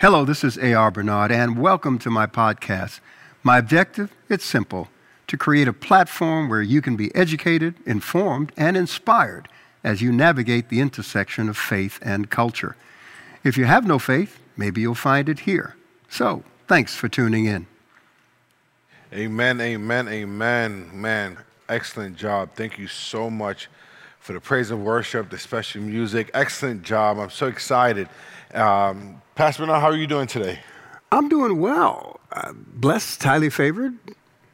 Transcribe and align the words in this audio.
Hello, 0.00 0.24
this 0.24 0.44
is 0.44 0.56
A.R. 0.58 0.92
Bernard, 0.92 1.32
and 1.32 1.58
welcome 1.58 1.98
to 1.98 2.08
my 2.08 2.24
podcast. 2.24 3.00
My 3.42 3.58
objective? 3.58 4.12
It's 4.28 4.44
simple 4.44 4.86
to 5.26 5.36
create 5.36 5.66
a 5.66 5.72
platform 5.72 6.48
where 6.48 6.62
you 6.62 6.80
can 6.80 6.94
be 6.94 7.12
educated, 7.16 7.74
informed, 7.84 8.52
and 8.56 8.76
inspired 8.76 9.48
as 9.82 10.00
you 10.00 10.12
navigate 10.12 10.68
the 10.68 10.80
intersection 10.80 11.48
of 11.48 11.56
faith 11.56 11.98
and 12.00 12.30
culture. 12.30 12.76
If 13.42 13.56
you 13.56 13.64
have 13.64 13.88
no 13.88 13.98
faith, 13.98 14.38
maybe 14.56 14.82
you'll 14.82 14.94
find 14.94 15.28
it 15.28 15.40
here. 15.40 15.74
So, 16.08 16.44
thanks 16.68 16.94
for 16.94 17.08
tuning 17.08 17.46
in. 17.46 17.66
Amen, 19.12 19.60
amen, 19.60 20.06
amen. 20.06 20.90
Man, 20.94 21.38
excellent 21.68 22.16
job. 22.16 22.50
Thank 22.54 22.78
you 22.78 22.86
so 22.86 23.28
much 23.28 23.68
for 24.20 24.32
the 24.32 24.40
praise 24.40 24.70
and 24.70 24.84
worship, 24.84 25.30
the 25.30 25.38
special 25.38 25.82
music. 25.82 26.30
Excellent 26.34 26.82
job. 26.82 27.18
I'm 27.18 27.30
so 27.30 27.46
excited. 27.46 28.08
Um, 28.54 29.22
Pastor 29.34 29.62
Bernard, 29.62 29.80
how 29.80 29.88
are 29.88 29.96
you 29.96 30.06
doing 30.06 30.26
today? 30.26 30.60
I'm 31.10 31.28
doing 31.28 31.60
well. 31.60 32.20
Uh, 32.32 32.52
blessed, 32.54 33.22
highly 33.22 33.50
favored, 33.50 33.94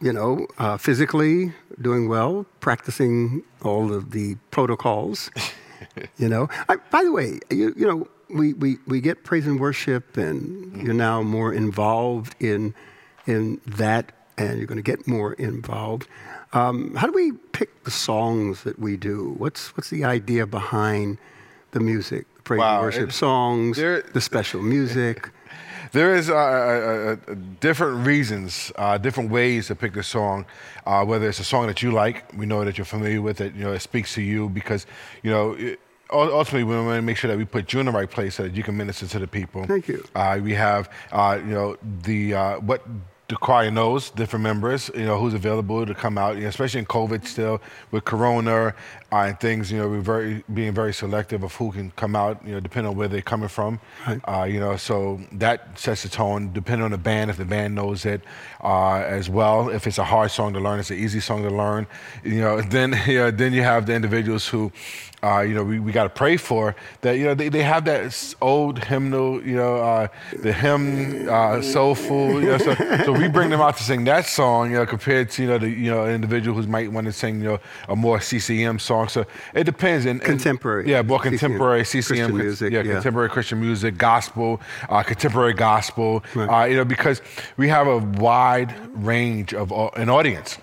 you 0.00 0.12
know, 0.12 0.46
uh, 0.58 0.76
physically 0.76 1.52
doing 1.80 2.08
well, 2.08 2.46
practicing 2.60 3.42
all 3.62 3.92
of 3.92 4.12
the 4.12 4.36
protocols. 4.50 5.30
you 6.18 6.28
know, 6.28 6.48
I, 6.68 6.76
by 6.90 7.02
the 7.02 7.12
way, 7.12 7.40
you, 7.50 7.74
you 7.76 7.86
know, 7.86 8.08
we, 8.28 8.52
we, 8.52 8.76
we 8.86 9.00
get 9.00 9.24
praise 9.24 9.46
and 9.46 9.58
worship, 9.58 10.16
and 10.16 10.42
mm-hmm. 10.42 10.86
you're 10.86 10.94
now 10.94 11.22
more 11.22 11.52
involved 11.52 12.36
in, 12.40 12.74
in 13.26 13.60
that, 13.66 14.12
and 14.38 14.58
you're 14.58 14.66
going 14.66 14.76
to 14.76 14.82
get 14.82 15.06
more 15.06 15.32
involved. 15.34 16.06
Um, 16.54 16.94
how 16.94 17.08
do 17.08 17.12
we 17.12 17.32
pick 17.52 17.82
the 17.82 17.90
songs 17.90 18.62
that 18.62 18.78
we 18.78 18.96
do? 18.96 19.34
What's, 19.38 19.76
what's 19.76 19.90
the 19.90 20.04
idea 20.04 20.46
behind 20.46 21.18
the 21.72 21.80
music, 21.80 22.26
the 22.36 22.42
praise 22.42 22.60
wow. 22.60 22.76
and 22.76 22.84
worship 22.84 23.12
songs, 23.12 23.76
the 23.76 24.20
special 24.20 24.62
music? 24.62 25.30
There 25.92 26.16
is 26.16 26.28
uh, 26.28 26.34
uh, 26.34 27.16
uh, 27.30 27.34
different 27.60 28.04
reasons, 28.04 28.72
uh, 28.74 28.98
different 28.98 29.30
ways 29.30 29.68
to 29.68 29.76
pick 29.76 29.92
the 29.92 30.02
song. 30.02 30.44
Uh, 30.84 31.04
whether 31.04 31.28
it's 31.28 31.38
a 31.38 31.44
song 31.44 31.68
that 31.68 31.82
you 31.82 31.92
like, 31.92 32.36
we 32.36 32.46
know 32.46 32.64
that 32.64 32.76
you're 32.76 32.84
familiar 32.84 33.22
with 33.22 33.40
it. 33.40 33.54
You 33.54 33.62
know, 33.62 33.72
it 33.72 33.80
speaks 33.80 34.12
to 34.14 34.22
you 34.22 34.48
because 34.48 34.86
you 35.22 35.30
know. 35.30 35.52
It, 35.52 35.78
ultimately, 36.10 36.64
we 36.64 36.74
want 36.74 36.98
to 36.98 37.02
make 37.02 37.16
sure 37.16 37.30
that 37.30 37.38
we 37.38 37.44
put 37.44 37.72
you 37.72 37.80
in 37.80 37.86
the 37.86 37.92
right 37.92 38.10
place 38.10 38.34
so 38.34 38.42
that 38.42 38.54
you 38.54 38.62
can 38.62 38.76
minister 38.76 39.06
to 39.06 39.18
the 39.18 39.26
people. 39.26 39.64
Thank 39.66 39.88
you. 39.88 40.04
Uh, 40.14 40.40
we 40.42 40.52
have, 40.54 40.90
uh, 41.12 41.38
you 41.40 41.52
know, 41.52 41.76
the 42.02 42.34
uh, 42.34 42.58
what 42.58 42.82
the 43.28 43.36
choir 43.36 43.70
knows 43.70 44.10
different 44.10 44.42
members, 44.42 44.90
you 44.94 45.06
know, 45.06 45.18
who's 45.18 45.32
available 45.32 45.86
to 45.86 45.94
come 45.94 46.18
out, 46.18 46.36
you 46.36 46.42
know, 46.42 46.48
especially 46.48 46.80
in 46.80 46.86
COVID 46.86 47.26
still 47.26 47.60
with 47.90 48.04
Corona 48.04 48.74
uh, 49.12 49.16
and 49.16 49.40
things, 49.40 49.72
you 49.72 49.78
know, 49.78 49.88
we're 49.88 50.00
very 50.00 50.44
being 50.52 50.74
very 50.74 50.92
selective 50.92 51.42
of 51.42 51.54
who 51.54 51.72
can 51.72 51.90
come 51.92 52.14
out, 52.14 52.44
you 52.44 52.52
know, 52.52 52.60
depending 52.60 52.90
on 52.90 52.96
where 52.98 53.08
they're 53.08 53.22
coming 53.22 53.48
from. 53.48 53.80
Right. 54.06 54.20
Uh, 54.28 54.44
you 54.44 54.60
know, 54.60 54.76
so 54.76 55.20
that 55.32 55.78
sets 55.78 56.02
the 56.02 56.10
tone, 56.10 56.52
depending 56.52 56.84
on 56.84 56.90
the 56.90 56.98
band, 56.98 57.30
if 57.30 57.38
the 57.38 57.46
band 57.46 57.74
knows 57.74 58.04
it 58.04 58.20
uh, 58.62 58.96
as 58.96 59.30
well. 59.30 59.70
If 59.70 59.86
it's 59.86 59.98
a 59.98 60.04
hard 60.04 60.30
song 60.30 60.52
to 60.52 60.60
learn, 60.60 60.78
it's 60.78 60.90
an 60.90 60.98
easy 60.98 61.20
song 61.20 61.42
to 61.44 61.50
learn. 61.50 61.86
You 62.24 62.40
know, 62.40 62.60
then 62.76 63.00
you 63.06 63.18
know, 63.18 63.30
then 63.30 63.54
you 63.54 63.62
have 63.62 63.86
the 63.86 63.94
individuals 63.94 64.46
who 64.46 64.70
uh, 65.24 65.40
you 65.40 65.54
know, 65.54 65.64
we, 65.64 65.78
we 65.78 65.90
got 65.90 66.04
to 66.04 66.10
pray 66.10 66.36
for 66.36 66.76
that. 67.00 67.16
You 67.16 67.24
know, 67.24 67.34
they, 67.34 67.48
they 67.48 67.62
have 67.62 67.84
that 67.86 68.34
old 68.42 68.84
hymnal, 68.84 69.42
you 69.42 69.56
know, 69.56 69.76
uh, 69.76 70.08
the 70.42 70.52
hymn, 70.52 71.28
uh, 71.28 71.62
soulful. 71.62 72.42
You 72.42 72.48
know, 72.48 72.58
so, 72.58 72.74
so 73.04 73.12
we 73.12 73.28
bring 73.28 73.48
them 73.48 73.60
out 73.60 73.76
to 73.78 73.82
sing 73.82 74.04
that 74.04 74.26
song, 74.26 74.70
you 74.70 74.76
know, 74.76 74.86
compared 74.86 75.30
to 75.30 75.42
you 75.42 75.48
know 75.48 75.58
the 75.58 75.70
you 75.70 75.90
know 75.90 76.06
individual 76.06 76.60
who 76.60 76.66
might 76.68 76.92
want 76.92 77.06
to 77.06 77.12
sing 77.12 77.38
you 77.38 77.44
know 77.44 77.60
a 77.88 77.96
more 77.96 78.20
CCM 78.20 78.78
song. 78.78 79.08
So 79.08 79.24
it 79.54 79.64
depends. 79.64 80.04
And, 80.04 80.20
contemporary. 80.20 80.90
yeah, 80.90 81.02
more 81.02 81.20
contemporary 81.20 81.84
CCM, 81.84 82.02
CCM 82.02 82.36
music. 82.36 82.72
Yeah, 82.72 82.82
yeah, 82.82 82.94
contemporary 82.94 83.30
Christian 83.30 83.60
music, 83.60 83.96
gospel, 83.96 84.60
uh, 84.88 85.02
contemporary 85.02 85.54
gospel. 85.54 86.22
Right. 86.34 86.48
Uh, 86.48 86.66
you 86.66 86.76
know, 86.76 86.84
because 86.84 87.22
we 87.56 87.68
have 87.68 87.86
a 87.86 87.98
wide 87.98 88.74
range 88.94 89.54
of 89.54 89.72
uh, 89.72 89.88
an 89.96 90.10
audience 90.10 90.58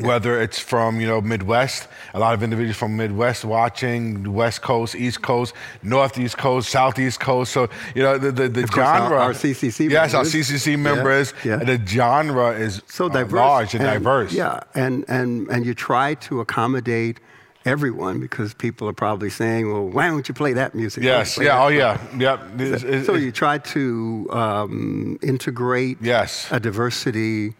whether 0.00 0.40
it's 0.40 0.58
from 0.58 1.00
you 1.00 1.06
know 1.06 1.20
Midwest, 1.20 1.88
a 2.12 2.18
lot 2.18 2.34
of 2.34 2.42
individuals 2.42 2.76
from 2.76 2.96
Midwest 2.96 3.44
watching, 3.44 4.32
West 4.32 4.62
Coast, 4.62 4.94
East 4.94 5.22
Coast, 5.22 5.54
Northeast 5.82 6.36
Coast, 6.36 6.68
Southeast 6.68 7.20
Coast. 7.20 7.52
So 7.52 7.68
you 7.94 8.02
know 8.02 8.18
the 8.18 8.30
the, 8.30 8.48
the 8.48 8.66
genre. 8.66 9.16
Our, 9.16 9.22
our, 9.22 9.32
CCC. 9.32 9.90
Yes, 9.90 10.12
members. 10.12 10.34
our 10.34 10.40
CCC 10.40 10.78
members. 10.78 11.34
Yeah, 11.44 11.58
yeah. 11.58 11.76
The 11.76 11.86
genre 11.86 12.50
is 12.50 12.82
so 12.86 13.08
diverse, 13.08 13.32
uh, 13.32 13.36
large 13.36 13.74
and, 13.74 13.84
and, 13.84 13.92
diverse. 13.92 14.32
Yeah, 14.32 14.60
and 14.74 15.04
and 15.08 15.48
and 15.48 15.64
you 15.64 15.74
try 15.74 16.14
to 16.14 16.40
accommodate 16.40 17.20
everyone 17.64 18.20
because 18.20 18.52
people 18.54 18.88
are 18.88 18.94
probably 18.94 19.30
saying, 19.30 19.72
"Well, 19.72 19.88
why 19.88 20.08
don't 20.08 20.28
you 20.28 20.34
play 20.34 20.52
that 20.52 20.74
music?" 20.74 21.04
Yes, 21.04 21.38
yeah, 21.38 21.62
oh 21.62 21.68
yeah, 21.68 21.98
yep. 22.18 22.42
It's, 22.58 22.82
it's, 22.82 23.06
so 23.06 23.14
you 23.14 23.32
try 23.32 23.58
to 23.58 24.28
um, 24.30 25.18
integrate 25.22 25.96
yes. 26.02 26.48
a 26.50 26.60
diversity 26.60 27.54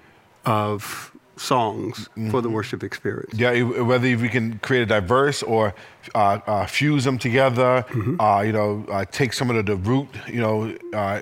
of 0.45 1.16
songs 1.37 2.09
mm-hmm. 2.09 2.31
for 2.31 2.41
the 2.41 2.49
mm-hmm. 2.49 2.57
worship 2.57 2.83
experience. 2.83 3.35
Yeah, 3.35 3.63
whether 3.63 4.17
we 4.17 4.29
can 4.29 4.59
create 4.61 4.83
a 4.83 4.87
diverse 4.87 5.43
or 5.43 5.75
uh, 6.15 6.39
uh, 6.47 6.67
fuse 6.67 7.05
them 7.05 7.19
together, 7.19 7.85
mm-hmm. 7.89 8.21
uh, 8.21 8.41
you 8.43 8.53
know, 8.53 8.85
uh, 8.91 9.05
take 9.05 9.33
some 9.33 9.51
of 9.51 9.57
the, 9.57 9.63
the 9.63 9.77
root, 9.77 10.09
you 10.27 10.41
know, 10.41 10.75
uh, 10.93 11.21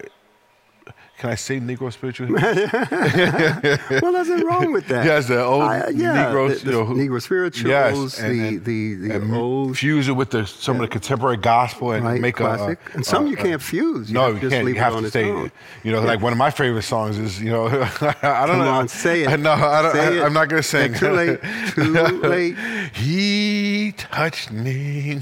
can 1.19 1.31
I 1.31 1.37
say 1.37 1.61
Negro 1.61 1.93
spiritual? 1.93 2.29
well, 4.03 4.13
nothing 4.13 4.45
wrong 4.45 4.73
with 4.73 4.89
that. 4.89 5.05
Yes, 5.05 5.29
the 5.29 5.45
old 5.45 5.63
uh, 5.63 5.87
yeah, 5.95 6.27
Negro, 6.27 6.49
the, 6.49 6.55
the 6.57 6.71
you 6.71 6.73
know, 6.73 6.87
Negro 6.87 7.23
spirituals, 7.23 7.69
yes, 7.69 8.19
and, 8.19 8.41
the, 8.41 8.49
and, 8.49 8.65
the, 8.65 8.95
the, 8.95 9.15
and 9.15 9.35
old. 9.35 9.79
Fuse 9.79 10.09
it 10.09 10.13
with 10.13 10.31
the, 10.31 10.45
some 10.45 10.77
yeah. 10.77 10.83
of 10.83 10.89
the 10.89 10.93
contemporary 10.93 11.37
gospel 11.37 11.93
and 11.93 12.05
right, 12.05 12.21
make 12.21 12.37
classic. 12.37 12.81
a, 12.87 12.91
a, 12.91 12.95
And 12.95 13.07
some 13.07 13.29
you 13.29 13.37
can't 13.37 13.63
fuse. 13.63 14.11
You 14.11 14.15
no, 14.15 14.29
you 14.33 14.51
can't. 14.51 14.67
You 14.67 14.75
have 14.75 14.99
to 14.99 15.09
stay. 15.09 15.27
You 15.29 15.51
know, 15.85 16.01
yeah. 16.01 16.07
like 16.07 16.21
one 16.21 16.33
of 16.33 16.39
my 16.39 16.51
favorite 16.51 16.83
songs 16.83 17.17
is, 17.17 17.41
you 17.41 17.51
know, 17.51 17.67
I 17.69 18.47
don't 18.47 18.57
Come 18.57 18.59
know. 18.59 18.71
on, 18.71 18.89
say 18.89 19.23
it. 19.23 19.41
No, 19.45 19.53
I 19.53 19.83
don't, 19.83 19.93
say 19.93 20.21
I, 20.21 20.27
am 20.27 20.33
not 20.33 20.49
going 20.49 20.63
to 20.63 20.69
sing. 20.69 20.95
too 20.95 21.11
late. 21.11 21.39
Too 21.75 22.21
late. 22.23 22.57
he 22.95 23.93
touched 23.93 24.51
me, 24.51 25.21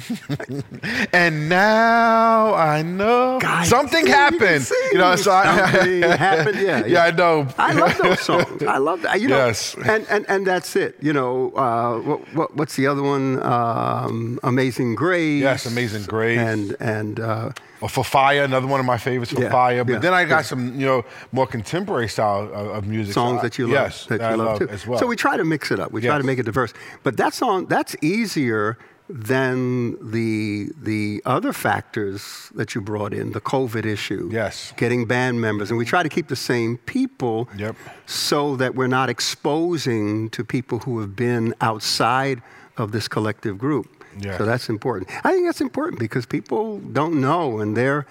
and 1.12 1.48
now 1.48 2.54
I 2.54 2.82
know 2.82 3.40
God, 3.40 3.66
something 3.66 4.06
happened. 4.06 4.70
You 4.92 4.98
know, 4.98 5.16
so 5.16 5.32
something 5.42 5.81
I, 6.04 6.16
happened 6.16 6.58
yeah, 6.58 6.80
yeah, 6.80 6.86
yeah. 6.86 7.04
I 7.04 7.10
know. 7.10 7.48
I 7.58 7.72
love 7.72 7.98
those 7.98 8.20
songs. 8.30 8.62
I 8.62 8.78
love 8.78 9.02
that. 9.02 9.20
You 9.20 9.28
know, 9.28 9.36
yes. 9.36 9.74
And, 9.84 10.06
and, 10.08 10.24
and 10.28 10.46
that's 10.46 10.76
it. 10.76 10.96
You 11.00 11.12
know, 11.12 11.52
uh, 11.52 11.98
what, 12.00 12.34
what, 12.34 12.56
what's 12.56 12.76
the 12.76 12.86
other 12.86 13.02
one? 13.02 13.42
Um, 13.42 14.38
Amazing 14.42 14.94
Grace. 14.94 15.42
Yes, 15.42 15.66
Amazing 15.66 16.04
Grace. 16.04 16.38
And, 16.38 16.76
and 16.80 17.20
uh, 17.20 17.52
or 17.82 17.88
for 17.88 18.04
fire, 18.04 18.44
another 18.44 18.68
one 18.68 18.78
of 18.78 18.86
my 18.86 18.96
favorites 18.96 19.32
for 19.32 19.42
yeah, 19.42 19.50
fire. 19.50 19.84
But 19.84 19.94
yeah, 19.94 19.98
then 19.98 20.14
I 20.14 20.24
got 20.24 20.44
some, 20.44 20.78
you 20.78 20.86
know, 20.86 21.04
more 21.32 21.48
contemporary 21.48 22.08
style 22.08 22.44
of, 22.52 22.68
of 22.68 22.86
music. 22.86 23.12
Songs 23.12 23.40
so 23.40 23.42
that 23.42 23.58
you 23.58 23.66
love. 23.66 23.72
Yes, 23.72 24.06
that, 24.06 24.20
that 24.20 24.30
you 24.30 24.36
love, 24.36 24.46
love, 24.46 24.58
too. 24.60 24.68
as 24.68 24.86
well. 24.86 25.00
So 25.00 25.06
we 25.06 25.16
try 25.16 25.36
to 25.36 25.44
mix 25.44 25.72
it 25.72 25.80
up. 25.80 25.90
We 25.90 26.00
yes. 26.00 26.10
try 26.10 26.18
to 26.18 26.24
make 26.24 26.38
it 26.38 26.44
diverse. 26.44 26.72
But 27.02 27.16
that 27.16 27.34
song, 27.34 27.66
that's 27.66 27.96
easier 28.00 28.78
than 29.12 30.10
the 30.10 30.70
the 30.80 31.20
other 31.26 31.52
factors 31.52 32.50
that 32.54 32.74
you 32.74 32.80
brought 32.80 33.12
in, 33.12 33.32
the 33.32 33.40
COVID 33.42 33.84
issue, 33.84 34.30
yes, 34.32 34.72
getting 34.78 35.04
band 35.04 35.40
members, 35.40 35.70
and 35.70 35.76
we 35.78 35.84
try 35.84 36.02
to 36.02 36.08
keep 36.08 36.28
the 36.28 36.36
same 36.36 36.78
people, 36.78 37.48
yep. 37.56 37.76
so 38.06 38.56
that 38.56 38.74
we're 38.74 38.86
not 38.86 39.10
exposing 39.10 40.30
to 40.30 40.42
people 40.42 40.78
who 40.78 40.98
have 41.00 41.14
been 41.14 41.54
outside 41.60 42.40
of 42.78 42.92
this 42.92 43.06
collective 43.06 43.58
group. 43.58 43.86
Yes. 44.18 44.38
So 44.38 44.46
that's 44.46 44.70
important. 44.70 45.10
I 45.24 45.32
think 45.32 45.46
that's 45.46 45.60
important 45.60 46.00
because 46.00 46.24
people 46.24 46.78
don't 46.78 47.20
know, 47.20 47.58
and 47.58 47.76
they're 47.76 48.06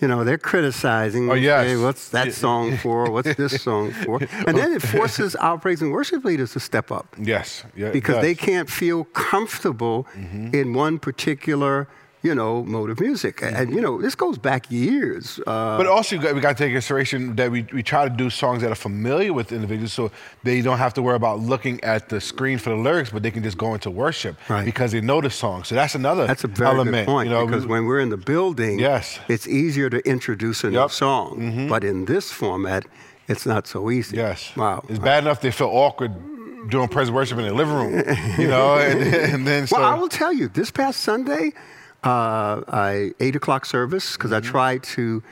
you 0.00 0.08
know, 0.08 0.24
they're 0.24 0.38
criticizing. 0.38 1.30
Oh, 1.30 1.34
yes. 1.34 1.66
Hey, 1.66 1.76
what's 1.76 2.10
that 2.10 2.32
song 2.32 2.76
for? 2.76 3.10
What's 3.10 3.34
this 3.34 3.62
song 3.68 3.92
for? 3.92 4.20
And 4.46 4.56
then 4.56 4.72
it 4.72 4.82
forces 4.82 5.34
our 5.46 5.58
praise 5.58 5.80
and 5.82 5.92
worship 5.92 6.24
leaders 6.24 6.52
to 6.52 6.60
step 6.60 6.90
up. 6.90 7.14
Yes. 7.18 7.64
Yeah, 7.74 7.90
because 7.90 8.20
they 8.20 8.34
can't 8.34 8.68
feel 8.68 9.04
comfortable 9.04 10.06
mm-hmm. 10.14 10.54
in 10.54 10.74
one 10.74 10.98
particular 10.98 11.88
you 12.22 12.34
know, 12.34 12.64
mode 12.64 12.90
of 12.90 13.00
music. 13.00 13.42
And, 13.42 13.56
and 13.56 13.74
you 13.74 13.80
know, 13.80 14.00
this 14.00 14.14
goes 14.14 14.38
back 14.38 14.70
years. 14.70 15.38
Uh, 15.46 15.76
but 15.76 15.86
also, 15.86 16.18
we 16.18 16.40
got 16.40 16.56
to 16.56 16.64
take 16.64 16.72
consideration 16.72 17.36
that 17.36 17.50
we, 17.50 17.66
we 17.72 17.82
try 17.82 18.08
to 18.08 18.14
do 18.14 18.30
songs 18.30 18.62
that 18.62 18.72
are 18.72 18.76
familiar 18.76 19.32
with 19.32 19.52
individuals 19.52 19.92
so 19.92 20.10
they 20.42 20.60
don't 20.62 20.78
have 20.78 20.94
to 20.94 21.02
worry 21.02 21.16
about 21.16 21.40
looking 21.40 21.82
at 21.84 22.08
the 22.08 22.20
screen 22.20 22.58
for 22.58 22.70
the 22.70 22.76
lyrics, 22.76 23.10
but 23.10 23.22
they 23.22 23.30
can 23.30 23.42
just 23.42 23.58
go 23.58 23.74
into 23.74 23.90
worship 23.90 24.36
right. 24.48 24.64
because 24.64 24.92
they 24.92 25.00
know 25.00 25.20
the 25.20 25.30
song. 25.30 25.64
So 25.64 25.74
that's 25.74 25.94
another 25.94 26.26
that's 26.26 26.44
a 26.44 26.48
very 26.48 26.70
element. 26.70 27.06
Good 27.06 27.12
point, 27.12 27.28
you 27.28 27.34
know, 27.34 27.46
because 27.46 27.64
we, 27.64 27.72
when 27.72 27.86
we're 27.86 28.00
in 28.00 28.08
the 28.08 28.16
building, 28.16 28.78
yes. 28.78 29.18
it's 29.28 29.46
easier 29.46 29.88
to 29.90 29.98
introduce 30.08 30.64
a 30.64 30.70
yep. 30.70 30.82
new 30.82 30.88
song. 30.88 31.38
Mm-hmm. 31.38 31.68
But 31.68 31.84
in 31.84 32.06
this 32.06 32.32
format, 32.32 32.86
it's 33.28 33.46
not 33.46 33.66
so 33.66 33.90
easy. 33.90 34.16
Yes. 34.16 34.54
Wow. 34.56 34.84
It's 34.88 34.98
bad 34.98 35.24
enough 35.24 35.40
they 35.40 35.50
feel 35.50 35.68
awkward 35.68 36.12
doing 36.68 36.88
praise 36.88 37.10
worship 37.10 37.38
in 37.38 37.44
the 37.44 37.54
living 37.54 37.74
room, 37.74 37.94
you 38.38 38.48
know, 38.48 38.74
and, 38.78 39.14
and 39.14 39.46
then 39.46 39.66
so. 39.66 39.78
Well, 39.78 39.88
I 39.88 39.94
will 39.94 40.08
tell 40.08 40.32
you, 40.32 40.48
this 40.48 40.70
past 40.70 41.00
Sunday, 41.00 41.52
uh, 42.06 42.62
I, 42.68 43.12
eight 43.20 43.36
o'clock 43.36 43.66
service 43.66 44.16
because 44.16 44.30
mm-hmm. 44.30 44.46
I 44.48 44.50
try 44.50 44.78
to 44.96 45.22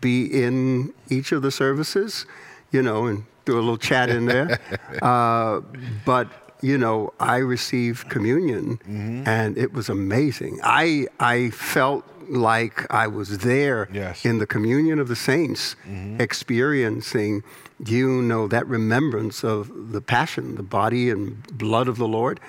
be 0.00 0.16
in 0.44 0.92
each 1.08 1.32
of 1.32 1.40
the 1.42 1.50
services, 1.50 2.26
you 2.72 2.82
know, 2.82 3.06
and 3.06 3.24
do 3.44 3.54
a 3.54 3.62
little 3.66 3.78
chat 3.78 4.08
in 4.10 4.26
there. 4.26 4.58
uh, 5.02 5.60
but 6.04 6.26
you 6.62 6.78
know, 6.78 7.12
I 7.20 7.36
received 7.56 8.08
communion, 8.08 8.78
Mm-hmm. 8.78 9.28
and 9.28 9.58
it 9.58 9.70
was 9.72 9.88
amazing. 9.88 10.60
I 10.64 11.06
I 11.20 11.50
felt 11.50 12.04
like 12.30 12.86
I 12.90 13.06
was 13.06 13.28
there 13.38 13.80
Yes. 13.92 14.18
Mm-hmm. 14.20 14.28
in 14.30 14.38
the 14.38 14.46
communion 14.46 14.98
of 14.98 15.08
the 15.08 15.16
saints, 15.16 15.76
experiencing, 16.18 17.42
you 17.86 18.22
know, 18.22 18.48
that 18.48 18.66
remembrance 18.66 19.44
of 19.44 19.92
the 19.92 20.00
passion, 20.00 20.54
the 20.56 20.62
body 20.62 21.10
and 21.10 21.42
blood 21.58 21.86
of 21.88 21.96
the 21.98 22.08
Lord. 22.08 22.40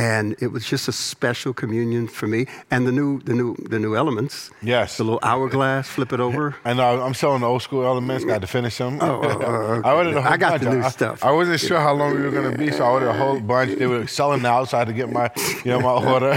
And 0.00 0.34
it 0.40 0.50
was 0.50 0.64
just 0.66 0.88
a 0.88 0.92
special 0.92 1.52
communion 1.52 2.08
for 2.08 2.26
me. 2.26 2.46
And 2.70 2.86
the 2.86 2.92
new, 2.92 3.20
the 3.20 3.34
new, 3.34 3.54
the 3.68 3.78
new 3.78 3.94
elements. 3.96 4.50
Yes. 4.62 4.96
The 4.96 5.04
little 5.04 5.20
hourglass, 5.22 5.88
flip 5.88 6.12
it 6.14 6.20
over. 6.20 6.56
I 6.64 6.72
know 6.72 7.02
I'm 7.02 7.12
selling 7.12 7.42
the 7.42 7.46
old 7.46 7.60
school 7.60 7.84
elements. 7.84 8.24
Got 8.24 8.40
to 8.40 8.46
finish 8.46 8.78
them. 8.78 8.98
Oh, 9.02 9.20
oh, 9.22 9.42
oh, 9.42 9.82
I 9.88 9.92
ordered 9.92 10.16
a 10.16 10.22
whole 10.22 10.32
I 10.32 10.36
got 10.38 10.52
bunch. 10.52 10.62
the 10.62 10.70
new 10.70 10.82
I, 10.82 10.88
stuff. 10.88 11.22
I 11.22 11.32
wasn't 11.32 11.60
sure 11.60 11.78
how 11.80 11.92
long 11.92 12.14
we 12.16 12.22
were 12.22 12.30
going 12.30 12.50
to 12.50 12.56
be, 12.56 12.70
so 12.70 12.82
I 12.84 12.88
ordered 12.88 13.08
a 13.10 13.18
whole 13.18 13.40
bunch. 13.40 13.78
They 13.78 13.86
were 13.86 14.06
selling 14.06 14.44
out, 14.46 14.70
so 14.70 14.78
I 14.78 14.80
had 14.80 14.88
to 14.88 14.94
get 14.94 15.10
my, 15.10 15.30
you 15.64 15.72
know, 15.72 15.80
my 15.80 15.96
order. 16.12 16.32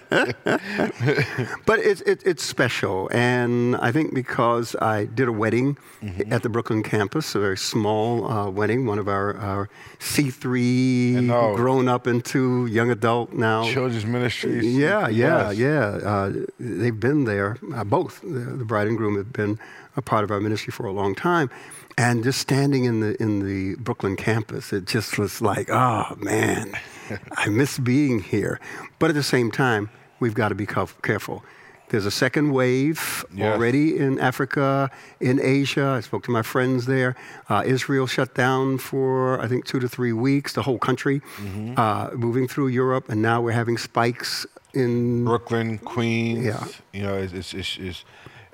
But 1.66 1.78
it's 1.80 2.00
it, 2.02 2.22
it's 2.26 2.42
special, 2.42 3.08
and 3.12 3.76
I 3.76 3.92
think 3.92 4.14
because 4.14 4.74
I 4.80 5.06
did 5.06 5.28
a 5.28 5.32
wedding 5.32 5.76
Mm-hmm. 6.02 6.32
at 6.32 6.42
the 6.42 6.48
Brooklyn 6.48 6.82
campus, 6.82 7.34
a 7.34 7.40
very 7.40 7.58
small 7.58 8.24
uh, 8.24 8.48
wedding, 8.48 8.86
one 8.86 8.98
of 8.98 9.06
our, 9.06 9.36
our 9.36 9.68
C3 9.98 11.28
I 11.30 11.54
grown 11.54 11.88
up 11.88 12.06
into 12.06 12.64
young 12.64 12.79
adult 12.88 13.32
now. 13.34 13.64
Children's 13.64 14.06
ministries. 14.06 14.64
Yeah, 14.64 15.08
yeah, 15.08 15.50
Yes. 15.50 15.58
yeah. 15.58 16.08
Uh, 16.08 16.32
they've 16.58 16.98
been 16.98 17.24
there. 17.24 17.58
Uh, 17.74 17.84
both 17.84 18.22
the, 18.22 18.28
the 18.28 18.64
bride 18.64 18.86
and 18.86 18.96
groom 18.96 19.16
have 19.16 19.32
been 19.32 19.58
a 19.96 20.02
part 20.02 20.24
of 20.24 20.30
our 20.30 20.40
ministry 20.40 20.70
for 20.70 20.86
a 20.86 20.92
long 20.92 21.14
time, 21.16 21.50
and 21.98 22.22
just 22.24 22.40
standing 22.40 22.84
in 22.84 23.00
the 23.00 23.20
in 23.20 23.44
the 23.44 23.74
Brooklyn 23.82 24.16
campus, 24.16 24.72
it 24.72 24.86
just 24.86 25.18
was 25.18 25.42
like, 25.42 25.68
oh 25.68 26.14
man, 26.16 26.72
I 27.36 27.48
miss 27.48 27.78
being 27.78 28.20
here. 28.20 28.60
But 29.00 29.10
at 29.10 29.16
the 29.16 29.22
same 29.24 29.50
time, 29.50 29.90
we've 30.20 30.34
got 30.34 30.48
to 30.50 30.54
be 30.54 30.66
careful. 30.66 31.44
There's 31.90 32.06
a 32.06 32.10
second 32.10 32.52
wave 32.52 33.24
Yes. 33.34 33.54
already 33.54 33.98
in 33.98 34.18
Africa, 34.20 34.90
in 35.20 35.40
Asia. 35.40 35.88
I 35.98 36.00
spoke 36.00 36.22
to 36.24 36.30
my 36.30 36.42
friends 36.42 36.86
there. 36.86 37.14
Uh, 37.48 37.62
Israel 37.66 38.06
shut 38.06 38.34
down 38.34 38.78
for, 38.78 39.40
I 39.44 39.46
think, 39.48 39.64
two 39.66 39.80
to 39.80 39.88
three 39.88 40.12
weeks, 40.12 40.52
the 40.54 40.62
whole 40.62 40.78
country, 40.78 41.20
Mm-hmm. 41.20 41.74
uh, 41.76 42.10
moving 42.26 42.46
through 42.48 42.68
Europe. 42.68 43.08
And 43.10 43.20
now 43.22 43.40
we're 43.42 43.58
having 43.62 43.76
spikes 43.78 44.46
in. 44.72 45.24
Brooklyn, 45.24 45.78
Queens. 45.78 46.44
Yeah. 46.46 46.64
You 46.92 47.02
know, 47.06 47.16
it's, 47.16 47.32
it's, 47.32 47.52
it's, 47.54 47.76
it's 47.78 48.04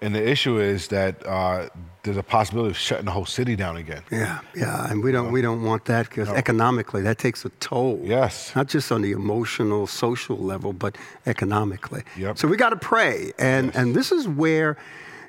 and 0.03 0.15
the 0.15 0.29
issue 0.29 0.59
is 0.59 0.89
that 0.89 1.25
uh, 1.27 1.69
there's 2.03 2.17
a 2.17 2.23
possibility 2.23 2.71
of 2.71 2.77
shutting 2.77 3.05
the 3.07 3.11
whole 3.11 3.27
city 3.27 3.57
down 3.57 3.77
again. 3.77 4.03
Yeah, 4.11 4.41
yeah. 4.55 4.91
And 4.91 5.03
we 5.03 5.11
don't, 5.13 5.33
we 5.33 5.43
don't 5.43 5.63
want 5.63 5.87
that 5.87 6.09
because 6.09 6.29
economically 6.29 7.03
that 7.03 7.19
takes 7.19 7.45
a 7.45 7.49
toll. 7.61 8.01
Yes. 8.05 8.55
Not 8.55 8.69
just 8.69 8.93
on 8.93 9.03
the 9.03 9.13
emotional, 9.13 9.87
social 9.87 10.37
level, 10.37 10.73
but 10.73 10.97
economically. 11.27 12.03
Yep. 12.17 12.39
So 12.39 12.47
we 12.49 12.57
got 12.57 12.71
to 12.71 12.77
pray. 12.77 13.33
And, 13.39 13.75
and 13.75 13.95
this 13.95 14.13
is 14.13 14.29
where 14.29 14.77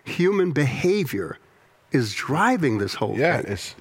human 0.04 0.52
behavior 0.52 1.38
is 1.92 2.14
driving 2.14 2.78
this 2.78 2.94
whole 2.94 3.18
Yeah, 3.18 3.42
thing. 3.42 3.52
it's 3.54 3.76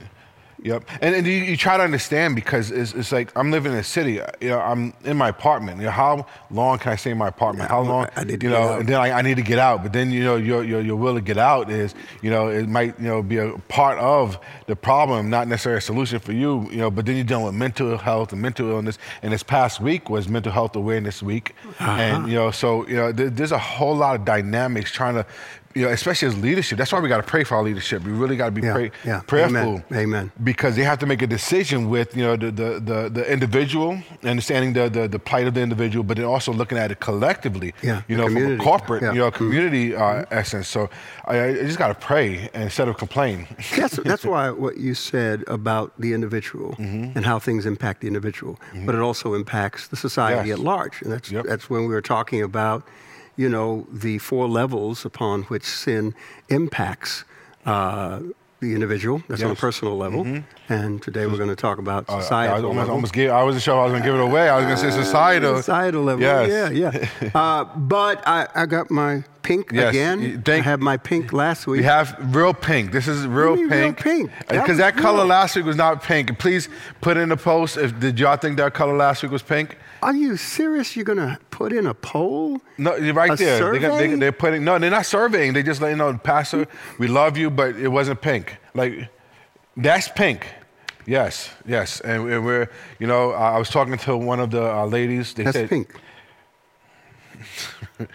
yep. 0.63 0.85
And 1.01 1.15
and 1.15 1.27
you, 1.27 1.33
you 1.33 1.57
try 1.57 1.77
to 1.77 1.83
understand 1.83 2.35
because 2.35 2.71
it's, 2.71 2.93
it's 2.95 3.13
like 3.13 3.31
I'm 3.37 3.51
living 3.51 3.73
in 3.73 3.79
a 3.79 3.85
city. 3.85 4.21
You 4.41 4.49
know, 4.51 4.61
I'm 4.61 4.93
in 5.05 5.17
my 5.17 5.29
apartment. 5.29 5.79
You 5.79 5.85
know, 5.87 5.91
how 5.93 6.27
long 6.51 6.79
can 6.79 6.93
I 6.93 6.97
stay 6.97 7.11
in 7.11 7.19
my 7.19 7.29
apartment? 7.29 7.71
How 7.71 7.83
long? 7.83 8.09
I 8.17 8.25
need 8.25 8.27
to 8.27 8.33
you 8.33 8.39
get 8.39 8.51
know, 8.51 8.69
out. 8.69 8.81
and 8.81 8.89
then 8.89 8.97
I, 9.01 9.13
I 9.19 9.23
need 9.23 9.37
to 9.37 9.43
get 9.43 9.59
out. 9.59 9.83
But 9.83 9.93
then 9.93 10.11
you 10.11 10.25
know, 10.25 10.37
your, 10.37 10.65
your 10.65 10.81
your 10.81 10.97
will 10.97 11.15
to 11.15 11.21
get 11.21 11.39
out 11.39 11.71
is 11.71 11.95
you 12.23 12.31
know 12.31 12.49
it 12.49 12.69
might 12.69 12.99
you 12.99 13.07
know 13.09 13.23
be 13.23 13.37
a 13.39 13.53
part 13.69 13.99
of 13.99 14.39
the 14.67 14.77
problem, 14.77 15.31
not 15.31 15.49
necessarily 15.49 15.79
a 15.79 15.83
solution 15.83 16.19
for 16.19 16.33
you. 16.33 16.69
You 16.71 16.79
know, 16.79 16.91
but 16.91 17.07
then 17.07 17.17
you're 17.17 17.25
dealing 17.25 17.45
with 17.47 17.55
mental 17.55 17.97
health 17.99 18.33
and 18.33 18.41
mental 18.43 18.71
illness. 18.71 18.99
And 19.23 19.33
this 19.33 19.43
past 19.43 19.81
week 19.81 20.11
was 20.11 20.29
Mental 20.29 20.53
Health 20.53 20.75
Awareness 20.77 21.23
Week, 21.23 21.55
Uh-huh. 21.79 21.91
and 21.91 22.29
you 22.29 22.35
know, 22.35 22.51
so 22.51 22.87
you 22.89 22.97
know, 22.97 23.13
there, 23.13 23.31
there's 23.31 23.53
a 23.53 23.59
whole 23.59 23.95
lot 23.97 24.17
of 24.17 24.25
dynamics 24.25 24.91
trying 24.93 25.15
to. 25.15 25.27
You 25.77 25.83
know, 25.85 25.91
especially 25.93 26.29
as 26.29 26.37
leadership, 26.39 26.79
that's 26.79 26.91
why 26.93 27.01
we 27.01 27.09
got 27.15 27.19
to 27.25 27.31
pray 27.35 27.45
for 27.45 27.55
our 27.57 27.63
leadership. 27.63 28.03
We 28.03 28.13
really 28.23 28.37
got 28.43 28.47
to 28.47 28.51
be 28.61 28.63
Yeah, 28.63 28.73
pray, 28.73 28.91
yeah. 29.05 29.21
prayerful 29.27 29.59
Amen, 29.59 29.85
amen. 30.05 30.33
because 30.43 30.75
they 30.75 30.85
have 30.85 30.99
to 31.01 31.07
make 31.13 31.21
a 31.21 31.27
decision 31.27 31.91
with 31.91 32.17
you 32.17 32.25
know 32.27 32.35
the 32.45 32.51
the, 32.51 32.69
the, 32.91 32.99
the 33.19 33.25
individual, 33.37 33.91
understanding 34.25 34.73
the, 34.73 34.89
the 34.89 35.07
the 35.07 35.19
plight 35.19 35.47
of 35.47 35.53
the 35.53 35.61
individual, 35.61 36.03
but 36.03 36.17
then 36.17 36.25
also 36.27 36.51
looking 36.61 36.79
at 36.79 36.91
it 36.93 37.01
collectively. 37.01 37.75
Yeah, 37.83 38.01
you 38.09 38.17
know, 38.17 38.25
from 38.27 38.53
a 38.61 38.65
corporate, 38.71 39.03
Yeah. 39.03 39.13
you 39.13 39.19
know, 39.19 39.31
community 39.31 39.95
uh, 39.95 40.25
essence. 40.31 40.67
So 40.67 40.89
I, 41.27 41.35
I 41.49 41.55
just 41.71 41.79
got 41.79 41.89
to 41.89 41.95
pray 42.13 42.49
instead 42.55 42.89
of 42.89 42.97
complain. 42.97 43.47
that's, 43.77 43.97
that's 43.97 44.25
why 44.25 44.45
what 44.51 44.79
you 44.79 44.95
said 44.95 45.45
about 45.47 45.93
the 46.01 46.11
individual 46.15 46.71
Mm-hmm. 46.79 47.17
and 47.17 47.25
how 47.27 47.39
things 47.39 47.67
impact 47.67 48.01
the 48.01 48.07
individual, 48.07 48.59
but 48.87 48.95
it 48.95 49.01
also 49.03 49.35
impacts 49.35 49.89
the 49.89 49.97
society 49.97 50.49
Yes. 50.49 50.59
at 50.59 50.65
large. 50.65 51.03
And 51.03 51.13
that's, 51.13 51.31
Yep. 51.31 51.45
that's 51.51 51.69
when 51.71 51.83
we 51.83 51.93
were 51.97 52.07
talking 52.17 52.41
about, 52.43 52.83
you 53.37 53.49
know, 53.49 53.87
the 53.93 54.19
four 54.19 54.49
levels 54.49 55.05
upon 55.05 55.43
which 55.45 55.65
sin 55.65 56.15
impacts 56.49 57.25
uh, 57.67 58.21
the 58.61 58.73
individual. 58.75 59.23
That's 59.29 59.43
on 59.43 59.49
a 59.49 59.51
Yes. 59.51 59.57
Mm-hmm. 59.59 59.67
personal 59.67 59.97
level. 59.99 60.43
And 60.69 61.03
today 61.03 61.27
we're 61.27 61.37
going 61.37 61.51
to 61.51 61.57
talk 61.57 61.79
about 61.79 62.09
Uh, 62.09 62.17
I, 62.17 62.21
societal 62.23 62.57
almost, 62.67 62.77
level. 62.79 62.95
almost 62.95 63.13
gave, 63.13 63.31
I 63.31 63.43
wasn't 63.45 63.63
sure 63.63 63.79
I 63.79 63.83
was 63.85 63.93
going 63.93 64.03
to 64.03 64.09
give 64.09 64.15
it 64.19 64.23
away. 64.23 64.49
I 64.49 64.57
was 64.57 64.65
going 64.65 64.77
to 64.79 64.83
say 64.91 64.91
societal. 65.05 65.57
Societal 65.57 66.03
level. 66.03 66.23
Yes. 66.23 66.73
Yeah, 66.73 66.91
yeah. 67.23 67.31
uh, 67.35 67.65
but 67.77 68.27
I, 68.27 68.49
I 68.55 68.65
got 68.67 68.91
my 68.91 69.25
pink 69.47 69.71
Yes, 69.73 69.91
again. 69.91 70.21
you- 70.23 70.41
thank- 70.45 70.67
I 70.67 70.71
had 70.71 70.81
my 70.81 70.97
pink 70.97 71.33
last 71.33 71.67
week. 71.67 71.79
We 71.81 71.85
have 71.85 72.17
real 72.35 72.53
pink. 72.53 72.93
This 72.93 73.07
is 73.09 73.27
real 73.27 73.57
you 73.57 73.69
real 73.69 73.93
pink. 73.93 74.01
pink? 74.01 74.31
That 74.49 74.63
Because 74.63 74.79
that, 74.79 74.97
color 74.97 75.19
real. 75.19 75.27
last 75.27 75.55
week 75.57 75.65
was 75.65 75.77
not 75.77 76.03
pink. 76.03 76.39
Please 76.39 76.69
put 77.01 77.17
in 77.17 77.31
a 77.33 77.37
post 77.37 77.77
if 77.77 77.99
did 78.01 78.19
y'all 78.19 78.37
think 78.37 78.57
that 78.57 78.75
color 78.75 78.97
last 78.97 79.23
week 79.23 79.33
was 79.33 79.43
pink? 79.43 79.79
Are 80.03 80.15
you 80.15 80.37
serious? 80.37 80.95
You're 80.97 81.05
going 81.05 81.19
to 81.19 81.39
put 81.51 81.73
in 81.73 81.87
a 81.87 81.95
poll? 81.95 82.61
No, 82.79 82.97
you're 82.97 83.15
right 83.15 83.31
A 83.33 83.37
there. 83.37 83.59
Survey? 83.59 83.79
they, 84.09 84.15
they're 84.17 84.33
putting 84.33 84.65
no, 84.65 84.79
they're 84.79 84.91
not 84.91 85.07
surveying. 85.07 85.53
They 85.55 85.63
just 85.63 85.81
let 85.81 85.91
you 85.91 85.97
know, 85.97 86.13
Pastor, 86.19 86.67
we 86.99 87.07
love 87.09 87.37
you, 87.37 87.49
but 87.51 87.77
it 87.77 87.89
wasn't 87.89 88.21
pink. 88.21 88.57
Like 88.75 89.09
that's 89.77 90.09
pink. 90.09 90.47
Yes, 91.09 91.51
yes, 91.65 92.01
and, 92.01 92.25
we're 92.25 92.69
you 92.99 93.07
know 93.07 93.31
I 93.33 93.53
I 93.55 93.59
was 93.59 93.71
talking 93.71 93.97
to 93.97 94.17
one 94.17 94.41
of 94.41 94.51
the 94.51 94.65
uh, 94.75 94.87
ladies. 94.87 95.35
They 95.35 95.45
That's 95.45 95.57
said 95.57 95.69
pink. 95.71 95.95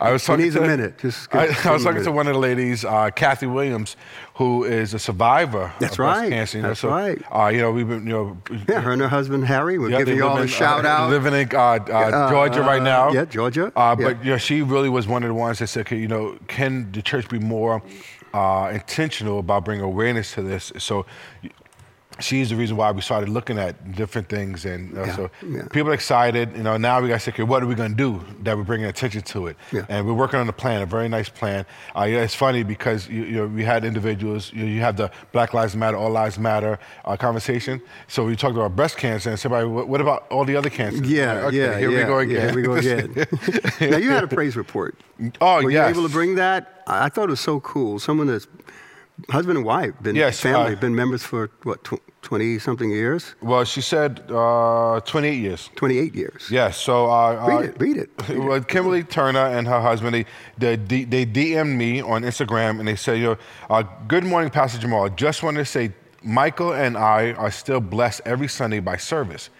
I 0.00 0.12
was 0.12 0.22
He 0.22 0.26
talking 0.26 0.44
needs 0.44 0.56
to 0.56 0.62
a 0.62 0.66
minute. 0.66 0.98
Just 0.98 1.34
I, 1.34 1.46
I 1.64 1.72
was 1.72 1.84
talking 1.84 2.02
to 2.04 2.12
one 2.12 2.26
of 2.26 2.34
the 2.34 2.38
ladies, 2.40 2.84
uh, 2.84 3.10
Kathy 3.10 3.46
Williams, 3.46 3.96
who 4.34 4.64
is 4.64 4.94
a 4.94 4.98
survivor 4.98 5.72
That's 5.78 5.92
of 5.94 5.96
breast 5.98 6.20
right. 6.20 6.30
cancer. 6.30 6.58
You 6.58 6.62
know, 6.62 6.68
That's 6.70 6.80
so, 6.80 6.88
right. 6.90 7.22
Uh, 7.34 7.48
you 7.48 7.60
know, 7.60 7.70
we've 7.70 7.88
been 7.88 8.06
you 8.06 8.12
know 8.12 8.36
Yeah, 8.68 8.80
her 8.80 8.92
and 8.92 9.02
her 9.02 9.08
husband 9.08 9.44
Harry. 9.46 9.78
We're 9.78 9.90
Yeah, 9.90 9.98
giving 9.98 10.16
you 10.16 10.26
all 10.26 10.36
a 10.38 10.46
shout 10.46 10.84
uh, 10.84 10.88
out. 10.88 11.10
Living 11.10 11.34
in 11.34 11.48
uh, 11.54 11.58
uh, 11.60 12.30
Georgia 12.30 12.60
right 12.62 12.82
now. 12.82 13.12
yeah, 13.12 13.24
Georgia. 13.24 13.72
Uh, 13.76 13.96
Yeah. 13.98 14.04
But 14.12 14.24
you 14.24 14.30
know, 14.32 14.38
she 14.38 14.62
really 14.62 14.88
was 14.88 15.06
one 15.06 15.22
of 15.22 15.28
the 15.28 15.34
ones 15.34 15.58
that 15.60 15.68
said, 15.68 15.80
okay, 15.86 15.96
you 15.98 16.08
know, 16.08 16.38
can 16.48 16.90
the 16.92 17.02
church 17.02 17.28
be 17.28 17.38
more 17.38 17.82
uh, 18.34 18.70
intentional 18.72 19.38
about 19.38 19.64
bringing 19.64 19.84
awareness 19.84 20.32
to 20.34 20.42
this? 20.42 20.72
So 20.78 21.06
she's 22.20 22.50
the 22.50 22.56
reason 22.56 22.76
why 22.76 22.90
we 22.92 23.00
started 23.00 23.28
looking 23.28 23.58
at 23.58 23.92
different 23.92 24.28
things, 24.28 24.64
and 24.64 24.96
uh, 24.96 25.04
Yeah, 25.04 25.16
so 25.16 25.30
yeah. 25.46 25.66
people 25.70 25.90
are 25.90 25.94
excited. 25.94 26.56
You 26.56 26.62
know, 26.62 26.76
now 26.76 27.00
we 27.00 27.08
got 27.08 27.14
to 27.14 27.20
say, 27.20 27.32
okay, 27.32 27.42
what 27.42 27.62
are 27.62 27.66
we 27.66 27.74
going 27.74 27.90
to 27.90 27.96
do 27.96 28.20
that 28.42 28.56
we're 28.56 28.64
bringing 28.64 28.86
attention 28.86 29.22
to 29.22 29.46
it? 29.48 29.56
Yeah. 29.72 29.86
And 29.88 30.06
we're 30.06 30.12
working 30.14 30.38
on 30.40 30.48
a 30.48 30.52
plan, 30.52 30.82
a 30.82 30.86
very 30.86 31.08
nice 31.08 31.28
plan. 31.28 31.64
Uh, 31.96 32.04
yeah, 32.04 32.22
it's 32.22 32.34
funny 32.34 32.62
because 32.62 33.08
you, 33.08 33.24
you 33.24 33.36
know 33.36 33.46
we 33.46 33.64
had 33.64 33.84
individuals. 33.84 34.52
You, 34.52 34.64
you 34.66 34.80
have 34.80 34.96
the 34.96 35.10
Black 35.32 35.54
Lives 35.54 35.74
Matter, 35.74 35.96
All 35.96 36.10
Lives 36.10 36.38
Matter 36.38 36.78
uh, 37.04 37.16
conversation. 37.16 37.80
So 38.08 38.24
we 38.26 38.36
talked 38.36 38.56
about 38.56 38.76
breast 38.76 38.96
cancer, 38.98 39.30
and 39.30 39.38
somebody, 39.38 39.66
what, 39.66 39.88
what 39.88 40.00
about 40.00 40.26
all 40.30 40.44
the 40.44 40.56
other 40.56 40.70
cancers? 40.70 41.08
yeah, 41.08 41.32
Like, 41.34 41.44
okay, 41.44 41.56
yeah, 41.56 41.78
Here 41.78 41.90
we 41.90 42.02
go 42.04 42.18
again. 42.18 42.48
here 42.48 42.54
we 42.56 42.62
go 42.62 42.74
again. 42.74 43.14
now 43.90 43.96
you 43.96 44.10
had 44.10 44.24
a 44.24 44.28
praise 44.28 44.56
report. 44.56 44.96
Oh, 45.40 45.62
Were 45.62 45.70
yes. 45.70 45.88
you 45.94 46.00
able 46.00 46.08
to 46.08 46.12
bring 46.12 46.34
that? 46.36 46.82
I 46.86 47.04
I 47.06 47.08
thought 47.08 47.24
it 47.28 47.30
was 47.30 47.40
so 47.40 47.60
cool. 47.60 47.98
Someone 47.98 48.26
that's 48.26 48.46
husband 49.30 49.58
and 49.58 49.66
wife, 49.66 49.92
been 50.02 50.16
Yes, 50.16 50.40
family, 50.40 50.72
uh, 50.74 50.80
been 50.80 50.94
members 50.94 51.22
for 51.22 51.50
what 51.64 51.78
twenty 52.22 52.58
something 52.58 52.90
years, 52.90 53.34
Well, 53.40 53.64
she 53.64 53.80
said 53.80 54.22
uh, 54.30 55.00
28 55.04 55.38
years. 55.38 55.70
twenty 55.76 55.98
eight 55.98 56.14
years. 56.14 56.48
Yes. 56.50 56.76
So 56.78 57.10
uh, 57.10 57.46
Read 57.46 57.56
uh, 57.56 57.58
it. 57.68 57.80
Read 57.80 57.96
it. 57.96 58.10
Read 58.28 58.38
it. 58.38 58.38
Well, 58.44 58.60
Kimberly 58.62 59.02
Turner 59.04 59.46
and 59.46 59.66
her 59.66 59.80
husband, 59.80 60.14
they, 60.58 60.76
they, 60.76 61.04
they 61.04 61.26
DM'd 61.26 61.76
me 61.76 62.00
on 62.00 62.22
Instagram 62.22 62.78
and 62.78 62.86
they 62.88 62.96
said, 62.96 63.18
you 63.18 63.24
know, 63.24 63.36
uh, 63.70 63.82
good 64.08 64.24
morning, 64.24 64.50
Pastor 64.50 64.78
Jamal. 64.78 65.08
Just 65.10 65.42
wanted 65.42 65.58
to 65.58 65.64
say, 65.66 65.92
Michael 66.24 66.72
and 66.72 66.96
I 66.96 67.32
are 67.32 67.50
still 67.50 67.80
blessed 67.80 68.20
every 68.24 68.48
Sunday 68.48 68.78
by 68.80 68.96
service. 68.96 69.50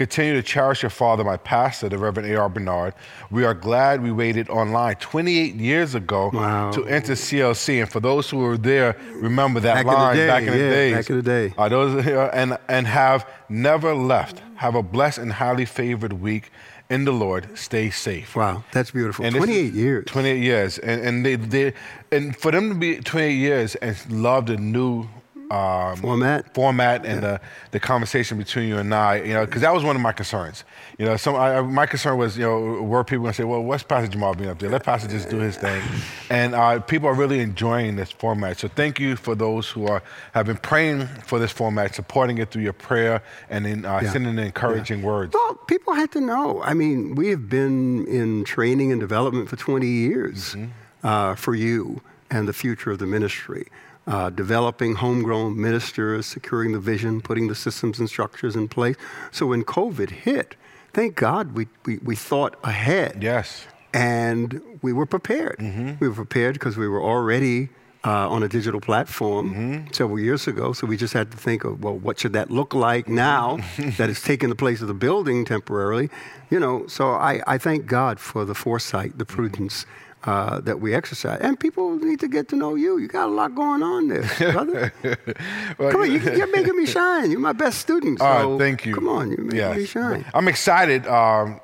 Continue 0.00 0.32
to 0.32 0.42
cherish 0.42 0.82
your 0.82 0.88
father, 0.88 1.22
my 1.24 1.36
pastor, 1.36 1.90
the 1.90 1.98
Reverend 1.98 2.26
A.R. 2.32 2.48
Bernard. 2.48 2.94
We 3.30 3.44
are 3.44 3.52
glad 3.52 4.02
we 4.02 4.10
waited 4.10 4.48
online 4.48 4.94
28 4.94 5.56
years 5.56 5.94
ago 5.94 6.30
Wow. 6.32 6.70
to 6.70 6.86
enter 6.86 7.12
CLC. 7.12 7.82
And 7.82 7.92
for 7.92 8.00
those 8.00 8.30
who 8.30 8.38
were 8.38 8.56
there, 8.56 8.96
remember 9.12 9.60
that 9.60 9.74
Back 9.74 9.84
in 9.84 9.92
line 9.92 10.16
day, 10.16 10.26
back 10.26 10.42
in 10.44 10.52
the 10.52 10.58
days. 10.58 10.94
back 10.94 11.10
in 11.10 11.16
the 11.16 11.22
day. 11.22 11.54
Uh, 11.58 11.68
those, 11.68 12.02
here 12.02 12.30
and, 12.32 12.56
and 12.70 12.86
have 12.86 13.28
never 13.50 13.94
left. 13.94 14.40
Have 14.54 14.74
a 14.74 14.82
blessed 14.82 15.18
and 15.18 15.34
highly 15.34 15.66
favored 15.66 16.14
week 16.14 16.50
in 16.88 17.04
the 17.04 17.12
Lord. 17.12 17.58
Stay 17.58 17.90
safe. 17.90 18.34
Wow, 18.34 18.64
that's 18.72 18.92
beautiful. 18.92 19.26
And 19.26 19.34
this 19.34 19.40
Twenty 19.44 19.58
is- 19.60 19.68
eight 19.68 19.74
years. 19.74 20.04
28 20.06 20.42
years. 20.42 20.78
And, 20.78 21.02
and 21.02 21.26
they, 21.26 21.34
they 21.36 21.74
and 22.10 22.34
for 22.34 22.50
them 22.52 22.70
to 22.70 22.74
be 22.74 22.96
28 23.00 23.34
years 23.34 23.74
and 23.74 23.94
love 24.10 24.46
the 24.46 24.56
new 24.56 25.08
um, 25.50 25.96
Format. 25.96 26.54
format 26.54 27.04
and 27.04 27.22
the, 27.22 27.40
the 27.72 27.80
conversation 27.80 28.38
between 28.38 28.68
you 28.68 28.78
and 28.78 28.94
I, 28.94 29.16
you 29.22 29.34
know, 29.34 29.44
because 29.44 29.62
that 29.62 29.74
was 29.74 29.82
one 29.82 29.96
of 29.96 30.02
my 30.02 30.12
concerns. 30.12 30.64
You 30.98 31.06
know, 31.06 31.16
some 31.16 31.34
I, 31.34 31.60
my 31.60 31.86
concern 31.86 32.16
was, 32.18 32.38
you 32.38 32.44
know, 32.44 32.82
were 32.82 33.02
people 33.04 33.22
going 33.24 33.32
to 33.32 33.36
say, 33.36 33.44
well, 33.44 33.62
what's 33.62 33.82
Pastor 33.82 34.08
Jamal 34.08 34.34
being 34.34 34.50
up 34.50 34.58
there? 34.60 34.70
Let 34.70 34.84
Pastor 34.84 35.08
just 35.08 35.28
do 35.28 35.38
his 35.38 35.56
thing. 35.56 35.82
And 36.30 36.54
uh, 36.54 36.80
people 36.80 37.08
are 37.08 37.14
really 37.14 37.40
enjoying 37.40 37.96
this 37.96 38.10
format. 38.10 38.58
So 38.58 38.68
thank 38.68 39.00
you 39.00 39.16
for 39.16 39.34
those 39.34 39.68
who 39.68 39.86
are 39.86 40.02
have 40.34 40.46
been 40.46 40.58
praying 40.58 41.06
for 41.26 41.38
this 41.38 41.50
format, 41.50 41.94
supporting 41.94 42.38
it 42.38 42.50
through 42.50 42.62
your 42.62 42.72
prayer 42.72 43.22
and 43.48 43.66
in 43.66 43.84
uh, 43.84 44.00
Yeah. 44.02 44.12
sending 44.12 44.38
encouraging 44.38 45.02
words. 45.02 45.34
Well, 45.34 45.54
people 45.66 45.94
had 45.94 46.12
to 46.12 46.20
know. 46.20 46.62
I 46.62 46.74
mean, 46.74 47.14
we 47.16 47.28
have 47.28 47.48
been 47.48 48.06
in 48.06 48.44
training 48.44 48.92
and 48.92 49.00
development 49.00 49.48
for 49.48 49.56
20 49.56 49.86
years 49.86 50.56
uh, 51.02 51.34
for 51.34 51.54
you 51.54 52.00
and 52.30 52.46
the 52.46 52.52
future 52.52 52.90
of 52.92 52.98
the 53.00 53.06
ministry. 53.06 53.66
Uh, 54.10 54.28
developing 54.28 54.92
homegrown 54.96 55.50
ministers, 55.60 56.26
securing 56.26 56.72
the 56.72 56.80
vision, 56.92 57.20
putting 57.20 57.46
the 57.46 57.54
systems 57.54 58.00
and 58.00 58.08
structures 58.08 58.56
in 58.56 58.66
place. 58.66 58.96
So 59.30 59.46
when 59.46 59.62
COVID 59.62 60.10
hit, 60.10 60.56
thank 60.92 61.14
God 61.14 61.44
we, 61.54 61.64
we, 61.86 61.98
we 62.08 62.16
thought 62.16 62.52
ahead 62.64 63.22
Yes. 63.22 63.66
and 63.94 64.60
we 64.82 64.92
were 64.92 65.06
prepared. 65.06 65.56
We 66.00 66.08
were 66.08 66.14
prepared 66.24 66.54
because 66.54 66.76
we 66.76 66.88
were 66.88 67.02
already 67.12 67.68
uh, 68.04 68.28
on 68.34 68.42
a 68.42 68.48
digital 68.48 68.80
platform 68.80 69.86
several 69.92 70.18
years 70.18 70.48
ago. 70.48 70.72
So 70.72 70.86
we 70.88 70.96
just 70.96 71.12
had 71.14 71.30
to 71.30 71.36
think 71.36 71.64
of, 71.64 71.84
well, 71.84 71.96
what 72.06 72.18
should 72.18 72.32
that 72.32 72.50
look 72.50 72.74
like 72.74 73.06
now 73.08 73.58
that 73.98 74.10
it's 74.10 74.22
taken 74.22 74.48
the 74.50 74.56
place 74.56 74.80
of 74.82 74.88
the 74.88 74.94
building 75.06 75.44
temporarily? 75.44 76.08
You 76.50 76.58
know, 76.58 76.86
so 76.88 77.10
I, 77.12 77.42
I 77.46 77.58
thank 77.58 77.86
God 77.86 78.18
for 78.18 78.44
the 78.44 78.54
foresight, 78.54 79.18
the 79.18 79.24
prudence. 79.36 79.86
Uh, 80.24 80.60
that 80.60 80.78
we 80.80 80.92
exercise, 80.94 81.38
and 81.40 81.58
people 81.58 81.96
need 81.96 82.20
to 82.20 82.28
get 82.28 82.46
to 82.48 82.54
know 82.54 82.74
you. 82.74 82.98
You 82.98 83.08
got 83.08 83.26
a 83.30 83.32
lot 83.32 83.54
going 83.54 83.82
on 83.82 84.08
there, 84.08 84.52
brother. 84.52 84.92
Well, 85.78 85.92
come 85.92 86.02
on, 86.02 86.12
you, 86.12 86.18
you're 86.20 86.52
making 86.52 86.76
me 86.76 86.84
shine. 86.84 87.30
You're 87.30 87.40
my 87.40 87.54
best 87.54 87.78
student. 87.80 88.18
So 88.18 88.26
Oh, 88.26 88.58
thank 88.58 88.84
you. 88.84 88.94
Come 88.94 89.08
on, 89.08 89.30
you're 89.30 89.40
making 89.40 89.58
Yes. 89.58 89.76
me 89.78 89.86
shine. 89.86 90.24
I'm 90.34 90.46
excited. 90.46 91.06
Um, 91.06 91.58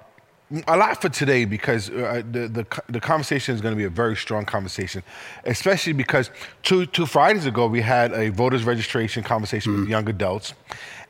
a 0.68 0.76
lot 0.76 1.02
for 1.02 1.10
today 1.10 1.44
because 1.44 1.90
uh, 1.90 2.22
the, 2.32 2.48
the 2.48 2.64
the 2.88 3.00
conversation 3.00 3.54
is 3.54 3.60
going 3.60 3.74
to 3.74 3.76
be 3.76 3.84
a 3.84 3.90
very 3.90 4.16
strong 4.16 4.46
conversation, 4.46 5.02
especially 5.44 5.92
because 5.92 6.30
two 6.62 6.86
two 6.86 7.04
Fridays 7.04 7.44
ago 7.44 7.66
we 7.66 7.82
had 7.82 8.12
a 8.14 8.30
voters 8.30 8.64
registration 8.64 9.22
conversation 9.22 9.72
Mm. 9.74 9.80
with 9.80 9.88
young 9.90 10.08
adults, 10.08 10.54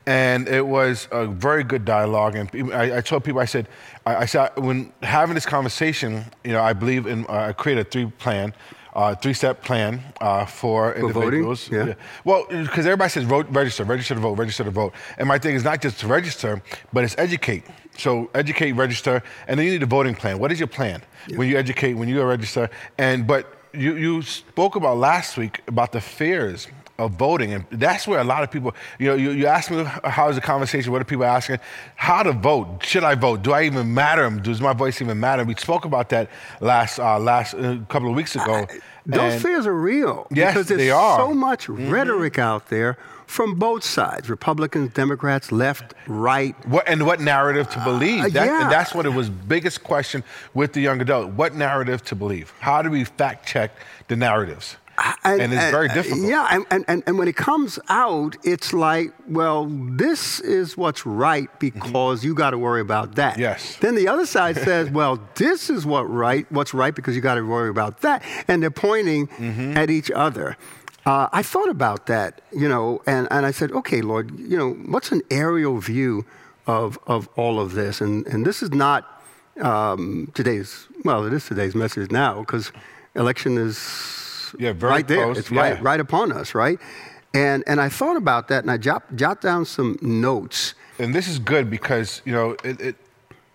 and 0.06 0.48
it 0.48 0.66
was 0.66 1.08
a 1.10 1.26
very 1.26 1.64
good 1.64 1.84
dialogue. 1.84 2.36
And 2.36 2.72
I, 2.72 2.98
I 2.98 3.00
told 3.00 3.24
people, 3.24 3.40
I 3.40 3.44
said, 3.44 3.68
I, 4.06 4.16
I 4.16 4.24
said 4.26 4.56
when 4.56 4.92
having 5.02 5.34
this 5.34 5.46
conversation, 5.46 6.24
you 6.44 6.52
know, 6.52 6.62
I 6.62 6.72
believe 6.72 7.06
in 7.06 7.26
uh, 7.28 7.48
I 7.48 7.52
created 7.52 7.86
a 7.86 7.90
three 7.90 8.06
plan. 8.06 8.54
Uh, 8.94 9.14
three-step 9.14 9.62
plan 9.62 10.02
uh, 10.22 10.46
for, 10.46 10.94
For 10.94 11.00
voting? 11.12 11.22
individuals. 11.22 11.70
Yeah. 11.70 11.92
Well, 12.24 12.46
because 12.48 12.86
everybody 12.86 13.10
says 13.10 13.24
vote, 13.24 13.46
register, 13.50 13.84
register 13.84 14.14
to 14.14 14.20
vote, 14.20 14.38
register 14.38 14.64
to 14.64 14.70
vote. 14.70 14.94
And 15.18 15.28
my 15.28 15.38
thing 15.38 15.54
is 15.54 15.64
not 15.64 15.82
just 15.82 16.00
to 16.00 16.06
register, 16.06 16.62
but 16.94 17.04
it's 17.04 17.14
educate. 17.18 17.64
So 17.98 18.30
educate, 18.34 18.72
register, 18.72 19.22
and 19.48 19.58
then 19.58 19.66
you 19.66 19.72
need 19.72 19.82
a 19.82 19.86
voting 19.86 20.14
plan. 20.14 20.38
What 20.38 20.50
is 20.50 20.58
your 20.58 20.66
plan 20.68 21.02
when 21.34 21.46
you 21.46 21.58
educate, 21.58 21.92
when 21.92 22.08
you 22.08 22.22
register? 22.22 22.70
And 22.96 23.26
but 23.26 23.52
you 23.74 23.96
you 23.96 24.22
spoke 24.22 24.76
about 24.76 24.96
last 24.96 25.36
week 25.36 25.60
about 25.68 25.92
the 25.92 26.00
fears 26.00 26.66
of 26.98 27.12
voting, 27.12 27.52
and 27.52 27.64
that's 27.70 28.06
where 28.06 28.20
a 28.20 28.24
lot 28.24 28.42
of 28.42 28.50
people. 28.50 28.74
You 28.98 29.08
know, 29.08 29.14
you, 29.14 29.30
you 29.30 29.46
asked 29.46 29.70
me 29.70 29.84
how 30.04 30.28
is 30.28 30.36
the 30.36 30.42
conversation? 30.42 30.92
What 30.92 31.00
are 31.02 31.04
people 31.04 31.24
asking? 31.24 31.58
How 31.96 32.22
to 32.22 32.32
vote? 32.32 32.84
Should 32.84 33.04
I 33.04 33.14
vote? 33.14 33.42
Do 33.42 33.52
I 33.52 33.64
even 33.64 33.92
matter? 33.94 34.28
Does 34.30 34.60
my 34.60 34.72
voice 34.72 35.00
even 35.02 35.20
matter? 35.20 35.44
We 35.44 35.54
spoke 35.54 35.84
about 35.84 36.08
that 36.10 36.30
last 36.60 36.98
uh, 36.98 37.18
last 37.18 37.54
uh, 37.54 37.78
couple 37.88 38.08
of 38.08 38.16
weeks 38.16 38.34
ago. 38.34 38.66
Those 39.04 39.34
And- 39.34 39.42
fears 39.42 39.66
are 39.66 39.74
real. 39.74 40.26
Yes, 40.30 40.54
because 40.54 40.68
there's 40.68 40.80
they 40.80 40.90
are. 40.90 41.18
Mm-hmm. 41.18 41.30
so 41.30 41.34
much 41.34 41.68
rhetoric 41.68 42.38
out 42.38 42.68
there 42.68 42.98
from 43.26 43.54
both 43.54 43.84
sides 43.84 44.28
Republicans, 44.30 44.92
Democrats, 44.94 45.52
left, 45.52 45.94
right. 46.06 46.54
What 46.66 46.88
and 46.88 47.04
what 47.06 47.20
narrative 47.20 47.68
to 47.70 47.84
believe? 47.84 48.24
Uh, 48.24 48.28
that, 48.30 48.46
yeah. 48.46 48.62
And 48.62 48.70
that's 48.72 48.94
what 48.94 49.06
it 49.06 49.10
was 49.12 49.28
biggest 49.28 49.84
question 49.84 50.24
with 50.54 50.72
the 50.72 50.80
young 50.80 51.00
adult. 51.00 51.32
What 51.32 51.54
narrative 51.54 52.02
to 52.06 52.14
believe? 52.14 52.52
How 52.60 52.82
do 52.82 52.90
we 52.90 53.04
fact 53.04 53.46
check 53.46 53.70
the 54.08 54.16
narratives? 54.16 54.76
And, 55.24 55.52
it's 55.52 55.70
very 55.70 55.88
difficult. 55.88 56.22
Yeah, 56.22 56.48
and, 56.50 56.64
and, 56.70 56.84
and, 56.88 57.02
and 57.06 57.18
when 57.18 57.28
it 57.28 57.36
comes 57.36 57.78
out, 57.88 58.36
it's 58.44 58.72
like, 58.72 59.12
well, 59.28 59.66
this 59.66 60.40
is 60.40 60.76
what's 60.76 61.04
right 61.04 61.48
because 61.58 62.24
you 62.24 62.34
got 62.34 62.50
to 62.50 62.58
worry 62.58 62.80
about 62.80 63.16
that. 63.16 63.32
Mm-hmm. 63.34 63.42
Yes. 63.42 63.76
Then 63.76 63.94
the 63.94 64.08
other 64.08 64.26
side 64.26 64.56
says, 64.68 64.88
well, 64.90 65.20
this 65.34 65.68
is 65.68 65.84
what 65.84 66.02
right, 66.08 66.50
what's 66.50 66.72
right 66.72 66.94
because 66.94 67.14
you 67.14 67.20
got 67.20 67.34
to 67.34 67.42
worry 67.46 67.68
about 67.70 68.00
that, 68.02 68.22
and 68.48 68.62
they're 68.62 68.70
pointing 68.70 69.26
Mm-hmm. 69.26 69.76
at 69.76 69.90
each 69.90 70.10
other. 70.10 70.56
Uh, 71.04 71.28
I 71.32 71.42
thought 71.42 71.68
about 71.68 72.06
that, 72.06 72.40
you 72.52 72.68
know, 72.68 73.02
and, 73.06 73.28
and 73.30 73.46
I 73.46 73.50
said, 73.50 73.70
okay, 73.72 74.00
Lord, 74.00 74.38
you 74.38 74.56
know, 74.56 74.72
what's 74.72 75.12
an 75.12 75.22
aerial 75.30 75.78
view 75.78 76.24
of, 76.66 76.98
of 77.06 77.28
all 77.36 77.60
of 77.60 77.74
this? 77.74 78.00
And, 78.00 78.26
and 78.26 78.44
this 78.44 78.62
is 78.62 78.70
not 78.72 79.22
um, 79.60 80.30
today's, 80.34 80.86
well, 81.04 81.24
it 81.24 81.32
is 81.32 81.46
today's 81.46 81.74
message 81.74 82.10
now 82.10 82.40
because 82.40 82.72
election 83.14 83.56
is 83.58 83.76
Yeah, 84.58 84.72
very 84.72 84.92
right 84.92 85.08
there. 85.08 85.24
close, 85.24 85.38
It's 85.38 85.50
yeah. 85.50 85.60
right, 85.60 85.82
right 85.82 86.00
upon 86.00 86.32
us, 86.32 86.54
right? 86.54 86.78
And, 87.34 87.64
and 87.66 87.80
I 87.80 87.88
thought 87.88 88.16
about 88.16 88.48
that 88.48 88.62
and 88.64 88.70
I 88.70 88.76
jot, 88.78 89.02
jot 89.16 89.40
down 89.40 89.64
some 89.66 89.98
notes. 90.00 90.74
and 90.98 91.14
this 91.14 91.28
is 91.28 91.38
good 91.38 91.68
because 91.70 92.22
you 92.24 92.32
know 92.32 92.56
it, 92.64 92.80
it, 92.80 92.96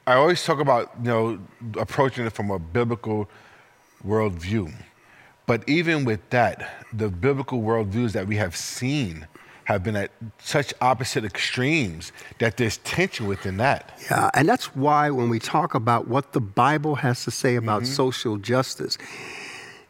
I 0.06 0.14
always 0.14 0.44
talk 0.46 0.60
about 0.60 0.92
you 1.02 1.10
know 1.10 1.40
approaching 1.80 2.26
it 2.28 2.34
from 2.34 2.52
a 2.52 2.60
biblical 2.60 3.28
worldview, 4.06 4.72
but 5.48 5.68
even 5.68 6.06
with 6.06 6.20
that, 6.30 6.86
the 6.94 7.10
biblical 7.10 7.62
worldviews 7.62 8.12
that 8.14 8.28
we 8.28 8.36
have 8.38 8.56
seen 8.56 9.28
have 9.66 9.84
been 9.84 9.96
at 9.96 10.12
such 10.40 10.74
opposite 10.82 11.24
extremes 11.24 12.12
that 12.40 12.58
there's 12.58 12.78
tension 12.80 13.28
within 13.28 13.58
that. 13.58 13.98
Yeah, 14.10 14.30
and 14.34 14.50
that's 14.50 14.76
why 14.76 15.10
when 15.12 15.30
we 15.30 15.40
talk 15.40 15.74
about 15.76 16.08
what 16.08 16.34
the 16.34 16.42
Bible 16.42 16.96
has 16.96 17.24
to 17.26 17.32
say 17.32 17.56
about 17.56 17.84
Mm-hmm. 17.84 17.94
social 17.94 18.38
justice, 18.38 18.98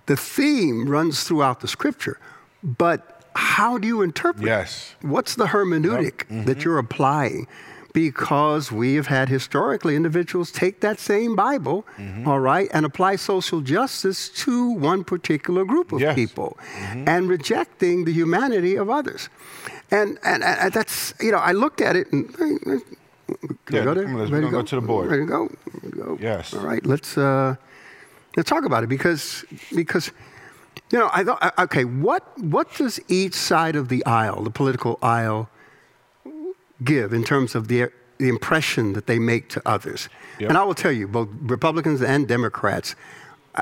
the 0.05 0.15
theme 0.17 0.89
runs 0.89 1.23
throughout 1.23 1.59
the 1.61 1.67
scripture. 1.67 2.17
But 2.63 2.99
how 3.35 3.77
do 3.77 3.87
you 3.87 4.01
interpret? 4.01 4.43
it? 4.43 4.47
Yes. 4.47 4.95
What's 5.01 5.35
the 5.35 5.45
hermeneutic 5.47 6.25
Mm-hmm. 6.27 6.45
that 6.45 6.63
you're 6.65 6.77
applying? 6.79 7.47
Because 7.93 8.71
we 8.71 8.95
have 8.95 9.07
had 9.07 9.27
historically 9.27 9.95
individuals 9.97 10.49
take 10.51 10.79
that 10.79 10.97
same 10.99 11.35
Bible, 11.35 11.85
Mm-hmm. 11.97 12.27
all 12.27 12.39
right, 12.39 12.69
and 12.73 12.85
apply 12.85 13.17
social 13.17 13.59
justice 13.61 14.29
to 14.45 14.69
one 14.69 15.03
particular 15.03 15.65
group 15.65 15.91
of 15.91 15.99
Yes. 15.99 16.15
people 16.15 16.57
and 17.05 17.27
rejecting 17.29 18.05
the 18.05 18.13
humanity 18.13 18.75
of 18.77 18.89
others. 18.89 19.27
And, 19.91 20.17
and, 20.23 20.41
and 20.43 20.71
that's, 20.71 21.13
you 21.19 21.31
know, 21.31 21.37
I 21.39 21.51
looked 21.51 21.81
at 21.81 21.95
it 21.95 22.11
and. 22.13 22.33
Can 23.65 23.75
Yeah, 23.75 23.83
go 23.85 23.93
there? 23.93 24.07
let's- 24.17 24.31
Ready 24.31 24.49
go 24.49 24.61
to 24.61 24.75
the 24.75 24.81
board. 24.81 25.09
Ready 25.09 25.23
to 25.23 25.27
go? 25.27 25.41
Ready 25.73 25.91
to 25.91 26.03
go? 26.03 26.17
Yes. 26.19 26.53
All 26.53 26.65
right, 26.65 26.85
let's, 26.85 27.17
uh, 27.17 27.55
let's 28.35 28.49
talk 28.49 28.65
about 28.65 28.83
it 28.83 28.87
because, 28.87 29.45
because 29.75 30.11
you 30.91 30.99
know, 30.99 31.09
I 31.13 31.23
thought, 31.23 31.53
okay, 31.59 31.85
what, 31.85 32.37
what 32.37 32.73
does 32.75 32.99
each 33.07 33.33
side 33.33 33.75
of 33.75 33.89
the 33.89 34.05
aisle, 34.05 34.43
the 34.43 34.51
political 34.51 34.99
aisle, 35.01 35.49
give 36.83 37.13
in 37.13 37.23
terms 37.23 37.55
of 37.55 37.67
the, 37.67 37.91
the 38.17 38.27
impression 38.29 38.93
that 38.93 39.07
they 39.07 39.19
make 39.19 39.49
to 39.49 39.61
others? 39.65 40.09
Yep. 40.39 40.49
And 40.49 40.57
I 40.57 40.63
will 40.63 40.75
tell 40.75 40.91
you, 40.91 41.07
both 41.07 41.29
Republicans 41.41 42.01
and 42.01 42.27
Democrats 42.27 42.95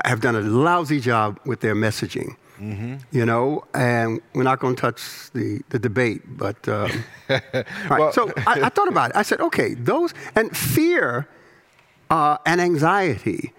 have 0.04 0.20
done 0.20 0.36
a 0.36 0.40
lousy 0.40 1.00
job 1.00 1.38
with 1.44 1.60
their 1.60 1.74
messaging. 1.74 2.36
Mm-hmm. 2.60 2.96
You 3.10 3.24
know, 3.24 3.64
and 3.72 4.20
we're 4.34 4.42
not 4.42 4.60
going 4.60 4.74
to 4.76 4.80
touch 4.80 5.30
the, 5.32 5.62
the 5.70 5.78
debate, 5.78 6.36
but 6.36 6.68
um, 6.68 6.90
right, 7.28 7.64
Well- 7.88 8.12
so 8.12 8.30
I, 8.46 8.62
I 8.62 8.68
thought 8.68 8.88
about 8.88 9.10
it. 9.10 9.16
I 9.16 9.22
said, 9.22 9.40
okay, 9.40 9.74
those 9.74 10.12
and 10.34 10.54
fear 10.54 11.26
uh, 12.10 12.36
and 12.44 12.60
anxiety 12.60 13.54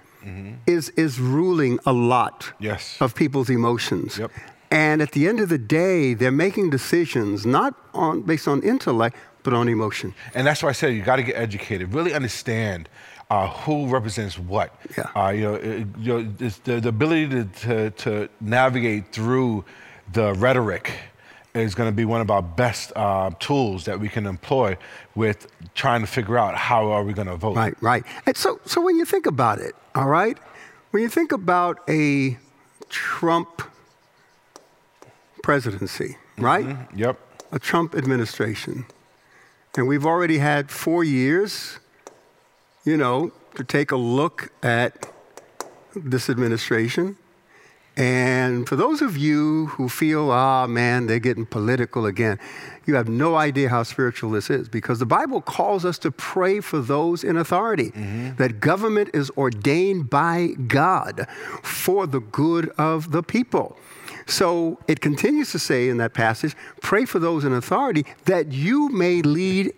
is 0.68 0.90
is 0.90 1.20
ruling 1.20 1.80
a 1.86 1.94
lot 1.94 2.42
Mm-hmm. 2.42 2.63
Yes. 2.66 2.98
of 3.01 3.13
people's 3.16 3.50
emotions. 3.50 4.18
Yep. 4.18 4.32
And 4.70 5.01
at 5.01 5.12
the 5.12 5.28
end 5.28 5.40
of 5.42 5.50
the 5.50 5.58
day, 5.58 6.13
they're 6.13 6.32
making 6.48 6.70
decisions 6.70 7.46
not 7.46 7.74
on 7.94 8.22
based 8.22 8.48
on 8.48 8.62
intellect, 8.63 9.18
but 9.44 9.54
on 9.54 9.68
emotion. 9.68 10.13
And 10.36 10.46
that's 10.48 10.62
why 10.63 10.70
I 10.70 10.74
said 10.74 10.94
you 10.94 11.01
got 11.04 11.18
to 11.18 11.24
get 11.24 11.36
educated. 11.36 11.94
Really 11.94 12.13
understand 12.13 12.88
uh, 13.30 13.48
who 13.48 13.88
represents 13.88 14.38
what. 14.40 14.70
Yeah. 14.98 15.10
Uh, 15.16 15.30
you 15.30 15.42
know, 15.44 15.56
it- 15.56 15.88
you 16.00 16.13
know 16.13 16.22
the, 16.24 16.80
the 16.80 16.90
ability 16.90 17.28
to, 17.30 17.44
to, 17.46 17.90
to 18.04 18.30
navigate 18.40 19.12
through 19.12 19.66
the 20.13 20.34
rhetoric 20.34 20.92
is 21.53 21.75
going 21.75 21.89
to 21.89 21.96
be 21.96 22.05
one 22.05 22.22
of 22.22 22.31
our 22.31 22.41
best 22.41 22.93
uh, 22.96 23.29
tools 23.39 23.86
that 23.86 24.00
we 24.00 24.08
can 24.08 24.25
employ 24.25 24.77
with 25.15 25.48
trying 25.75 26.01
to 26.01 26.08
figure 26.08 26.38
out 26.38 26.55
how 26.55 26.91
are 26.91 27.03
we 27.03 27.13
going 27.13 27.27
to 27.27 27.36
vote. 27.36 27.55
Right, 27.55 27.75
right. 27.81 28.03
And 28.25 28.38
so, 28.38 28.60
so 28.65 28.81
when 28.81 28.96
you 28.96 29.05
think 29.05 29.25
about 29.25 29.60
it, 29.60 29.75
all 29.96 30.08
right, 30.08 30.38
when 30.91 31.03
you 31.03 31.10
think 31.10 31.31
about 31.31 31.79
a 31.89 32.38
Trump 32.89 33.62
presidency, 35.43 36.17
right? 36.38 36.77
Yep. 36.96 37.20
A 37.51 37.60
Trump 37.60 37.96
administration, 37.96 38.86
and 39.75 39.88
we've 39.88 40.05
already 40.05 40.38
had 40.38 40.72
four 40.72 41.03
years, 41.03 41.79
you 42.86 42.96
know, 42.96 43.31
to 43.55 43.63
take 43.63 43.91
a 43.91 43.98
look 43.98 44.51
at 44.63 45.12
this 45.96 46.29
administration. 46.29 47.17
And 48.01 48.67
for 48.67 48.75
those 48.75 49.03
of 49.03 49.15
you 49.15 49.67
who 49.67 49.88
feel, 49.88 50.31
ah, 50.31 50.65
man, 50.65 51.05
they're 51.05 51.20
getting 51.20 51.46
political 51.46 52.08
again, 52.08 52.39
you 52.88 52.96
have 52.96 53.08
no 53.08 53.36
idea 53.36 53.70
how 53.70 53.84
spiritual 53.84 54.31
this 54.31 54.50
is 54.50 54.67
because 54.67 54.98
the 54.98 55.05
Bible 55.05 55.39
calls 55.39 55.86
us 55.86 56.00
to 56.00 56.10
pray 56.10 56.62
for 56.62 56.79
those 56.79 57.24
in 57.24 57.38
authority, 57.38 57.91
mm-hmm. 57.91 58.38
that 58.38 58.60
government 58.60 59.12
is 59.13 59.29
ordained 59.38 60.10
by 60.10 60.55
God 60.65 61.27
for 61.62 62.08
the 62.08 62.22
good 62.22 62.70
of 62.70 63.12
the 63.12 63.22
people. 63.22 63.77
So 64.25 64.79
it 64.88 65.00
continues 65.00 65.51
to 65.51 65.60
say 65.60 65.88
in 65.88 65.98
that 65.98 66.15
passage, 66.15 66.55
pray 66.81 67.05
for 67.05 67.20
those 67.20 67.46
in 67.46 67.53
authority 67.53 68.08
that 68.25 68.51
you 68.51 68.89
may 68.89 69.22
lead 69.22 69.74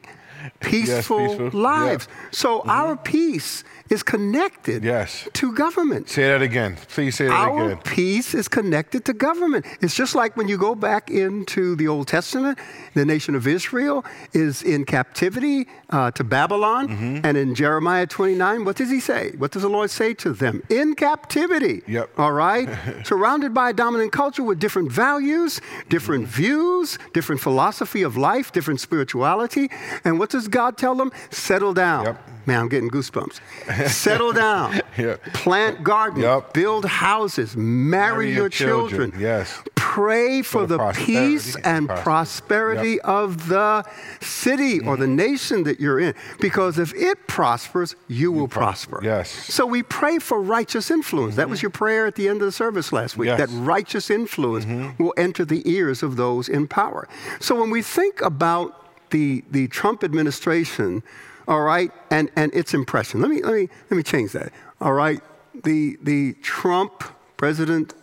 peaceful, 0.60 1.20
yes, 1.20 1.38
peaceful. 1.38 1.60
lives. 1.60 2.08
So 2.32 2.60
mm-hmm. 2.60 2.70
our 2.70 2.98
peace 2.98 3.64
is 3.90 4.04
connected 4.04 4.84
yes. 4.84 5.28
to 5.34 5.54
government. 5.54 6.10
Say 6.10 6.24
that 6.24 6.42
again. 6.42 6.78
Please 6.90 7.16
say 7.16 7.26
that 7.28 7.34
Our 7.34 7.66
again. 7.66 7.78
Our 7.78 7.84
peace 7.84 8.34
is 8.34 8.48
connected 8.48 9.06
to 9.06 9.14
government. 9.14 9.66
It's 9.82 9.96
just 9.96 10.16
like 10.16 10.36
when 10.36 10.48
you 10.48 10.58
go 10.58 10.74
back 10.74 11.10
into 11.12 11.76
the 11.76 11.88
Old 11.88 12.08
Testament, 12.08 12.58
the 12.96 13.06
nation 13.06 13.36
of 13.36 13.46
Israel 13.48 14.04
is 14.34 14.64
in 14.64 14.86
captivity 14.86 15.68
uh, 15.90 16.12
to 16.12 16.24
Babylon. 16.24 16.88
Mm-hmm. 16.88 17.26
And 17.26 17.38
in 17.38 17.56
Jeremiah 17.56 18.08
29, 18.08 18.66
what 18.66 18.76
does 18.78 18.90
he 18.90 19.00
say? 19.00 19.32
What 19.38 19.52
does 19.52 19.62
the 19.62 19.70
Lord 19.70 19.92
say 19.92 20.14
to 20.16 20.34
them? 20.34 20.64
In 20.70 20.96
captivity. 20.96 21.84
Yep. 21.88 22.10
All 22.18 22.32
right? 22.32 22.70
Surrounded 23.06 23.54
by 23.54 23.70
a 23.70 23.74
dominant 23.74 24.12
culture 24.12 24.44
with 24.44 24.60
different 24.60 24.92
values, 24.92 25.62
different 25.90 26.26
mm-hmm. 26.26 26.34
views, 26.34 26.98
different 27.14 27.42
philosophy 27.42 28.02
of 28.02 28.18
life, 28.18 28.52
different 28.52 28.80
spirituality. 28.80 29.70
And 30.04 30.18
what 30.18 30.30
does 30.34 30.48
God 30.48 30.78
tell 30.78 30.96
them? 30.96 31.12
Settle 31.30 31.74
down. 31.74 32.06
Yep. 32.06 32.30
Man, 32.46 32.60
I'm 32.60 32.68
getting 32.68 32.90
goosebumps. 32.90 33.40
Settle 33.88 34.34
down. 34.46 34.82
yep. 34.98 35.24
Plant 35.34 35.84
gardens. 35.84 36.24
Yep. 36.24 36.54
Build 36.54 36.86
houses. 36.86 37.56
Marry, 37.56 38.16
marry 38.16 38.28
your, 38.30 38.36
your 38.36 38.50
children. 38.50 39.12
children. 39.12 39.22
Yes. 39.22 39.62
Pray 39.76 40.42
for, 40.42 40.62
for 40.62 40.66
the, 40.66 40.78
the 40.78 40.92
peace 40.94 41.56
and 41.58 41.88
prosperity 41.88 43.00
of 43.02 43.48
the 43.48 43.86
city 44.20 44.80
mm-hmm. 44.80 44.90
or 44.90 44.98
the 44.98 45.06
mm-hmm. 45.06 45.16
nation 45.16 45.64
that 45.64 45.80
you're 45.80 46.00
in. 46.00 46.14
Because 46.42 46.80
if 46.80 46.94
it 46.96 47.28
prospers, 47.28 47.96
you 48.10 48.32
will 48.32 48.48
prosper. 48.48 49.00
Yes. 49.02 49.30
So 49.30 49.66
we 49.66 49.84
pray 49.84 50.20
for 50.20 50.42
righteous 50.42 50.92
influence. 50.92 51.34
Mm-hmm. 51.34 51.38
That 51.38 51.50
was 51.50 51.60
mm-hmm. 51.60 51.66
your 51.66 51.72
prayer 51.72 52.08
at 52.08 52.16
the 52.16 52.28
end 52.28 52.42
of 52.42 52.48
the 52.48 52.52
service 52.52 52.92
last 52.92 53.16
week. 53.16 53.28
Yes. 53.28 53.40
That 53.40 53.50
righteous 53.52 54.10
influence 54.10 54.66
mm-hmm. 54.66 55.02
will 55.02 55.14
enter 55.16 55.46
the 55.46 55.62
ears 55.70 56.04
of 56.04 56.18
those 56.18 56.50
in 56.50 56.68
power. 56.68 57.08
So 57.40 57.58
when 57.58 57.70
we 57.70 57.82
think 57.82 58.22
about 58.22 58.83
the, 59.14 59.44
the 59.52 59.68
Trump 59.68 60.04
administration, 60.04 61.04
all 61.48 61.62
right, 61.62 61.92
and, 62.10 62.30
and 62.36 62.54
its 62.54 62.74
impression. 62.74 63.22
Let 63.22 63.30
me, 63.30 63.42
let, 63.44 63.54
me, 63.54 63.70
let 63.90 63.96
me 63.96 64.04
change 64.04 64.32
that, 64.34 64.52
all 64.82 64.94
right? 64.94 65.22
The, 65.64 65.98
the 66.02 66.34
Trump, 66.42 67.04
President 67.38 67.94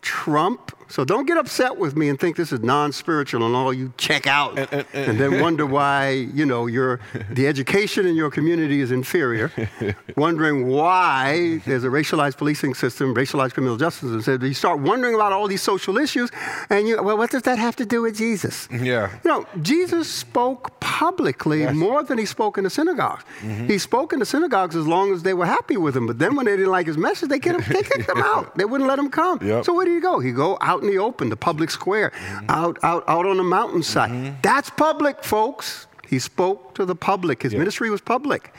Trump 0.00 0.75
so 0.88 1.04
don't 1.04 1.26
get 1.26 1.36
upset 1.36 1.76
with 1.76 1.96
me 1.96 2.08
and 2.08 2.18
think 2.18 2.36
this 2.36 2.52
is 2.52 2.60
non-spiritual 2.60 3.44
and 3.44 3.54
all 3.54 3.72
you 3.72 3.92
check 3.96 4.26
out 4.26 4.58
and, 4.58 4.68
and, 4.72 4.86
and, 4.92 5.10
and 5.10 5.20
then 5.20 5.40
wonder 5.40 5.66
why, 5.66 6.10
you 6.10 6.46
know, 6.46 6.66
your, 6.66 7.00
the 7.30 7.46
education 7.46 8.06
in 8.06 8.14
your 8.14 8.30
community 8.30 8.80
is 8.80 8.90
inferior, 8.90 9.50
wondering 10.16 10.66
why 10.68 11.60
there's 11.66 11.84
a 11.84 11.88
racialized 11.88 12.36
policing 12.36 12.74
system, 12.74 13.14
racialized 13.14 13.54
criminal 13.54 13.76
justice 13.76 14.24
system. 14.24 14.46
You 14.46 14.54
start 14.54 14.80
wondering 14.80 15.14
about 15.14 15.32
all 15.32 15.48
these 15.48 15.62
social 15.62 15.98
issues 15.98 16.30
and 16.70 16.86
you, 16.86 17.02
well, 17.02 17.16
what 17.16 17.30
does 17.30 17.42
that 17.42 17.58
have 17.58 17.76
to 17.76 17.86
do 17.86 18.02
with 18.02 18.16
Jesus? 18.16 18.68
Yeah. 18.70 19.10
You 19.24 19.30
know, 19.30 19.46
Jesus 19.62 20.10
spoke 20.10 20.78
publicly 20.80 21.60
yes. 21.60 21.74
more 21.74 22.02
than 22.02 22.18
he 22.18 22.26
spoke 22.26 22.58
in 22.58 22.64
the 22.64 22.70
synagogues. 22.70 23.24
Mm-hmm. 23.40 23.66
He 23.66 23.78
spoke 23.78 24.12
in 24.12 24.18
the 24.18 24.26
synagogues 24.26 24.76
as 24.76 24.86
long 24.86 25.12
as 25.12 25.22
they 25.22 25.34
were 25.34 25.46
happy 25.46 25.76
with 25.76 25.96
him, 25.96 26.06
but 26.06 26.18
then 26.18 26.36
when 26.36 26.46
they 26.46 26.56
didn't 26.56 26.70
like 26.70 26.86
his 26.86 26.96
message, 26.96 27.28
they, 27.28 27.40
him, 27.40 27.62
they 27.68 27.82
kicked 27.82 28.08
him 28.14 28.18
out. 28.18 28.56
They 28.56 28.64
wouldn't 28.64 28.88
let 28.88 28.98
him 28.98 29.10
come. 29.10 29.38
Yep. 29.42 29.64
So 29.64 29.74
where 29.74 29.84
did 29.84 29.94
he 29.94 30.00
go? 30.00 30.20
He 30.20 30.32
go 30.32 30.56
out 30.60 30.75
out 30.76 30.82
in 30.82 30.88
the 30.88 30.98
open, 30.98 31.28
the 31.28 31.36
public 31.36 31.70
square, 31.70 32.10
mm-hmm. 32.10 32.50
out, 32.50 32.78
out, 32.82 33.04
out 33.08 33.26
on 33.26 33.36
the 33.36 33.42
mountainside. 33.42 34.10
Mm-hmm. 34.10 34.36
That's 34.42 34.70
public, 34.70 35.24
folks. 35.24 35.86
He 36.08 36.18
spoke 36.18 36.74
to 36.74 36.84
the 36.84 36.94
public. 36.94 37.42
His 37.42 37.52
yeah. 37.52 37.58
ministry 37.58 37.90
was 37.90 38.00
public. 38.00 38.54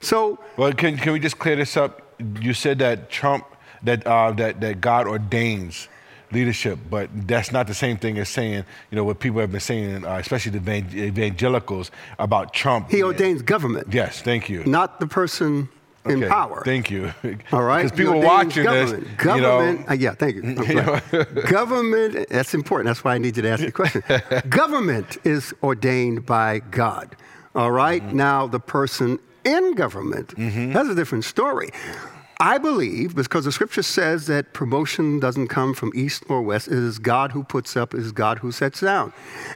So, 0.00 0.38
well, 0.56 0.72
can, 0.72 0.96
can 0.96 1.12
we 1.12 1.20
just 1.20 1.38
clear 1.38 1.56
this 1.56 1.76
up? 1.76 2.14
You 2.40 2.54
said 2.54 2.78
that 2.80 3.10
Trump, 3.10 3.44
that, 3.82 4.06
uh, 4.06 4.32
that, 4.32 4.60
that 4.60 4.80
God 4.80 5.06
ordains 5.06 5.88
leadership, 6.30 6.78
but 6.88 7.10
that's 7.28 7.52
not 7.52 7.66
the 7.66 7.74
same 7.74 7.96
thing 7.98 8.18
as 8.18 8.28
saying, 8.28 8.64
you 8.90 8.96
know, 8.96 9.04
what 9.04 9.20
people 9.20 9.40
have 9.40 9.52
been 9.52 9.60
saying, 9.60 10.04
uh, 10.04 10.16
especially 10.16 10.58
the 10.58 10.72
evangelicals, 10.96 11.90
about 12.18 12.54
Trump. 12.54 12.90
He 12.90 13.02
ordains 13.02 13.42
government. 13.42 13.88
Yes, 13.92 14.22
thank 14.22 14.48
you. 14.48 14.64
Not 14.64 14.98
the 14.98 15.06
person 15.06 15.68
in 16.04 16.28
power. 16.28 16.62
Thank 16.64 16.90
you. 16.90 17.12
All 17.52 17.62
right. 17.62 17.82
Because 17.82 17.96
people 17.96 18.20
watching 18.20 18.64
government. 18.64 19.04
this, 19.04 19.16
government. 19.16 19.80
You 19.80 19.84
know, 19.84 19.90
uh, 19.90 19.94
yeah, 19.94 20.14
thank 20.14 20.36
you. 20.36 20.42
you 20.42 21.24
government. 21.48 22.28
That's 22.28 22.54
important. 22.54 22.86
That's 22.86 23.04
why 23.04 23.14
I 23.14 23.18
need 23.18 23.36
you 23.36 23.42
to 23.42 23.48
ask 23.48 23.64
the 23.64 23.72
question. 23.72 24.02
government 24.48 25.18
is 25.24 25.54
ordained 25.62 26.26
by 26.26 26.60
God. 26.70 27.16
All 27.54 27.70
right? 27.70 28.02
mm-hmm. 28.02 28.16
Now 28.16 28.46
the 28.46 28.60
person 28.60 29.18
in 29.44 29.74
government. 29.74 30.28
Mm-hmm. 30.36 30.72
That's 30.72 30.88
a 30.88 30.94
different 30.94 31.24
story. 31.24 31.70
I 32.40 32.58
believe, 32.58 33.14
because 33.14 33.44
the 33.44 33.52
scripture 33.52 33.82
says 33.82 34.26
that 34.26 34.52
promotion 34.52 35.20
doesn't 35.20 35.48
come 35.48 35.74
from 35.74 35.92
east 35.94 36.24
or 36.28 36.42
west, 36.42 36.68
it 36.68 36.74
is 36.74 36.98
God 36.98 37.32
who 37.32 37.44
puts 37.44 37.76
up, 37.76 37.94
it 37.94 38.00
is 38.00 38.12
God 38.12 38.38
who 38.38 38.50
sets 38.50 38.80
down. 38.80 39.12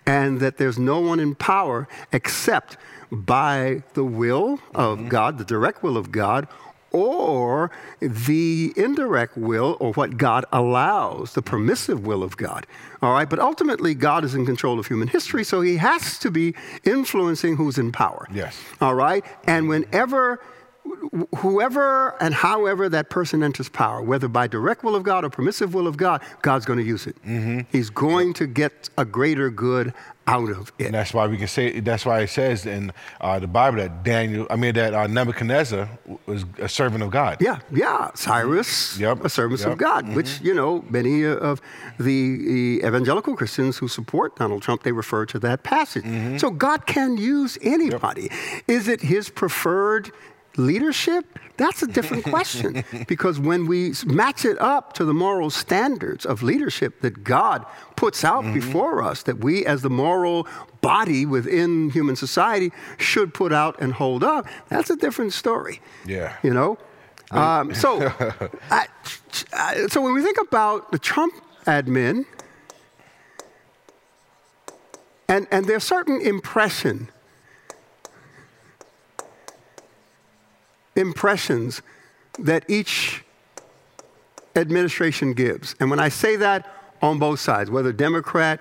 And 0.06 0.40
that 0.40 0.58
there's 0.58 0.78
no 0.78 1.00
one 1.00 1.18
in 1.18 1.34
power 1.34 1.88
except 2.12 2.76
by 3.10 3.82
the 3.94 4.04
will 4.04 4.60
of 4.74 4.98
mm-hmm. 4.98 5.08
God, 5.08 5.38
the 5.38 5.44
direct 5.44 5.82
will 5.82 5.96
of 5.96 6.12
God, 6.12 6.46
or 6.92 7.70
the 8.00 8.72
indirect 8.76 9.36
will 9.36 9.76
or 9.80 9.92
what 9.92 10.16
God 10.16 10.44
allows, 10.52 11.34
the 11.34 11.42
permissive 11.42 12.06
will 12.06 12.22
of 12.22 12.36
God. 12.36 12.66
All 13.02 13.12
right, 13.12 13.28
but 13.28 13.38
ultimately, 13.38 13.94
God 13.94 14.24
is 14.24 14.34
in 14.34 14.46
control 14.46 14.78
of 14.78 14.86
human 14.86 15.08
history, 15.08 15.44
so 15.44 15.60
he 15.60 15.76
has 15.76 16.18
to 16.20 16.30
be 16.30 16.54
influencing 16.84 17.56
who's 17.56 17.76
in 17.76 17.92
power. 17.92 18.26
Yes. 18.32 18.58
All 18.80 18.94
right, 18.94 19.24
and 19.46 19.68
whenever 19.68 20.40
whoever 21.36 22.20
and 22.22 22.34
however 22.34 22.88
that 22.88 23.10
person 23.10 23.42
enters 23.42 23.68
power, 23.68 24.02
whether 24.02 24.28
by 24.28 24.46
direct 24.46 24.84
will 24.84 24.94
of 24.94 25.02
God 25.02 25.24
or 25.24 25.30
permissive 25.30 25.74
will 25.74 25.86
of 25.86 25.96
God, 25.96 26.22
God's 26.42 26.64
going 26.64 26.78
to 26.78 26.84
use 26.84 27.06
it. 27.06 27.16
Mm-hmm. 27.24 27.60
He's 27.70 27.90
going 27.90 28.34
to 28.34 28.46
get 28.46 28.90
a 28.98 29.04
greater 29.04 29.50
good 29.50 29.92
out 30.26 30.50
of 30.50 30.72
it. 30.78 30.86
And 30.86 30.94
that's 30.94 31.14
why 31.14 31.26
we 31.26 31.36
can 31.36 31.46
say. 31.46 31.80
That's 31.80 32.04
why 32.04 32.20
it 32.20 32.30
says 32.30 32.66
in 32.66 32.92
uh, 33.20 33.38
the 33.38 33.46
Bible 33.46 33.78
that 33.78 34.02
Daniel, 34.02 34.46
I 34.50 34.56
mean 34.56 34.74
that 34.74 34.92
uh, 34.92 35.06
Nebuchadnezzar 35.06 35.88
was 36.26 36.44
a 36.58 36.68
servant 36.68 37.02
of 37.04 37.10
God. 37.10 37.38
Yeah, 37.40 37.60
yeah. 37.70 38.10
Cyrus, 38.14 38.98
yep. 38.98 39.24
a 39.24 39.28
servant 39.28 39.60
yep. 39.60 39.70
of 39.70 39.78
God, 39.78 40.04
mm-hmm. 40.04 40.14
which 40.14 40.40
you 40.40 40.54
know 40.54 40.84
many 40.90 41.24
of 41.24 41.60
the, 41.98 42.36
the, 42.36 42.82
evangelical 42.84 43.36
Christians 43.36 43.78
who 43.78 43.88
support 43.88 44.36
Donald 44.36 44.62
Trump 44.62 44.82
they 44.82 44.92
refer 44.92 45.26
to 45.26 45.38
that 45.40 45.62
passage. 45.62 46.04
Mm-hmm. 46.04 46.38
So 46.38 46.50
God 46.50 46.86
can 46.86 47.16
use 47.16 47.56
anybody. 47.62 48.22
Yep. 48.22 48.62
Is 48.68 48.88
it 48.88 49.02
His 49.02 49.28
preferred? 49.28 50.10
Leadership? 50.56 51.38
That's 51.56 51.82
a 51.82 51.86
different 51.86 52.24
question. 52.34 52.84
because 53.08 53.38
when 53.38 53.66
we 53.66 53.94
match 54.04 54.44
it 54.44 54.58
up 54.60 54.92
to 54.94 55.04
the 55.04 55.14
moral 55.14 55.50
standards 55.50 56.26
of 56.26 56.42
leadership 56.42 57.00
that 57.00 57.24
God 57.24 57.64
puts 57.96 58.24
out 58.24 58.44
mm-hmm. 58.44 58.54
before 58.54 59.02
us, 59.02 59.22
that 59.24 59.38
we 59.38 59.64
as 59.64 59.82
the 59.82 59.90
moral 59.90 60.46
body 60.80 61.26
within 61.26 61.90
human 61.90 62.16
society 62.16 62.72
should 62.98 63.34
put 63.34 63.52
out 63.52 63.80
and 63.80 63.94
hold 63.94 64.22
up, 64.22 64.46
that's 64.68 64.90
a 64.90 64.96
different 64.96 65.32
story. 65.32 65.80
Yeah. 66.06 66.36
You 66.42 66.54
know? 66.54 66.78
Um, 67.30 67.74
so, 67.74 68.12
I, 68.70 68.86
so 69.88 70.00
when 70.00 70.14
we 70.14 70.22
think 70.22 70.38
about 70.40 70.92
the 70.92 70.98
Trump 70.98 71.34
admin, 71.66 72.24
and, 75.28 75.46
and 75.50 75.66
there's 75.66 75.84
certain 75.84 76.20
impression 76.20 77.10
impressions 80.96 81.82
that 82.38 82.64
each 82.68 83.22
administration 84.54 85.32
gives. 85.32 85.74
And 85.78 85.90
when 85.90 86.00
I 86.00 86.08
say 86.08 86.36
that, 86.36 86.66
on 87.02 87.18
both 87.18 87.40
sides, 87.40 87.70
whether 87.70 87.92
Democrat 87.92 88.60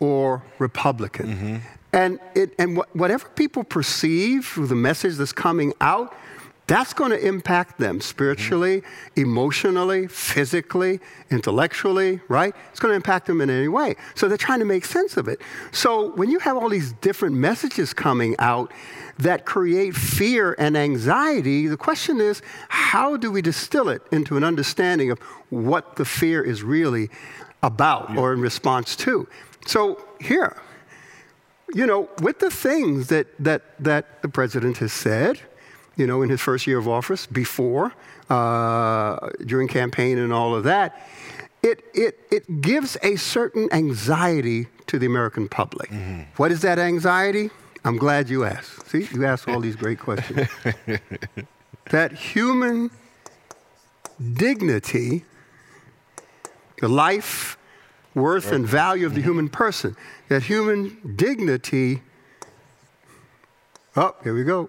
or 0.00 0.42
Republican. 0.58 1.26
Mm-hmm. 1.26 1.56
And, 1.92 2.20
it, 2.34 2.54
and 2.58 2.78
wh- 2.78 2.96
whatever 2.96 3.28
people 3.30 3.64
perceive 3.64 4.46
through 4.46 4.68
the 4.68 4.74
message 4.74 5.16
that's 5.16 5.32
coming 5.32 5.74
out, 5.80 6.14
that's 6.72 6.94
going 6.94 7.10
to 7.10 7.26
impact 7.26 7.78
them 7.78 8.00
spiritually, 8.00 8.82
emotionally, 9.14 10.06
physically, 10.06 11.00
intellectually, 11.30 12.18
right? 12.28 12.54
It's 12.70 12.80
going 12.80 12.92
to 12.92 12.96
impact 12.96 13.26
them 13.26 13.42
in 13.42 13.50
any 13.50 13.68
way. 13.68 13.94
So 14.14 14.26
they're 14.26 14.38
trying 14.38 14.60
to 14.60 14.64
make 14.64 14.86
sense 14.86 15.18
of 15.18 15.28
it. 15.28 15.42
So 15.70 16.12
when 16.12 16.30
you 16.30 16.38
have 16.38 16.56
all 16.56 16.70
these 16.70 16.94
different 16.94 17.36
messages 17.36 17.92
coming 17.92 18.36
out, 18.38 18.72
that 19.18 19.44
create 19.44 19.94
fear 19.94 20.56
and 20.58 20.74
anxiety, 20.74 21.66
the 21.66 21.76
question 21.76 22.18
is 22.20 22.40
how 22.70 23.18
do 23.18 23.30
we 23.30 23.42
distill 23.42 23.90
it 23.90 24.00
into 24.10 24.38
an 24.38 24.42
understanding 24.42 25.10
of 25.10 25.18
what 25.50 25.96
the 25.96 26.04
fear 26.06 26.42
is 26.42 26.62
really 26.62 27.10
about 27.62 28.08
yeah. 28.10 28.18
or 28.18 28.32
in 28.32 28.40
response 28.40 28.96
to? 28.96 29.28
So, 29.66 30.02
here, 30.18 30.56
you 31.74 31.86
know, 31.86 32.08
with 32.22 32.38
the 32.38 32.50
things 32.50 33.08
that, 33.08 33.26
that, 33.38 33.62
that 33.78 34.22
the 34.22 34.28
president 34.28 34.78
has 34.78 34.94
said, 34.94 35.38
you 35.96 36.06
know, 36.06 36.22
in 36.22 36.30
his 36.30 36.40
first 36.40 36.66
year 36.66 36.78
of 36.78 36.88
office, 36.88 37.26
before, 37.26 37.92
uh, 38.30 39.30
during 39.44 39.68
campaign 39.68 40.18
and 40.18 40.32
all 40.32 40.54
of 40.54 40.64
that, 40.64 41.06
it, 41.62 41.84
it, 41.94 42.18
it 42.30 42.60
gives 42.60 42.96
a 43.02 43.16
certain 43.16 43.68
anxiety 43.72 44.66
to 44.86 44.98
the 44.98 45.06
American 45.06 45.48
public. 45.48 45.90
What 46.36 46.50
is 46.50 46.62
that 46.62 46.78
anxiety? 46.78 47.50
I'm 47.84 47.96
glad 47.96 48.28
you 48.28 48.44
asked. 48.44 48.88
See, 48.88 49.08
you 49.12 49.24
asked 49.24 49.48
all 49.48 49.60
these 49.60 49.76
great 49.76 49.98
questions. 49.98 50.48
that 51.90 52.12
human 52.12 52.90
dignity, 54.34 55.24
the 56.80 56.88
life, 56.88 57.58
worth, 58.14 58.52
and 58.52 58.66
value 58.66 59.06
of 59.06 59.14
the 59.14 59.22
human 59.22 59.48
person, 59.48 59.96
that 60.28 60.44
human 60.44 61.14
dignity, 61.16 62.02
oh, 63.96 64.14
here 64.22 64.34
we 64.34 64.44
go, 64.44 64.68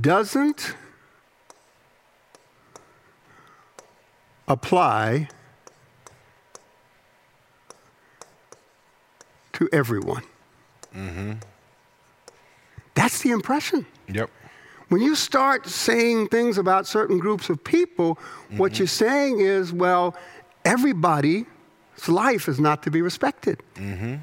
doesn't 0.00 0.74
apply 4.48 5.28
to 9.52 9.68
everyone. 9.72 10.22
Mm-hmm. 10.94 11.32
That's 12.94 13.22
the 13.22 13.30
impression. 13.30 13.86
Yep. 14.08 14.30
When 14.88 15.00
you 15.00 15.14
start 15.14 15.66
saying 15.66 16.28
things 16.28 16.58
about 16.58 16.86
certain 16.86 17.18
groups 17.18 17.48
of 17.50 17.62
people, 17.64 18.18
what 18.50 18.72
mm-hmm. 18.72 18.80
you're 18.80 18.86
saying 18.86 19.40
is, 19.40 19.72
well, 19.72 20.16
everybody's 20.64 21.46
life 22.06 22.48
is 22.48 22.60
not 22.60 22.82
to 22.84 22.90
be 22.90 23.02
respected. 23.02 23.62
Mm-hmm. 23.74 24.16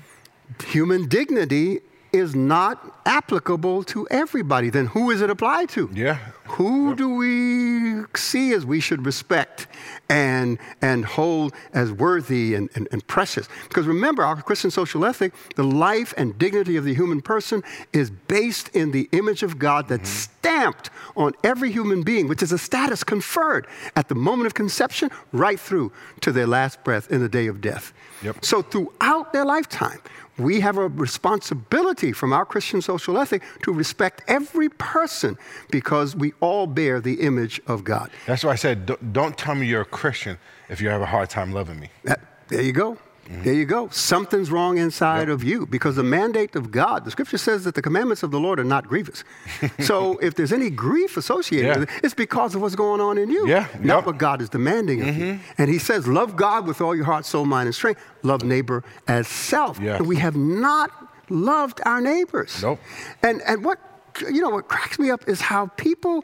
Human 0.68 1.08
dignity 1.08 1.82
is 2.14 2.36
not 2.36 3.02
applicable 3.06 3.84
to 3.84 4.08
everybody. 4.10 4.70
Then 4.70 4.88
who 4.88 5.12
is 5.12 5.22
it 5.22 5.30
applied 5.30 5.70
to? 5.70 5.90
Yeah. 5.94 6.20
Who 6.56 6.96
do 6.96 7.16
we 7.16 8.04
see 8.14 8.54
as 8.54 8.66
we 8.66 8.82
should 8.82 9.06
respect 9.06 9.68
and, 10.10 10.60
and 10.82 11.06
hold 11.06 11.54
as 11.74 11.94
worthy 11.94 12.56
and, 12.56 12.70
and, 12.76 12.90
and 12.92 13.06
precious? 13.08 13.48
Because 13.70 13.88
remember, 13.88 14.24
our 14.24 14.42
Christian 14.42 14.70
social 14.70 15.06
ethic, 15.06 15.34
the 15.56 15.64
life 15.64 16.14
and 16.18 16.38
dignity 16.38 16.76
of 16.76 16.84
the 16.84 16.94
human 16.94 17.22
person 17.22 17.64
is 17.94 18.12
based 18.12 18.68
in 18.76 18.92
the 18.92 19.08
image 19.14 19.44
of 19.44 19.60
God 19.60 19.88
that's 19.88 20.10
mm-hmm. 20.10 20.40
stamped 20.40 20.90
on 21.16 21.34
every 21.44 21.72
human 21.72 22.04
being, 22.04 22.28
which 22.28 22.44
is 22.44 22.52
a 22.52 22.58
status 22.58 23.04
conferred 23.04 23.66
at 23.96 24.10
the 24.10 24.16
moment 24.16 24.48
of 24.48 24.54
conception 24.54 25.10
right 25.32 25.60
through 25.60 25.94
to 26.20 26.34
their 26.34 26.48
last 26.48 26.84
breath 26.84 27.10
in 27.10 27.22
the 27.22 27.30
day 27.30 27.48
of 27.48 27.62
death. 27.62 27.94
Yep. 28.24 28.44
So 28.44 28.62
throughout 28.62 29.32
their 29.32 29.46
lifetime, 29.46 30.00
we 30.38 30.60
have 30.62 30.78
a 30.78 30.88
responsibility 30.88 32.12
from 32.12 32.34
our 32.34 32.46
Christian 32.46 32.82
social 32.82 33.18
ethic 33.18 33.44
to 33.64 33.72
respect 33.72 34.24
every 34.28 34.70
person 34.70 35.38
because 35.70 36.16
we 36.16 36.34
all 36.42 36.68
bear 36.68 37.00
the 37.00 37.22
image 37.22 37.62
of 37.68 37.84
God. 37.84 38.10
That's 38.28 38.44
why 38.44 38.52
I 38.52 38.56
said, 38.56 38.86
don't, 38.86 39.14
don't 39.14 39.38
tell 39.38 39.56
me 39.56 39.68
you're 39.68 39.82
a 39.82 39.86
Christian 39.86 40.38
if 40.70 40.82
you 40.82 40.90
have 40.90 41.02
a 41.02 41.06
hard 41.06 41.30
time 41.30 41.54
loving 41.54 41.80
me. 41.80 41.90
That- 42.04 42.20
there 42.50 42.62
you 42.62 42.74
go. 42.74 42.98
Mm-hmm. 43.28 43.44
There 43.44 43.54
you 43.54 43.66
go. 43.66 43.88
Something's 43.90 44.52
wrong 44.52 44.78
inside 44.78 45.30
of 45.30 45.42
you 45.44 45.66
because 45.66 45.96
the 45.96 46.04
mandate 46.04 46.56
of 46.56 46.70
God, 46.72 47.06
the 47.06 47.12
scripture 47.12 47.38
says 47.38 47.64
that 47.64 47.76
the 47.76 47.82
commandments 47.82 48.24
of 48.24 48.32
the 48.32 48.40
Lord 48.40 48.60
are 48.60 48.66
not 48.66 48.88
grievous. 48.88 49.24
so 49.80 50.18
if 50.18 50.36
there's 50.36 50.52
any 50.52 50.70
grief 50.70 51.16
associated 51.16 51.68
Yeah. 51.68 51.80
with 51.80 51.90
it, 51.90 52.04
it's 52.04 52.14
because 52.16 52.56
of 52.56 52.62
what's 52.62 52.76
going 52.76 53.00
on 53.00 53.18
in 53.18 53.30
you, 53.30 53.48
Yeah, 53.48 53.68
not 53.80 53.98
yep. 53.98 54.06
what 54.08 54.18
God 54.18 54.42
is 54.42 54.50
demanding 54.50 55.02
of 55.08 55.16
you. 55.16 55.24
Mm-hmm. 55.36 55.52
And 55.62 55.70
He 55.70 55.78
says, 55.78 56.08
Love 56.08 56.36
God 56.36 56.68
with 56.68 56.82
all 56.82 56.96
your 56.96 57.06
heart, 57.06 57.26
soul, 57.26 57.46
mind, 57.46 57.68
and 57.68 57.76
strength. 57.76 58.02
Love 58.24 58.44
neighbor 58.44 58.84
as 59.08 59.28
self. 59.30 59.80
Yeah. 59.80 59.98
And 59.98 60.08
we 60.08 60.18
have 60.18 60.36
not 60.36 60.92
loved 61.30 61.80
our 61.86 62.02
neighbors. 62.02 62.62
Nope. 62.62 62.80
And, 63.24 63.42
and 63.44 63.64
what, 63.64 63.80
you 64.22 64.42
know, 64.42 64.50
what 64.50 64.68
cracks 64.68 65.00
me 65.00 65.10
up 65.10 65.28
is 65.28 65.42
how 65.42 65.68
people 65.78 66.24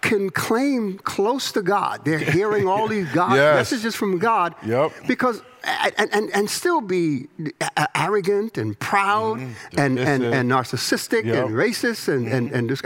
can 0.00 0.30
claim 0.30 0.98
close 0.98 1.52
to 1.52 1.62
God. 1.62 2.04
They're 2.04 2.18
hearing 2.18 2.66
all 2.66 2.88
these 2.88 3.08
God 3.12 3.34
Yes. 3.34 3.56
messages 3.56 3.94
from 3.94 4.18
God 4.18 4.54
Yep. 4.64 4.92
because 5.06 5.42
and, 5.62 6.08
and, 6.14 6.30
and 6.30 6.48
still 6.48 6.80
be 6.80 7.28
arrogant 7.94 8.56
and 8.56 8.78
proud 8.78 9.40
mm-hmm. 9.40 9.78
and, 9.78 9.98
and, 9.98 10.24
and 10.24 10.50
narcissistic 10.50 11.26
Yep. 11.26 11.46
and 11.46 11.54
racist 11.54 12.08
and, 12.08 12.26
and, 12.26 12.50
and 12.50 12.70
this, 12.70 12.80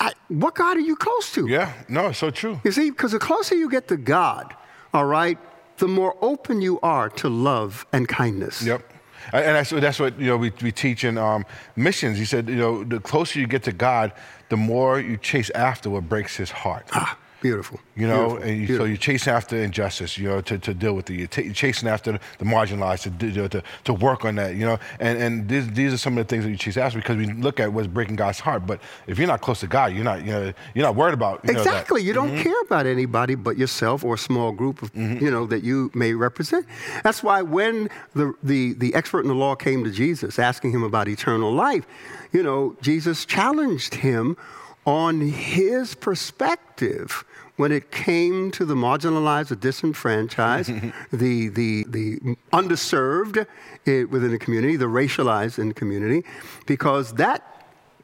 I, 0.00 0.12
what 0.28 0.54
God 0.54 0.78
are 0.78 0.80
you 0.80 0.96
close 0.96 1.30
to? 1.34 1.46
Yeah, 1.46 1.72
no, 1.88 2.06
it's 2.08 2.18
so 2.18 2.30
true. 2.30 2.58
You 2.64 2.72
see, 2.72 2.90
because 2.90 3.12
the 3.12 3.18
closer 3.18 3.54
you 3.54 3.68
get 3.70 3.88
to 3.88 3.98
God, 3.98 4.54
all 4.94 5.04
right, 5.04 5.38
the 5.76 5.88
more 5.88 6.16
open 6.22 6.62
you 6.62 6.80
are 6.80 7.10
to 7.10 7.28
love 7.28 7.86
and 7.92 8.08
kindness. 8.08 8.62
Yep. 8.62 8.93
And 9.32 9.56
that's, 9.56 9.70
that's 9.70 9.98
what 9.98 10.18
you 10.18 10.26
know 10.26 10.36
we, 10.36 10.52
we 10.62 10.72
teach 10.72 11.04
in 11.04 11.18
um, 11.18 11.44
missions. 11.76 12.18
He 12.18 12.24
said, 12.24 12.48
you 12.48 12.56
know, 12.56 12.84
the 12.84 13.00
closer 13.00 13.40
you 13.40 13.46
get 13.46 13.62
to 13.64 13.72
God, 13.72 14.12
the 14.48 14.56
more 14.56 15.00
you 15.00 15.16
chase 15.16 15.50
after 15.50 15.90
what 15.90 16.08
breaks 16.08 16.36
His 16.36 16.50
heart. 16.50 16.86
Ah, 16.92 17.18
beautiful. 17.44 17.78
You 17.94 18.08
know, 18.08 18.28
Beautiful, 18.28 18.48
and 18.48 18.60
you, 18.60 18.66
so 18.66 18.68
beautiful. 18.68 18.88
you 18.88 18.96
chase 18.96 19.28
after 19.28 19.54
injustice, 19.62 20.16
you 20.16 20.28
know, 20.30 20.40
to, 20.40 20.58
to 20.58 20.72
deal 20.72 20.94
with 20.94 21.10
it. 21.10 21.14
You're, 21.14 21.44
you're 21.44 21.52
chasing 21.52 21.90
after 21.90 22.12
the 22.38 22.44
marginalized 22.44 23.02
to, 23.02 23.10
do- 23.10 23.48
to 23.48 23.62
to 23.84 23.92
work 23.92 24.24
on 24.24 24.36
that, 24.36 24.56
you 24.56 24.64
know. 24.64 24.78
And 24.98 25.18
and 25.24 25.46
these, 25.46 25.68
these 25.72 25.92
are 25.92 25.98
some 25.98 26.16
of 26.16 26.26
the 26.26 26.28
things 26.30 26.44
that 26.44 26.50
you 26.50 26.56
chase 26.56 26.78
after 26.78 26.98
because 26.98 27.18
we 27.18 27.26
look 27.26 27.60
at 27.60 27.70
what's 27.70 27.86
breaking 27.86 28.16
God's 28.16 28.40
heart. 28.40 28.66
But 28.66 28.80
if 29.06 29.18
you're 29.18 29.28
not 29.28 29.42
close 29.42 29.60
to 29.60 29.66
God, 29.66 29.92
you're 29.92 30.04
not, 30.04 30.24
you 30.24 30.32
know, 30.32 30.52
you're 30.74 30.86
not 30.86 30.96
worried 30.96 31.12
about 31.12 31.44
you 31.44 31.52
know, 31.52 31.58
that. 31.62 31.66
Mm-hmm. 31.66 31.68
Exactly. 31.68 32.02
You 32.02 32.14
don't 32.14 32.38
care 32.38 32.60
about 32.62 32.86
anybody 32.86 33.34
but 33.34 33.58
yourself 33.58 34.04
or 34.04 34.14
a 34.14 34.18
small 34.30 34.50
group 34.50 34.80
of 34.80 34.90
you 34.96 35.30
know 35.30 35.44
that 35.46 35.62
you 35.62 35.90
may 35.94 36.14
represent. 36.14 36.64
That's 37.02 37.22
why 37.22 37.42
when 37.42 37.90
the, 38.14 38.32
the 38.42 38.72
the 38.72 38.94
expert 38.94 39.20
in 39.20 39.28
the 39.28 39.34
law 39.34 39.54
came 39.54 39.84
to 39.84 39.90
Jesus 39.90 40.38
asking 40.38 40.72
him 40.72 40.82
about 40.82 41.08
eternal 41.08 41.52
life, 41.52 41.84
you 42.32 42.42
know, 42.42 42.74
Jesus 42.80 43.26
challenged 43.26 43.94
him 43.96 44.38
on 44.86 45.20
his 45.20 45.94
perspective 45.94 47.24
when 47.56 47.70
it 47.70 47.90
came 47.90 48.50
to 48.50 48.64
the 48.64 48.74
marginalized, 48.74 49.48
the 49.48 49.56
disenfranchised, 49.56 50.72
the, 51.12 51.48
the, 51.48 51.84
the 51.88 52.18
underserved 52.52 53.46
within 53.86 54.30
the 54.30 54.38
community, 54.38 54.76
the 54.76 54.86
racialized 54.86 55.58
in 55.58 55.68
the 55.68 55.74
community, 55.74 56.24
because 56.66 57.14
that 57.14 57.54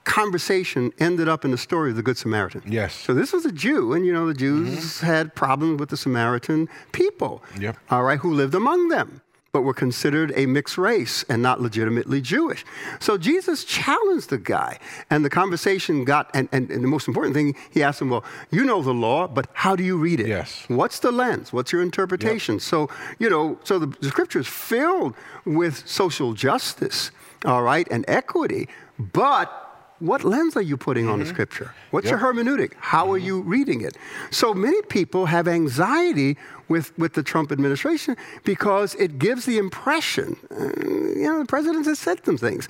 conversation 0.04 0.92
ended 0.98 1.28
up 1.28 1.44
in 1.44 1.50
the 1.50 1.58
story 1.58 1.90
of 1.90 1.96
the 1.96 2.02
Good 2.02 2.16
Samaritan. 2.16 2.62
Yes. 2.66 2.94
So 2.94 3.12
this 3.12 3.32
was 3.32 3.44
a 3.44 3.52
Jew, 3.52 3.92
and 3.92 4.06
you 4.06 4.12
know, 4.12 4.26
the 4.26 4.34
Jews 4.34 4.78
mm-hmm. 4.78 5.06
had 5.06 5.34
problems 5.34 5.78
with 5.78 5.90
the 5.90 5.96
Samaritan 5.96 6.68
people, 6.92 7.42
Yep. 7.58 7.76
all 7.90 8.02
right, 8.02 8.18
who 8.18 8.32
lived 8.32 8.54
among 8.54 8.88
them, 8.88 9.20
but 9.52 9.62
were 9.62 9.74
considered 9.74 10.32
a 10.36 10.46
mixed 10.46 10.78
race 10.78 11.24
and 11.28 11.42
not 11.42 11.60
legitimately 11.60 12.20
Jewish. 12.20 12.64
So 13.00 13.18
Jesus 13.18 13.64
challenged 13.64 14.30
the 14.30 14.38
guy, 14.38 14.78
and 15.10 15.24
the 15.24 15.30
conversation 15.30 16.04
got, 16.04 16.30
and, 16.34 16.48
and, 16.52 16.70
and 16.70 16.84
the 16.84 16.88
most 16.88 17.08
important 17.08 17.34
thing, 17.34 17.56
he 17.70 17.82
asked 17.82 18.00
him, 18.00 18.10
Well, 18.10 18.24
you 18.50 18.64
know 18.64 18.80
the 18.82 18.94
law, 18.94 19.26
but 19.26 19.48
how 19.52 19.74
do 19.74 19.82
you 19.82 19.96
read 19.96 20.20
it? 20.20 20.28
Yes. 20.28 20.64
What's 20.68 21.00
the 21.00 21.10
lens? 21.10 21.52
What's 21.52 21.72
your 21.72 21.82
interpretation? 21.82 22.60
So, 22.60 22.88
you 23.18 23.28
know, 23.28 23.58
so 23.64 23.78
the, 23.78 23.86
the 23.86 24.08
scripture 24.08 24.38
is 24.38 24.46
filled 24.46 25.14
with 25.44 25.86
social 25.88 26.32
justice, 26.32 27.10
all 27.44 27.62
right, 27.62 27.88
and 27.90 28.04
equity, 28.06 28.68
but 28.98 29.69
what 30.00 30.24
lens 30.24 30.56
are 30.56 30.62
you 30.62 30.76
putting 30.76 31.08
on 31.08 31.18
the 31.18 31.26
scripture? 31.26 31.74
What's 31.90 32.08
your 32.08 32.18
hermeneutic? 32.18 32.72
How 32.78 33.12
are 33.12 33.18
you 33.18 33.42
reading 33.42 33.82
it? 33.82 33.96
So 34.30 34.54
many 34.54 34.80
people 34.82 35.26
have 35.26 35.46
anxiety 35.46 36.38
with, 36.68 36.96
with 36.98 37.12
the 37.12 37.22
Trump 37.22 37.52
administration 37.52 38.16
because 38.44 38.94
it 38.94 39.18
gives 39.18 39.44
the 39.44 39.58
impression, 39.58 40.36
uh, 40.50 40.64
you 41.14 41.24
know, 41.24 41.40
the 41.40 41.46
president 41.46 41.84
has 41.86 41.98
said 41.98 42.24
some 42.24 42.38
things. 42.38 42.68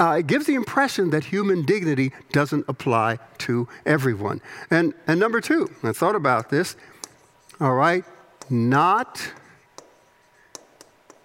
Uh, 0.00 0.16
it 0.18 0.26
gives 0.26 0.46
the 0.46 0.54
impression 0.54 1.10
that 1.10 1.24
human 1.24 1.64
dignity 1.64 2.12
doesn't 2.32 2.64
apply 2.66 3.18
to 3.38 3.68
everyone. 3.86 4.40
And, 4.70 4.94
and 5.06 5.20
number 5.20 5.40
two, 5.40 5.70
I 5.82 5.92
thought 5.92 6.16
about 6.16 6.50
this, 6.50 6.74
all 7.60 7.74
right, 7.74 8.04
not 8.50 9.32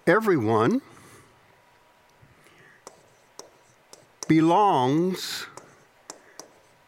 everyone 0.05 0.81
belongs 4.29 5.47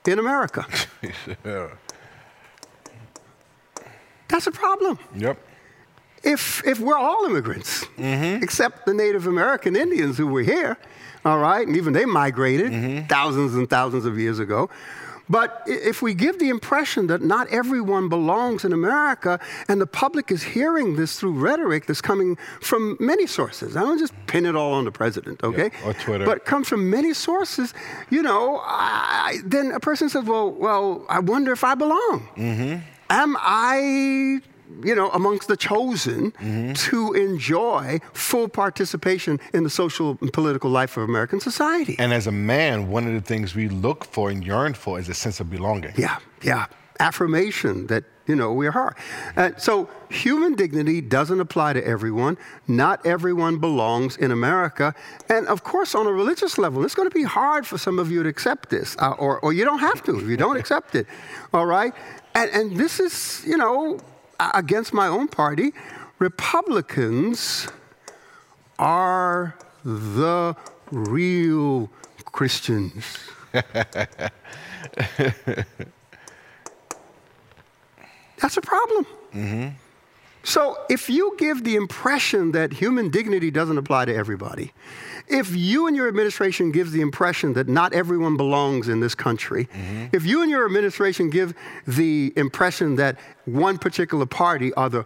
in 0.08 0.18
America. 0.18 0.66
Yeah. 1.44 1.70
That's 4.30 4.48
a 4.48 4.52
problem. 4.52 4.98
Yep. 5.16 5.38
If, 6.24 6.66
if 6.66 6.80
we're 6.80 6.98
all 6.98 7.26
immigrants, 7.26 7.84
mm-hmm. 7.98 8.44
except 8.44 8.86
the 8.86 8.94
Native 8.94 9.28
American 9.28 9.76
Indians 9.76 10.18
who 10.18 10.28
were 10.28 10.44
here, 10.44 10.78
all 11.26 11.40
right, 11.40 11.68
and 11.68 11.76
even 11.76 11.92
they 11.94 12.06
migrated 12.06 12.72
mm-hmm. 12.72 13.08
thousands 13.08 13.56
and 13.56 13.70
thousands 13.70 14.06
of 14.06 14.18
years 14.18 14.40
ago. 14.40 14.70
But 15.30 15.64
if 15.66 16.02
we 16.02 16.14
give 16.14 16.40
the 16.40 16.50
impression 16.50 17.08
that 17.08 17.22
not 17.22 17.48
everyone 17.48 18.10
belongs 18.10 18.66
in 18.66 18.74
America, 18.74 19.40
and 19.68 19.80
the 19.80 19.88
public 19.88 20.32
is 20.32 20.44
hearing 20.44 20.96
this 20.96 21.20
through 21.20 21.34
rhetoric 21.34 21.86
that's 21.86 22.02
coming 22.02 22.38
from 22.62 22.98
many 23.00 23.28
sources, 23.28 23.78
I 23.78 23.82
don't 23.82 24.00
just 24.00 24.14
pin 24.28 24.46
it 24.46 24.56
all 24.56 24.74
on 24.74 24.86
the 24.86 24.92
president, 24.92 25.44
okay? 25.44 25.72
or 25.86 25.94
Twitter. 25.94 26.26
But 26.26 26.46
comes 26.46 26.68
from 26.68 26.90
many 26.90 27.14
sources, 27.14 27.74
you 28.10 28.22
know, 28.22 28.62
I, 28.64 29.38
then 29.46 29.72
a 29.72 29.80
person 29.80 30.10
says, 30.10 30.26
well, 30.26 30.52
well, 30.52 31.06
I 31.10 31.20
wonder 31.20 31.52
if 31.52 31.64
I 31.64 31.76
belong. 31.76 32.28
Mm-hmm. 32.36 32.80
Am 33.10 33.36
I, 33.40 34.42
you 34.84 34.96
know, 34.96 35.10
amongst 35.12 35.48
the 35.48 35.58
chosen 35.58 36.32
to 36.74 37.14
enjoy 37.14 38.00
full 38.14 38.48
participation 38.48 39.40
in 39.54 39.64
the 39.64 39.70
social 39.70 40.18
and 40.22 40.32
political 40.34 40.70
life 40.70 40.98
of 40.98 41.04
American 41.04 41.40
society? 41.40 41.96
And 42.00 42.14
as 42.14 42.28
a 42.28 42.32
man, 42.32 42.90
one 42.90 43.08
of 43.08 43.14
the 43.14 43.22
things 43.22 43.56
we 43.56 43.70
look 43.70 44.06
for 44.06 44.30
and 44.30 44.46
yearn 44.46 44.74
for 44.74 45.00
is 45.00 45.10
a 45.10 45.14
sense 45.14 45.40
of 45.40 45.50
belonging. 45.50 45.94
yeah, 45.98 46.18
yeah. 46.42 46.66
affirmation 47.00 47.88
that, 47.88 48.04
you 48.28 48.36
know, 48.36 48.54
we 48.54 48.68
are. 48.68 48.96
And 49.36 49.60
so 49.60 49.90
human 50.10 50.54
dignity 50.54 51.02
doesn't 51.02 51.40
apply 51.40 51.74
to 51.74 51.86
everyone. 51.86 52.38
Not 52.68 53.04
everyone 53.06 53.58
belongs 53.58 54.18
in 54.18 54.32
America. 54.32 54.94
And 55.28 55.48
of 55.48 55.64
course, 55.64 55.96
on 55.96 56.06
a 56.06 56.12
religious 56.12 56.58
level, 56.60 56.86
it's 56.86 56.94
going 56.94 57.10
to 57.10 57.14
be 57.14 57.24
hard 57.24 57.66
for 57.66 57.78
some 57.80 57.98
of 57.98 58.12
you 58.12 58.22
to 58.24 58.30
accept 58.30 58.70
this, 58.70 58.96
uh, 59.00 59.12
or, 59.18 59.40
or 59.40 59.52
you 59.52 59.66
don't 59.66 59.80
have 59.80 60.04
to 60.04 60.20
if 60.20 60.28
you 60.28 60.38
don't 60.38 60.58
accept 60.58 60.94
it. 60.94 61.08
All 61.54 61.66
right? 61.66 61.94
And, 62.36 62.52
and 62.52 62.78
this 62.78 63.00
is, 63.00 63.44
you 63.48 63.58
know, 63.58 64.00
against 64.54 64.94
my 64.94 65.08
own 65.08 65.28
party. 65.28 65.74
Republicans 66.20 67.68
are 68.80 69.56
the 69.84 70.56
real 70.92 71.90
Christians. 72.26 73.18
That's 73.52 73.78
a 78.58 78.62
problem. 78.62 79.06
Mm-hmm. 79.34 79.70
So 80.44 80.78
if 80.90 81.10
you 81.10 81.36
give 81.38 81.64
the 81.64 81.76
impression 81.76 82.52
that 82.54 82.74
human 82.74 83.10
dignity 83.10 83.52
doesn't 83.52 83.78
apply 83.78 84.06
to 84.06 84.16
everybody, 84.16 84.74
if 85.32 85.56
you 85.56 85.88
and 85.88 85.96
your 85.96 86.08
administration 86.08 86.72
gives 86.72 86.92
the 86.92 87.02
impression 87.02 87.54
that 87.54 87.68
not 87.68 87.94
everyone 87.94 88.38
belongs 88.38 88.90
in 88.90 89.00
this 89.00 89.16
country, 89.16 89.66
mm-hmm. 89.66 90.08
if 90.12 90.26
you 90.26 90.42
and 90.42 90.52
your 90.52 90.66
administration 90.66 91.30
give 91.30 91.54
the 91.88 92.34
impression 92.36 92.96
that 92.98 93.18
one 93.46 93.78
particular 93.78 94.26
party 94.26 94.74
are 94.74 94.90
the 94.90 95.06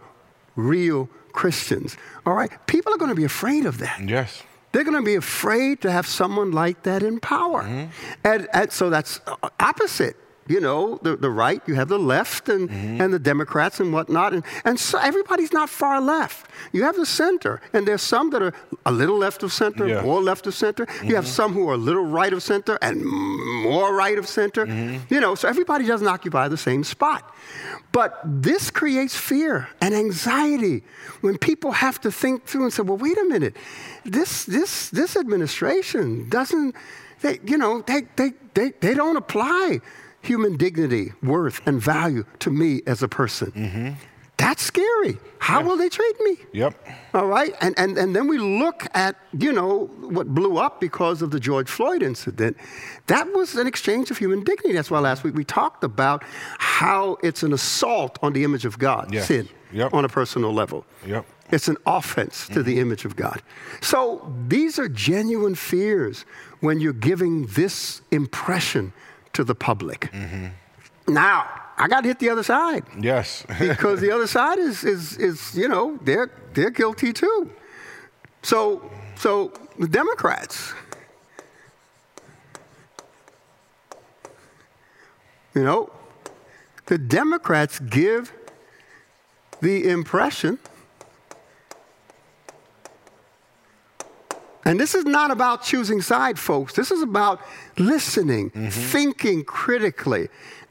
real 0.56 1.08
Christians, 1.32 1.96
all 2.24 2.34
right, 2.34 2.50
people 2.66 2.92
are 2.92 2.98
going 2.98 3.10
to 3.10 3.16
be 3.16 3.24
afraid 3.24 3.66
of 3.66 3.78
that. 3.78 4.00
Yes. 4.00 4.42
They're 4.72 4.84
going 4.84 4.96
to 4.96 5.02
be 5.02 5.14
afraid 5.14 5.80
to 5.82 5.90
have 5.90 6.06
someone 6.06 6.50
like 6.50 6.82
that 6.82 7.02
in 7.02 7.20
power. 7.20 7.62
Mm-hmm. 7.62 7.90
And, 8.24 8.48
and 8.52 8.72
so 8.72 8.90
that's 8.90 9.20
opposite 9.60 10.16
you 10.48 10.60
know, 10.60 10.98
the, 11.02 11.16
the 11.16 11.30
right, 11.30 11.60
you 11.66 11.74
have 11.74 11.88
the 11.88 11.98
left 11.98 12.48
and, 12.48 12.68
mm-hmm. 12.68 13.00
and 13.00 13.12
the 13.12 13.18
Democrats 13.18 13.80
and 13.80 13.92
whatnot. 13.92 14.32
And, 14.32 14.44
and 14.64 14.78
so 14.78 14.98
everybody's 14.98 15.52
not 15.52 15.68
far 15.68 16.00
left. 16.00 16.50
You 16.72 16.84
have 16.84 16.96
the 16.96 17.06
center, 17.06 17.60
and 17.72 17.86
there's 17.86 18.02
some 18.02 18.30
that 18.30 18.42
are 18.42 18.52
a 18.84 18.92
little 18.92 19.18
left 19.18 19.42
of 19.42 19.52
center, 19.52 19.86
yeah. 19.86 20.02
more 20.02 20.22
left 20.22 20.46
of 20.46 20.54
center. 20.54 20.86
Mm-hmm. 20.86 21.08
You 21.08 21.14
have 21.16 21.24
mm-hmm. 21.24 21.32
some 21.32 21.52
who 21.52 21.68
are 21.68 21.74
a 21.74 21.78
little 21.78 22.04
right 22.04 22.32
of 22.32 22.42
center 22.42 22.78
and 22.80 23.04
more 23.04 23.94
right 23.94 24.18
of 24.18 24.26
center. 24.26 24.66
Mm-hmm. 24.66 25.12
You 25.12 25.20
know, 25.20 25.34
so 25.34 25.48
everybody 25.48 25.86
doesn't 25.86 26.08
occupy 26.08 26.48
the 26.48 26.56
same 26.56 26.84
spot. 26.84 27.34
But 27.92 28.20
this 28.24 28.70
creates 28.70 29.16
fear 29.16 29.68
and 29.80 29.94
anxiety 29.94 30.82
when 31.22 31.38
people 31.38 31.72
have 31.72 32.00
to 32.02 32.12
think 32.12 32.44
through 32.44 32.64
and 32.64 32.72
say, 32.72 32.82
well, 32.82 32.98
wait 32.98 33.16
a 33.16 33.24
minute, 33.24 33.56
this, 34.04 34.44
this, 34.44 34.90
this 34.90 35.16
administration 35.16 36.28
doesn't, 36.28 36.74
they, 37.22 37.40
you 37.44 37.56
know, 37.56 37.82
they, 37.82 38.02
they, 38.16 38.32
they, 38.54 38.72
they 38.80 38.92
don't 38.92 39.16
apply 39.16 39.80
human 40.26 40.56
dignity, 40.56 41.12
worth, 41.22 41.60
and 41.66 41.80
value 41.80 42.24
to 42.40 42.50
me 42.50 42.82
as 42.86 43.02
a 43.02 43.08
person. 43.08 43.52
Mm-hmm. 43.52 43.88
That's 44.38 44.62
scary. 44.62 45.16
How 45.38 45.60
yeah. 45.60 45.66
will 45.66 45.76
they 45.78 45.88
treat 45.88 46.20
me? 46.20 46.36
Yep. 46.52 46.74
All 47.14 47.26
right. 47.26 47.54
And, 47.62 47.74
and, 47.78 47.96
and 47.96 48.14
then 48.14 48.28
we 48.28 48.36
look 48.36 48.86
at, 48.92 49.16
you 49.32 49.50
know, 49.52 49.86
what 50.00 50.26
blew 50.28 50.58
up 50.58 50.78
because 50.78 51.22
of 51.22 51.30
the 51.30 51.40
George 51.40 51.70
Floyd 51.70 52.02
incident. 52.02 52.56
That 53.06 53.32
was 53.32 53.54
an 53.56 53.66
exchange 53.66 54.10
of 54.10 54.18
human 54.18 54.44
dignity. 54.44 54.74
That's 54.74 54.90
why 54.90 54.98
last 54.98 55.24
week 55.24 55.34
we 55.34 55.44
talked 55.44 55.84
about 55.84 56.22
how 56.58 57.16
it's 57.22 57.42
an 57.42 57.54
assault 57.54 58.18
on 58.22 58.34
the 58.34 58.44
image 58.44 58.66
of 58.66 58.78
God, 58.78 59.12
yes. 59.12 59.26
sin, 59.26 59.48
yep. 59.72 59.94
on 59.94 60.04
a 60.04 60.08
personal 60.08 60.52
level. 60.52 60.84
Yep. 61.06 61.24
It's 61.50 61.68
an 61.68 61.78
offense 61.86 62.46
to 62.48 62.54
mm-hmm. 62.54 62.62
the 62.64 62.80
image 62.80 63.04
of 63.06 63.16
God. 63.16 63.40
So 63.80 64.30
these 64.48 64.78
are 64.78 64.88
genuine 64.88 65.54
fears 65.54 66.26
when 66.60 66.80
you're 66.80 66.92
giving 66.92 67.46
this 67.46 68.02
impression 68.10 68.92
to 69.36 69.44
the 69.44 69.54
public. 69.54 70.10
Mm-hmm. 70.12 71.12
Now, 71.12 71.46
I 71.76 71.88
got 71.88 72.00
to 72.00 72.08
hit 72.08 72.18
the 72.18 72.30
other 72.30 72.42
side. 72.42 72.84
Yes. 72.98 73.44
because 73.58 74.00
the 74.00 74.10
other 74.10 74.26
side 74.26 74.58
is, 74.58 74.82
is, 74.82 75.16
is, 75.18 75.54
you 75.54 75.68
know, 75.68 75.98
they're, 76.02 76.30
they're 76.54 76.70
guilty 76.70 77.12
too. 77.12 77.50
So, 78.42 78.90
so 79.16 79.52
the 79.78 79.88
Democrats, 79.88 80.72
you 85.54 85.64
know, 85.64 85.90
the 86.86 86.96
Democrats 86.96 87.78
give 87.80 88.32
the 89.60 89.88
impression 89.88 90.58
And 94.66 94.80
this 94.80 94.94
is 94.94 95.04
not 95.04 95.30
about 95.30 95.62
choosing 95.62 96.02
side, 96.02 96.38
folks. 96.38 96.74
This 96.74 96.90
is 96.90 97.00
about 97.00 97.40
listening, 97.78 98.50
mm-hmm. 98.50 98.68
thinking 98.68 99.44
critically, 99.44 100.28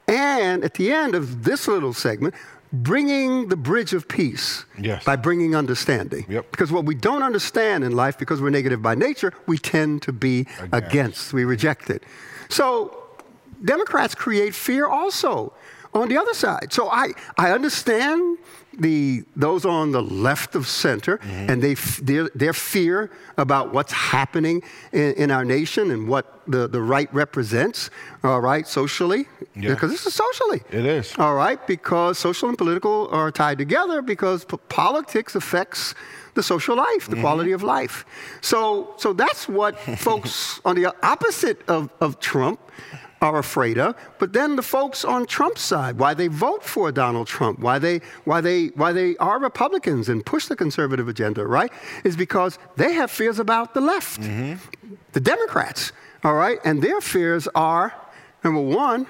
and 0.07 0.63
at 0.63 0.75
the 0.75 0.91
end 0.91 1.15
of 1.15 1.45
this 1.45 1.67
little 1.67 1.93
segment, 1.93 2.35
bringing 2.73 3.47
the 3.47 3.55
bridge 3.55 3.93
of 3.93 4.07
peace 4.07 4.65
yes. 4.77 5.03
by 5.03 5.15
bringing 5.15 5.55
understanding. 5.55 6.25
Yep. 6.27 6.51
Because 6.51 6.71
what 6.71 6.85
we 6.85 6.93
don't 6.93 7.23
understand 7.23 7.83
in 7.83 7.93
life, 7.93 8.17
because 8.17 8.41
we're 8.41 8.49
negative 8.49 8.81
by 8.81 8.95
nature, 8.95 9.33
we 9.47 9.57
tend 9.57 10.01
to 10.03 10.11
be 10.11 10.41
against. 10.59 10.73
against. 10.73 11.33
We 11.33 11.45
reject 11.45 11.89
it. 11.89 12.03
So 12.49 12.97
Democrats 13.63 14.13
create 14.13 14.53
fear 14.53 14.87
also 14.87 15.53
on 15.93 16.09
the 16.09 16.17
other 16.17 16.33
side. 16.33 16.73
So 16.73 16.89
I, 16.89 17.11
I 17.37 17.51
understand 17.51 18.37
the, 18.79 19.23
those 19.35 19.65
on 19.65 19.91
the 19.91 20.01
left 20.01 20.55
of 20.55 20.67
center 20.67 21.17
mm-hmm. 21.17 21.49
and 21.49 21.61
they, 21.61 21.73
their, 22.01 22.29
their 22.35 22.53
fear 22.53 23.11
about 23.37 23.73
what's 23.73 23.91
happening 23.91 24.63
in, 24.91 25.13
in, 25.13 25.31
our 25.31 25.45
nation 25.45 25.91
and 25.91 26.07
what 26.07 26.41
the, 26.47 26.67
the 26.67 26.81
right 26.81 27.13
represents, 27.13 27.89
all 28.23 28.41
right, 28.41 28.67
socially. 28.67 29.27
Yeah. 29.55 29.69
Because 29.69 29.91
this 29.91 30.05
is 30.05 30.13
socially. 30.13 30.61
It 30.71 30.85
is. 30.85 31.13
All 31.17 31.35
right, 31.35 31.65
because 31.67 32.17
social 32.17 32.49
and 32.49 32.57
political 32.57 33.09
are 33.11 33.31
tied 33.31 33.57
together 33.57 34.01
because 34.01 34.45
p- 34.45 34.57
politics 34.69 35.35
affects 35.35 35.95
the 36.35 36.43
social 36.43 36.75
life, 36.75 37.07
the 37.07 37.13
mm-hmm. 37.13 37.21
quality 37.21 37.51
of 37.53 37.63
life. 37.63 38.05
So, 38.41 38.93
so 38.97 39.13
that's 39.13 39.47
what 39.47 39.79
folks 39.97 40.59
on 40.65 40.75
the 40.75 40.93
opposite 41.03 41.67
of, 41.67 41.89
of 42.01 42.19
Trump 42.19 42.59
are 43.25 43.39
afraid 43.39 43.77
of, 43.77 43.95
but 44.19 44.33
then 44.33 44.55
the 44.55 44.61
folks 44.61 45.03
on 45.03 45.25
Trump's 45.25 45.61
side, 45.61 45.97
why 45.97 46.13
they 46.13 46.27
vote 46.27 46.63
for 46.63 46.91
Donald 46.91 47.27
Trump, 47.27 47.59
why 47.59 47.79
they, 47.79 48.01
why 48.23 48.39
they, 48.41 48.67
why 48.67 48.91
they 48.91 49.17
are 49.17 49.39
Republicans 49.39 50.09
and 50.09 50.25
push 50.25 50.45
the 50.45 50.55
conservative 50.55 51.07
agenda, 51.07 51.45
right, 51.45 51.71
is 52.03 52.15
because 52.15 52.59
they 52.77 52.93
have 52.93 53.09
fears 53.09 53.39
about 53.39 53.73
the 53.73 53.81
left, 53.81 54.21
mm-hmm. 54.21 54.55
the 55.13 55.19
Democrats, 55.19 55.91
all 56.23 56.35
right, 56.35 56.59
and 56.63 56.81
their 56.81 57.01
fears 57.01 57.47
are 57.55 57.93
number 58.43 58.61
one, 58.61 59.07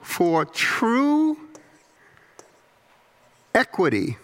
for 0.00 0.44
true 0.44 1.36
equity, 3.54 4.16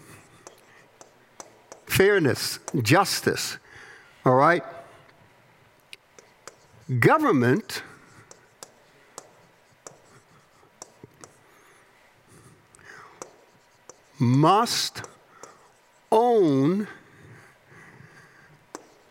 fairness, 1.87 2.59
justice, 2.83 3.59
all 4.25 4.35
right? 4.35 4.65
Government 6.99 7.83
must 14.23 15.03
own 16.13 16.87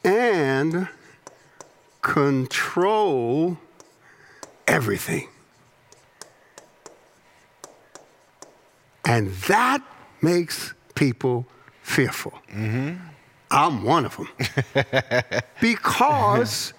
and 0.06 0.88
control 2.02 3.58
everything. 4.68 5.28
And 9.04 9.32
that 9.50 9.84
makes 10.22 10.74
people 10.96 11.46
fearful. 11.82 12.32
Mm-hmm. 12.50 12.96
I'm 13.52 13.84
one 13.84 14.06
of 14.06 14.16
them. 14.16 14.30
because 15.60 16.74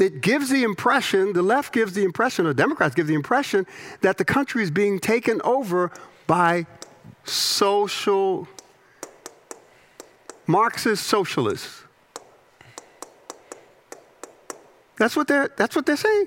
it 0.00 0.20
gives 0.20 0.50
the 0.50 0.64
impression, 0.64 1.34
the 1.34 1.42
left 1.42 1.72
gives 1.72 1.92
the 1.92 2.02
impression, 2.02 2.46
or 2.46 2.52
Democrats 2.52 2.96
give 2.96 3.06
the 3.06 3.14
impression, 3.14 3.64
that 4.00 4.18
the 4.18 4.24
country 4.24 4.64
is 4.64 4.72
being 4.72 4.98
taken 4.98 5.40
over 5.42 5.92
by 6.26 6.66
social, 7.24 8.48
Marxist 10.46 11.06
socialists. 11.06 11.84
That's 14.98 15.16
what 15.16 15.28
they're, 15.28 15.48
that's 15.56 15.74
what 15.74 15.86
they're 15.86 15.96
saying. 15.96 16.26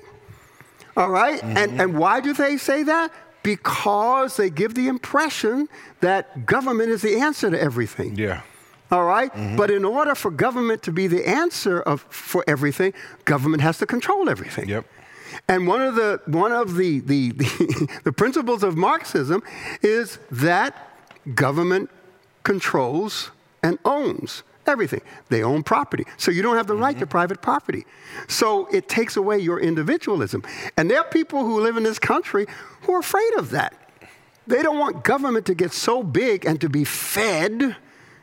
All 0.96 1.10
right? 1.10 1.40
mm-hmm. 1.40 1.56
And, 1.56 1.80
and 1.80 1.98
why 1.98 2.20
do 2.20 2.32
they 2.32 2.56
say 2.56 2.82
that? 2.84 3.12
Because 3.42 4.36
they 4.36 4.50
give 4.50 4.74
the 4.74 4.88
impression 4.88 5.68
that 6.00 6.46
government 6.46 6.90
is 6.90 7.02
the 7.02 7.16
answer 7.20 7.50
to 7.50 7.60
everything. 7.60 8.16
Yeah. 8.16 8.42
All 8.90 9.04
right? 9.04 9.32
mm-hmm. 9.32 9.56
But 9.56 9.70
in 9.70 9.84
order 9.84 10.14
for 10.14 10.30
government 10.30 10.82
to 10.84 10.92
be 10.92 11.06
the 11.06 11.28
answer 11.28 11.80
of, 11.82 12.02
for 12.08 12.44
everything, 12.46 12.94
government 13.24 13.62
has 13.62 13.78
to 13.78 13.86
control 13.86 14.28
everything. 14.28 14.68
Yep. 14.68 14.86
And 15.48 15.66
one 15.66 15.82
of 15.82 15.94
the 15.94 16.20
one 16.26 16.52
of 16.52 16.76
the 16.76 17.00
the, 17.00 17.32
the, 17.32 17.98
the 18.04 18.12
principles 18.12 18.62
of 18.62 18.76
Marxism 18.76 19.42
is 19.82 20.18
that 20.30 20.90
government 21.34 21.90
controls 22.42 23.30
and 23.62 23.78
owns 23.84 24.42
everything. 24.66 25.02
They 25.28 25.42
own 25.42 25.62
property. 25.62 26.04
So 26.16 26.30
you 26.30 26.42
don't 26.42 26.56
have 26.56 26.66
the 26.66 26.74
right 26.74 26.96
to 26.98 27.04
mm-hmm. 27.04 27.10
private 27.10 27.42
property. 27.42 27.84
So 28.28 28.66
it 28.66 28.88
takes 28.88 29.16
away 29.16 29.38
your 29.38 29.60
individualism. 29.60 30.42
And 30.76 30.90
there 30.90 30.98
are 30.98 31.08
people 31.08 31.44
who 31.44 31.60
live 31.60 31.76
in 31.76 31.82
this 31.82 31.98
country 31.98 32.46
who 32.82 32.94
are 32.94 33.00
afraid 33.00 33.34
of 33.36 33.50
that. 33.50 33.74
They 34.46 34.62
don't 34.62 34.78
want 34.78 35.04
government 35.04 35.46
to 35.46 35.54
get 35.54 35.72
so 35.72 36.02
big 36.02 36.44
and 36.44 36.60
to 36.60 36.68
be 36.68 36.84
fed, 36.84 37.76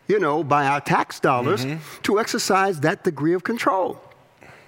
you 0.07 0.19
know, 0.19 0.43
by 0.43 0.67
our 0.67 0.81
tax 0.81 1.19
dollars 1.19 1.65
mm-hmm. 1.65 2.01
to 2.03 2.19
exercise 2.19 2.79
that 2.81 3.03
degree 3.03 3.33
of 3.33 3.43
control. 3.43 3.99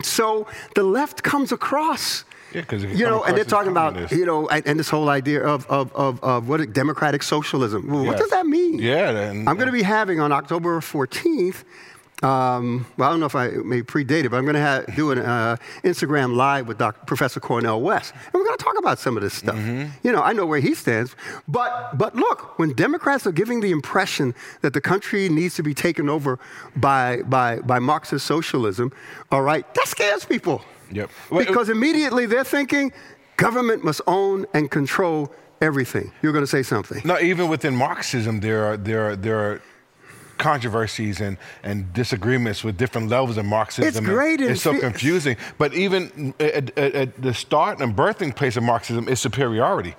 So 0.02 0.48
the 0.76 0.84
left 0.84 1.24
comes 1.24 1.52
across. 1.52 2.26
Yeah, 2.54 2.62
'cause 2.62 2.84
it 2.84 2.88
can 2.90 2.98
you 2.98 3.06
know, 3.06 3.24
and 3.24 3.36
they're 3.38 3.44
talking 3.46 3.72
about 3.72 4.12
you 4.12 4.26
know, 4.26 4.48
and, 4.50 4.66
and 4.68 4.80
this 4.80 4.90
whole 4.90 5.10
idea 5.10 5.42
of 5.44 5.66
of 5.70 5.92
of, 5.96 6.24
of 6.24 6.48
what 6.50 6.60
democratic 6.74 7.24
socialism. 7.24 7.88
Well, 7.90 8.06
What 8.06 8.18
does 8.18 8.30
that 8.30 8.46
mean? 8.46 8.80
Yeah, 8.80 9.30
I'm 9.32 9.46
going 9.46 9.68
to 9.68 9.72
be 9.72 9.84
having 9.84 10.20
on 10.20 10.32
October 10.32 10.80
14th. 10.82 11.64
Um, 12.22 12.86
well, 12.96 13.10
I 13.10 13.12
don't 13.12 13.20
know 13.20 13.26
if 13.26 13.36
I 13.36 13.50
may 13.50 13.82
predate 13.82 14.24
it, 14.24 14.30
but 14.32 14.38
I'm 14.38 14.46
going 14.46 14.56
to 14.56 14.62
have, 14.62 14.96
do 14.96 15.12
an 15.12 15.20
uh, 15.20 15.58
Instagram 15.84 16.36
live 16.38 16.70
with 16.70 16.78
Dr. 16.78 17.06
Professor 17.06 17.42
Cornel 17.42 17.82
West, 17.82 18.14
and 18.14 18.34
we're 18.34 18.46
going 18.46 18.58
to 18.58 18.64
talk 18.64 18.78
about 18.78 18.98
some 18.98 19.18
of 19.18 19.24
this 19.24 19.34
stuff. 19.34 19.58
You 20.04 20.12
know, 20.14 20.22
I 20.22 20.32
know 20.32 20.46
where 20.46 20.62
he 20.62 20.74
stands, 20.74 21.18
but 21.50 21.98
but 21.98 22.16
look, 22.16 22.58
when 22.58 22.72
Democrats 22.74 23.28
are 23.28 23.34
giving 23.34 23.60
the 23.60 23.72
impression 23.72 24.34
that 24.62 24.72
the 24.72 24.80
country 24.80 25.28
needs 25.28 25.56
to 25.56 25.64
be 25.64 25.74
taken 25.74 26.08
over 26.08 26.40
by 26.78 27.24
by 27.24 27.60
by 27.60 27.80
Marxist 27.80 28.26
socialism, 28.26 28.94
all 29.30 29.42
right, 29.42 29.66
that 29.74 29.88
scares 29.90 30.24
people. 30.24 30.62
Yep. 30.94 31.10
Because 31.30 31.70
immediately 31.70 32.26
they're 32.26 32.44
thinking 32.44 32.94
government 33.38 33.84
must 33.84 34.02
own 34.08 34.46
and 34.54 34.70
control 34.70 35.32
everything. 35.62 36.12
You're 36.22 36.34
going 36.34 36.44
to 36.44 36.48
say 36.48 36.64
something. 36.64 37.02
No, 37.06 37.20
even 37.20 37.50
within 37.50 37.76
Marxism, 37.76 38.40
there 38.40 38.66
are 38.66 38.78
there 38.78 39.10
are 39.10 39.16
there 39.16 39.40
are 39.40 39.62
controversies 40.38 41.22
and, 41.22 41.38
and 41.64 41.94
disagreements 41.94 42.64
with 42.64 42.78
different 42.78 43.08
levels 43.08 43.38
of 43.38 43.46
Marxism. 43.46 43.88
It's 43.88 44.00
great 44.00 44.42
and 44.42 44.52
It's 44.52 44.62
so 44.62 44.78
confusing. 44.78 45.38
But 45.58 45.74
even 45.74 46.34
at, 46.40 46.78
at, 46.78 46.96
at 46.96 47.22
the 47.22 47.34
start 47.34 47.80
and 47.80 47.96
birthing 47.96 48.36
place 48.36 48.58
of 48.58 48.64
Marxism 48.64 49.08
is 49.08 49.20
superiority. 49.20 49.96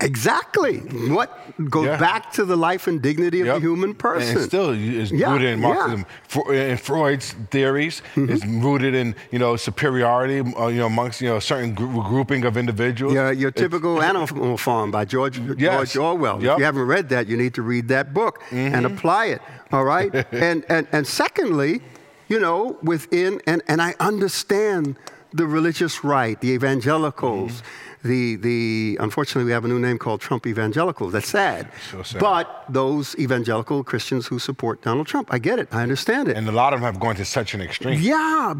Exactly. 0.00 0.78
What 1.18 1.30
goes 1.70 1.86
Yeah. 1.86 1.96
back 1.96 2.32
to 2.34 2.44
the 2.44 2.56
life 2.56 2.86
and 2.86 3.02
dignity 3.02 3.40
of 3.40 3.46
Yep. 3.46 3.54
the 3.56 3.60
human 3.60 3.94
person. 3.94 4.28
And 4.30 4.38
it 4.38 4.44
still 4.44 4.70
is 4.70 5.10
Yeah, 5.10 5.32
rooted 5.32 5.48
in 5.48 5.60
yeah. 5.60 5.68
Marxism. 5.68 6.06
Fro- 6.28 6.48
uh, 6.48 6.52
In 6.52 6.76
Freud's 6.76 7.34
theories, 7.50 8.02
mm-hmm. 8.14 8.32
it's 8.32 8.44
rooted 8.46 8.94
in 8.94 9.14
you 9.32 9.38
know 9.38 9.56
superiority, 9.56 10.40
uh, 10.40 10.66
you 10.68 10.78
know 10.78 10.86
amongst 10.86 11.20
you 11.20 11.28
know 11.28 11.36
a 11.36 11.40
certain 11.40 11.74
gr- 11.74 11.86
grouping 12.10 12.44
of 12.44 12.56
individuals. 12.56 13.14
your, 13.14 13.32
your 13.32 13.48
It's- 13.48 13.62
typical 13.62 14.00
Animal 14.10 14.56
Farm 14.56 14.90
by 14.90 15.04
George, 15.04 15.38
Yes. 15.38 15.92
George 15.92 15.96
Orwell. 15.96 16.36
If 16.38 16.58
you 16.58 16.64
haven't 16.64 16.86
read 16.86 17.08
that, 17.08 17.26
you 17.28 17.36
need 17.36 17.54
to 17.54 17.62
read 17.62 17.88
that 17.88 18.14
book 18.14 18.40
and 18.52 18.74
mm-hmm. 18.84 18.94
apply 18.94 19.26
it. 19.26 19.42
All 19.72 19.84
right. 19.84 20.14
and, 20.32 20.64
and 20.68 20.86
and 20.92 21.06
secondly, 21.06 21.80
you 22.28 22.38
know, 22.38 22.76
within 22.82 23.40
and 23.46 23.62
and 23.68 23.82
I 23.82 23.94
understand 24.00 24.96
the 25.32 25.46
religious 25.46 26.04
right, 26.04 26.40
the 26.40 26.50
evangelicals. 26.52 27.52
Mm-hmm. 27.52 27.87
The, 28.02 28.36
the 28.36 28.96
unfortunately 29.00 29.44
we 29.44 29.52
have 29.52 29.64
a 29.64 29.68
new 29.68 29.78
name 29.78 29.98
called 29.98 30.20
Trump 30.20 30.46
evangelicals. 30.46 31.12
That's 31.12 31.28
sad. 31.28 31.68
So 31.90 32.02
sad. 32.02 32.20
But 32.20 32.64
those 32.68 33.16
evangelical 33.18 33.82
Christians 33.82 34.26
who 34.26 34.38
support 34.38 34.82
Donald 34.82 35.06
Trump, 35.06 35.28
I 35.32 35.38
get 35.38 35.58
it. 35.58 35.68
I 35.72 35.82
understand 35.82 36.28
it. 36.28 36.36
and 36.36 36.48
a 36.48 36.52
lot 36.52 36.72
of 36.72 36.80
them 36.80 36.92
have 36.92 37.00
gone 37.00 37.16
to 37.16 37.24
such 37.24 37.54
an 37.54 37.60
extreme. 37.60 38.00
Yeah, 38.00 38.54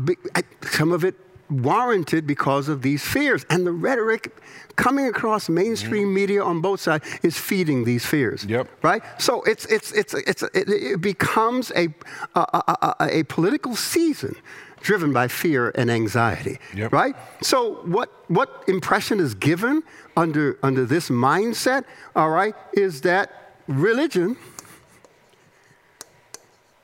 some 0.62 0.92
of 0.92 1.04
it 1.04 1.14
warranted 1.50 2.26
because 2.26 2.68
of 2.68 2.82
these 2.82 3.02
fears. 3.04 3.44
And 3.50 3.66
the 3.66 3.72
rhetoric 3.72 4.36
coming 4.76 5.06
across 5.06 5.48
mainstream 5.48 6.08
mm. 6.08 6.14
media 6.14 6.42
on 6.42 6.60
both 6.60 6.80
sides 6.80 7.06
is 7.22 7.38
feeding 7.38 7.84
these 7.84 8.04
fears. 8.04 8.44
Yep. 8.44 8.68
Right? 8.82 9.02
So 9.18 9.42
it's, 9.42 9.64
it's, 9.66 9.92
it's, 9.92 10.14
it's, 10.14 10.42
it, 10.42 10.68
it 10.68 11.00
becomes 11.00 11.70
a, 11.74 11.88
a, 12.34 12.40
a, 12.40 12.96
a, 13.00 13.18
a 13.18 13.22
political 13.24 13.76
season 13.76 14.36
driven 14.80 15.12
by 15.12 15.28
fear 15.28 15.70
and 15.74 15.90
anxiety. 15.90 16.58
Yep. 16.74 16.92
Right? 16.92 17.16
So 17.42 17.74
what, 17.84 18.10
what 18.28 18.64
impression 18.68 19.20
is 19.20 19.34
given 19.34 19.82
under, 20.16 20.58
under 20.62 20.84
this 20.84 21.08
mindset, 21.10 21.84
all 22.16 22.30
right, 22.30 22.54
is 22.72 23.02
that 23.02 23.54
religion 23.66 24.36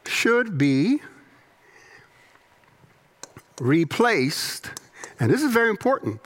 should 0.06 0.58
be 0.58 1.00
replaced, 3.60 4.70
and 5.18 5.32
this 5.32 5.42
is 5.42 5.52
very 5.52 5.70
important, 5.70 6.20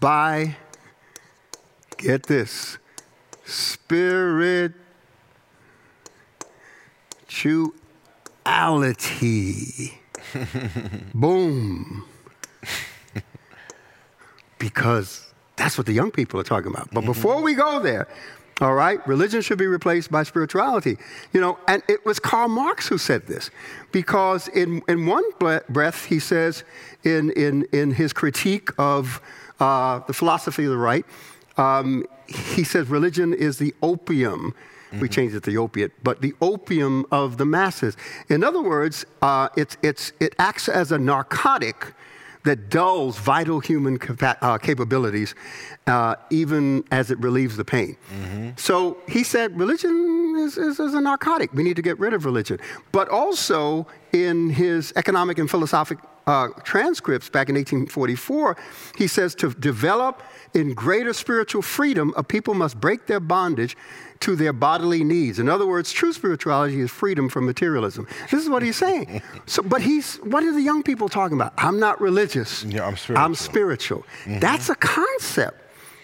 by, 0.00 0.56
get 1.96 2.24
this, 2.24 2.78
spirituality. 8.44 9.98
Boom. 11.14 12.04
because 14.58 15.32
that's 15.56 15.76
what 15.76 15.86
the 15.86 15.92
young 15.92 16.10
people 16.10 16.40
are 16.40 16.44
talking 16.44 16.70
about. 16.70 16.88
But 16.92 17.04
before 17.04 17.42
we 17.42 17.54
go 17.54 17.80
there, 17.80 18.08
all 18.60 18.74
right, 18.74 19.04
religion 19.08 19.42
should 19.42 19.58
be 19.58 19.66
replaced 19.66 20.10
by 20.10 20.22
spirituality. 20.22 20.96
You 21.32 21.40
know, 21.40 21.58
and 21.66 21.82
it 21.88 22.04
was 22.06 22.18
Karl 22.18 22.48
Marx 22.48 22.86
who 22.88 22.98
said 22.98 23.26
this, 23.26 23.50
because 23.90 24.48
in, 24.48 24.82
in 24.88 25.06
one 25.06 25.24
bre- 25.38 25.58
breath 25.68 26.04
he 26.06 26.20
says, 26.20 26.62
in, 27.02 27.30
in, 27.32 27.66
in 27.72 27.92
his 27.92 28.12
critique 28.12 28.70
of 28.78 29.20
uh, 29.58 30.00
the 30.06 30.12
philosophy 30.12 30.64
of 30.64 30.70
the 30.70 30.76
right, 30.76 31.04
um, 31.56 32.04
he 32.28 32.62
says 32.64 32.88
religion 32.88 33.34
is 33.34 33.58
the 33.58 33.74
opium. 33.82 34.54
We 35.00 35.08
changed 35.08 35.34
it 35.34 35.42
to 35.44 35.50
the 35.50 35.58
opiate, 35.58 35.92
but 36.02 36.20
the 36.20 36.34
opium 36.40 37.06
of 37.10 37.38
the 37.38 37.46
masses. 37.46 37.96
In 38.28 38.44
other 38.44 38.62
words, 38.62 39.04
uh, 39.22 39.48
it's, 39.56 39.76
it's, 39.82 40.12
it 40.20 40.34
acts 40.38 40.68
as 40.68 40.92
a 40.92 40.98
narcotic 40.98 41.94
that 42.44 42.68
dulls 42.70 43.18
vital 43.18 43.60
human 43.60 43.98
capa- 43.98 44.36
uh, 44.42 44.58
capabilities, 44.58 45.34
uh, 45.86 46.16
even 46.30 46.84
as 46.90 47.10
it 47.10 47.18
relieves 47.20 47.56
the 47.56 47.64
pain. 47.64 47.96
So 48.56 48.98
he 49.08 49.22
said 49.22 49.58
religion 49.58 50.34
is, 50.38 50.58
is, 50.58 50.80
is 50.80 50.94
a 50.94 51.00
narcotic. 51.00 51.52
We 51.52 51.62
need 51.62 51.76
to 51.76 51.82
get 51.82 51.98
rid 51.98 52.12
of 52.14 52.24
religion. 52.24 52.58
But 52.90 53.08
also, 53.08 53.86
in 54.12 54.50
his 54.50 54.92
economic 54.96 55.38
and 55.38 55.48
philosophic 55.48 55.98
uh, 56.26 56.48
transcripts 56.62 57.28
back 57.28 57.48
in 57.48 57.54
1844, 57.56 58.56
he 58.96 59.06
says 59.06 59.34
to 59.36 59.50
develop 59.54 60.22
in 60.54 60.74
greater 60.74 61.12
spiritual 61.12 61.62
freedom, 61.62 62.12
a 62.16 62.22
people 62.22 62.54
must 62.54 62.80
break 62.80 63.06
their 63.06 63.20
bondage 63.20 63.76
to 64.22 64.36
their 64.36 64.52
bodily 64.52 65.04
needs. 65.04 65.38
In 65.38 65.48
other 65.48 65.66
words, 65.66 65.92
true 65.92 66.12
spirituality 66.12 66.80
is 66.80 66.90
freedom 66.90 67.28
from 67.28 67.46
materialism. 67.46 68.06
This 68.30 68.42
is 68.42 68.48
what 68.48 68.62
he's 68.62 68.76
saying. 68.76 69.22
So, 69.46 69.62
but 69.62 69.82
he's 69.82 70.16
what 70.16 70.42
are 70.44 70.52
the 70.52 70.62
young 70.62 70.82
people 70.82 71.08
talking 71.08 71.36
about? 71.36 71.52
I'm 71.58 71.78
not 71.78 72.00
religious. 72.00 72.64
Yeah, 72.64 72.86
I'm 72.86 72.96
spiritual. 72.96 73.24
I'm 73.24 73.34
spiritual. 73.34 74.04
spiritual. 74.20 74.40
That's 74.40 74.68
a 74.68 74.74
concept 74.74 75.58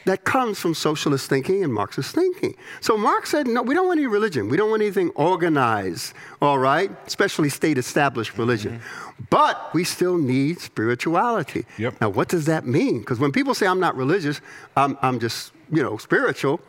that 0.08 0.24
comes 0.24 0.58
from 0.58 0.74
socialist 0.74 1.28
thinking 1.28 1.62
and 1.62 1.72
Marxist 1.72 2.14
thinking. 2.14 2.54
So 2.80 2.96
Marx 2.96 3.30
said, 3.30 3.46
no, 3.46 3.62
we 3.62 3.74
don't 3.74 3.86
want 3.86 3.98
any 3.98 4.06
religion. 4.06 4.48
We 4.48 4.56
don't 4.56 4.70
want 4.70 4.80
anything 4.82 5.10
organized, 5.10 6.14
all 6.40 6.58
right? 6.58 6.90
Especially 7.06 7.50
state 7.50 7.76
established 7.76 8.38
religion. 8.38 8.78
Mm-hmm. 8.78 9.24
But 9.28 9.72
we 9.74 9.84
still 9.84 10.16
need 10.16 10.60
spirituality. 10.60 11.66
Yep. 11.76 12.00
Now, 12.00 12.08
what 12.08 12.28
does 12.28 12.46
that 12.46 12.66
mean? 12.66 13.00
Because 13.00 13.18
when 13.18 13.32
people 13.32 13.54
say 13.54 13.66
I'm 13.66 13.80
not 13.80 13.96
religious, 13.96 14.40
I'm, 14.76 14.96
I'm 15.02 15.20
just, 15.20 15.52
you 15.70 15.82
know, 15.82 15.98
spiritual. 15.98 16.60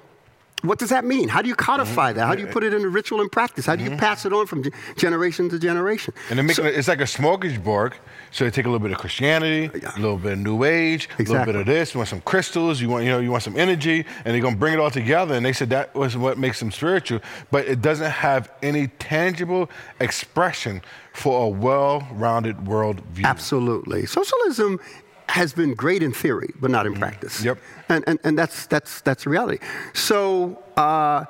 What 0.62 0.78
does 0.78 0.90
that 0.90 1.06
mean? 1.06 1.30
How 1.30 1.42
do 1.42 1.48
you 1.48 1.56
codify 1.56 2.10
mm-hmm. 2.10 2.20
that? 2.20 2.26
How 2.28 2.36
do 2.36 2.42
you 2.42 2.48
put 2.48 2.64
it 2.64 2.74
into 2.74 2.90
ritual 2.90 3.22
and 3.22 3.32
practice? 3.32 3.66
How 3.66 3.76
do 3.76 3.84
you 3.84 3.92
mm-hmm. 3.92 4.00
pass 4.00 4.26
it 4.26 4.34
on 4.34 4.46
from 4.46 4.64
generation 4.98 5.50
to 5.50 5.60
generation? 5.60 6.14
And 6.30 6.46
make 6.46 6.58
it, 6.58 6.66
it's 6.66 6.88
like 6.88 7.00
a 7.00 7.06
smorgasbord. 7.06 7.94
So 8.32 8.44
they 8.44 8.52
take 8.52 8.66
a 8.66 8.70
little 8.70 8.86
bit 8.86 8.92
of 8.92 9.00
Christianity, 9.00 9.66
a 9.66 10.00
little 10.00 10.18
bit 10.18 10.34
of 10.34 10.40
New 10.40 10.64
Age, 10.64 11.10
a 11.18 11.24
little 11.24 11.46
bit 11.46 11.56
of 11.56 11.66
this. 11.66 11.94
You 11.94 12.00
want 12.00 12.10
some 12.10 12.22
crystals. 12.22 12.80
You 12.80 12.90
want 12.90 13.04
you 13.06 13.10
know 13.10 13.20
you 13.20 13.32
want 13.32 13.44
some 13.44 13.58
energy, 13.58 14.06
and 14.24 14.34
they're 14.34 14.42
gonna 14.42 14.56
bring 14.56 14.74
it 14.74 14.80
all 14.80 14.92
together. 14.92 15.34
And 15.34 15.46
they 15.46 15.54
said 15.54 15.70
that 15.72 15.96
was 15.96 16.16
what 16.16 16.38
makes 16.38 16.60
them 16.60 16.72
spiritual, 16.72 17.22
but 17.50 17.66
it 17.66 17.82
doesn't 17.82 18.12
have 18.12 18.52
any 18.62 18.88
tangible 19.00 19.70
expression 20.00 20.82
for 21.14 21.46
a 21.46 21.50
well-rounded 21.50 22.68
world 22.68 23.02
view. 23.06 23.26
Absolutely. 23.26 24.06
Socialism 24.06 24.80
has 25.30 25.54
been 25.54 25.74
great 25.76 26.02
in 26.04 26.12
theory, 26.12 26.52
but 26.60 26.72
not 26.72 26.86
in 26.86 26.94
practice. 26.94 27.44
Yep. 27.44 27.58
And, 27.88 28.04
and, 28.08 28.20
and 28.24 28.38
that's, 28.38 28.66
that's, 28.68 29.02
that's 29.02 29.26
reality. 29.26 29.60
So, 29.94 30.62
uh, 30.76 31.26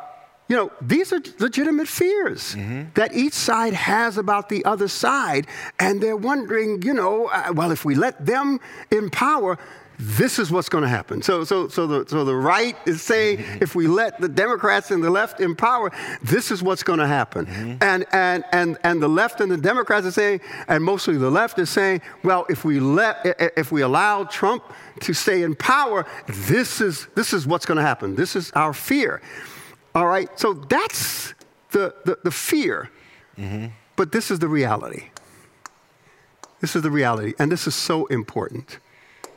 you 0.47 0.55
know, 0.55 0.71
these 0.81 1.13
are 1.13 1.21
legitimate 1.37 1.87
fears 1.87 2.55
that 2.95 3.13
each 3.13 3.33
side 3.33 3.73
has 3.73 4.17
about 4.17 4.49
the 4.49 4.65
other 4.65 4.87
side. 4.87 5.45
And 5.77 6.01
they're 6.01 6.17
wondering, 6.17 6.81
you 6.81 6.93
know, 6.93 7.27
uh, 7.27 7.53
well, 7.53 7.71
if 7.71 7.85
we 7.85 7.93
let 7.93 8.25
them 8.25 8.59
in 8.89 9.11
power, 9.11 9.59
this 10.01 10.39
is 10.39 10.49
what's 10.49 10.69
going 10.69 10.83
to 10.83 10.89
happen. 10.89 11.21
So, 11.21 11.43
so, 11.43 11.67
so, 11.67 11.85
the, 11.85 12.09
so 12.09 12.23
the 12.23 12.35
right 12.35 12.77
is 12.85 13.01
saying 13.01 13.39
mm-hmm. 13.39 13.63
if 13.63 13.75
we 13.75 13.85
let 13.85 14.19
the 14.21 14.29
Democrats 14.29 14.91
and 14.91 15.03
the 15.03 15.09
left 15.09 15.41
in 15.41 15.55
power, 15.55 15.91
this 16.23 16.51
is 16.51 16.63
what's 16.63 16.83
going 16.83 16.99
to 16.99 17.07
happen. 17.07 17.45
Mm-hmm. 17.45 17.83
And, 17.83 18.05
and, 18.13 18.45
and, 18.53 18.77
and 18.83 19.01
the 19.01 19.09
left 19.09 19.41
and 19.41 19.51
the 19.51 19.57
Democrats 19.57 20.05
are 20.05 20.11
saying, 20.11 20.39
and 20.69 20.81
mostly 20.83 21.17
the 21.17 21.29
left 21.29 21.59
is 21.59 21.69
saying, 21.69 22.01
well, 22.23 22.45
if 22.49 22.63
we, 22.63 22.79
let, 22.79 23.17
if 23.57 23.73
we 23.73 23.81
allow 23.81 24.23
Trump 24.23 24.63
to 25.01 25.13
stay 25.13 25.43
in 25.43 25.53
power, 25.53 26.05
this 26.27 26.79
is, 26.79 27.07
this 27.15 27.33
is 27.33 27.45
what's 27.45 27.65
going 27.65 27.77
to 27.77 27.83
happen. 27.83 28.15
This 28.15 28.37
is 28.37 28.51
our 28.51 28.73
fear. 28.73 29.21
All 29.93 30.07
right? 30.07 30.29
So 30.39 30.53
that's 30.53 31.33
the, 31.71 31.93
the, 32.05 32.17
the 32.23 32.31
fear 32.31 32.89
mm-hmm. 33.37 33.67
But 33.99 34.13
this 34.13 34.31
is 34.31 34.39
the 34.39 34.47
reality. 34.47 35.09
This 36.61 36.73
is 36.77 36.83
the 36.83 36.89
reality, 36.89 37.33
and 37.37 37.51
this 37.51 37.67
is 37.67 37.75
so 37.75 38.05
important. 38.05 38.79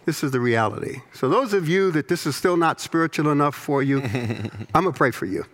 This 0.04 0.24
is 0.24 0.32
the 0.32 0.40
reality. 0.40 1.00
So, 1.12 1.28
those 1.28 1.52
of 1.52 1.68
you 1.68 1.92
that 1.92 2.08
this 2.08 2.26
is 2.26 2.34
still 2.34 2.56
not 2.56 2.80
spiritual 2.80 3.30
enough 3.30 3.54
for 3.54 3.82
you, 3.82 4.00
I'm 4.74 4.82
going 4.82 4.92
to 4.92 4.92
pray 4.92 5.12
for 5.12 5.26
you. 5.26 5.44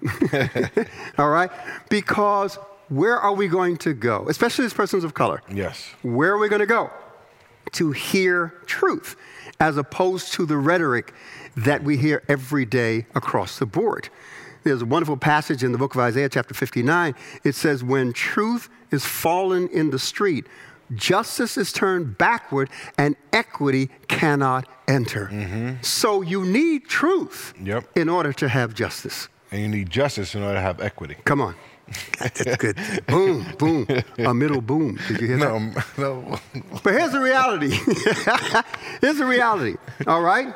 All 1.18 1.28
right? 1.28 1.50
Because 1.90 2.58
where 2.88 3.18
are 3.18 3.34
we 3.34 3.48
going 3.48 3.76
to 3.78 3.92
go? 3.92 4.26
Especially 4.28 4.64
as 4.64 4.72
persons 4.72 5.04
of 5.04 5.12
color. 5.12 5.42
Yes. 5.52 5.90
Where 6.02 6.32
are 6.32 6.38
we 6.38 6.48
going 6.48 6.60
to 6.60 6.66
go? 6.66 6.90
To 7.72 7.92
hear 7.92 8.54
truth, 8.64 9.16
as 9.60 9.76
opposed 9.76 10.32
to 10.34 10.46
the 10.46 10.56
rhetoric 10.56 11.12
that 11.56 11.82
we 11.82 11.98
hear 11.98 12.22
every 12.28 12.64
day 12.64 13.06
across 13.14 13.58
the 13.58 13.66
board. 13.66 14.08
There's 14.64 14.82
a 14.82 14.86
wonderful 14.86 15.16
passage 15.16 15.62
in 15.62 15.72
the 15.72 15.78
book 15.78 15.94
of 15.94 16.00
Isaiah, 16.00 16.28
chapter 16.28 16.54
59. 16.54 17.14
It 17.44 17.54
says, 17.54 17.84
When 17.84 18.12
truth 18.12 18.68
is 18.90 19.04
fallen 19.04 19.68
in 19.68 19.90
the 19.90 19.98
street, 19.98 20.46
justice 20.94 21.56
is 21.56 21.72
turned 21.72 22.18
backward, 22.18 22.70
and 22.96 23.16
equity 23.32 23.90
cannot 24.08 24.66
enter. 24.86 25.26
Mm-hmm. 25.26 25.82
So 25.82 26.22
you 26.22 26.44
need 26.44 26.88
truth 26.88 27.54
Yep. 27.62 27.96
in 27.96 28.08
order 28.08 28.32
to 28.34 28.48
have 28.48 28.74
justice. 28.74 29.28
And 29.50 29.62
you 29.62 29.68
need 29.68 29.90
justice 29.90 30.34
in 30.34 30.42
order 30.42 30.54
to 30.54 30.60
have 30.60 30.80
equity. 30.80 31.16
Come 31.24 31.40
on. 31.40 31.54
That's 32.18 32.56
good. 32.56 32.78
boom, 33.06 33.46
boom. 33.58 33.86
A 34.18 34.34
middle 34.34 34.60
boom. 34.60 34.98
Did 35.08 35.20
you 35.20 35.26
hear 35.28 35.38
that? 35.38 35.84
No, 35.96 36.18
no. 36.22 36.38
But 36.82 36.92
here's 36.94 37.12
the 37.12 37.20
reality. 37.20 37.70
here's 39.00 39.16
the 39.16 39.24
reality, 39.24 39.76
all 40.06 40.20
right? 40.22 40.54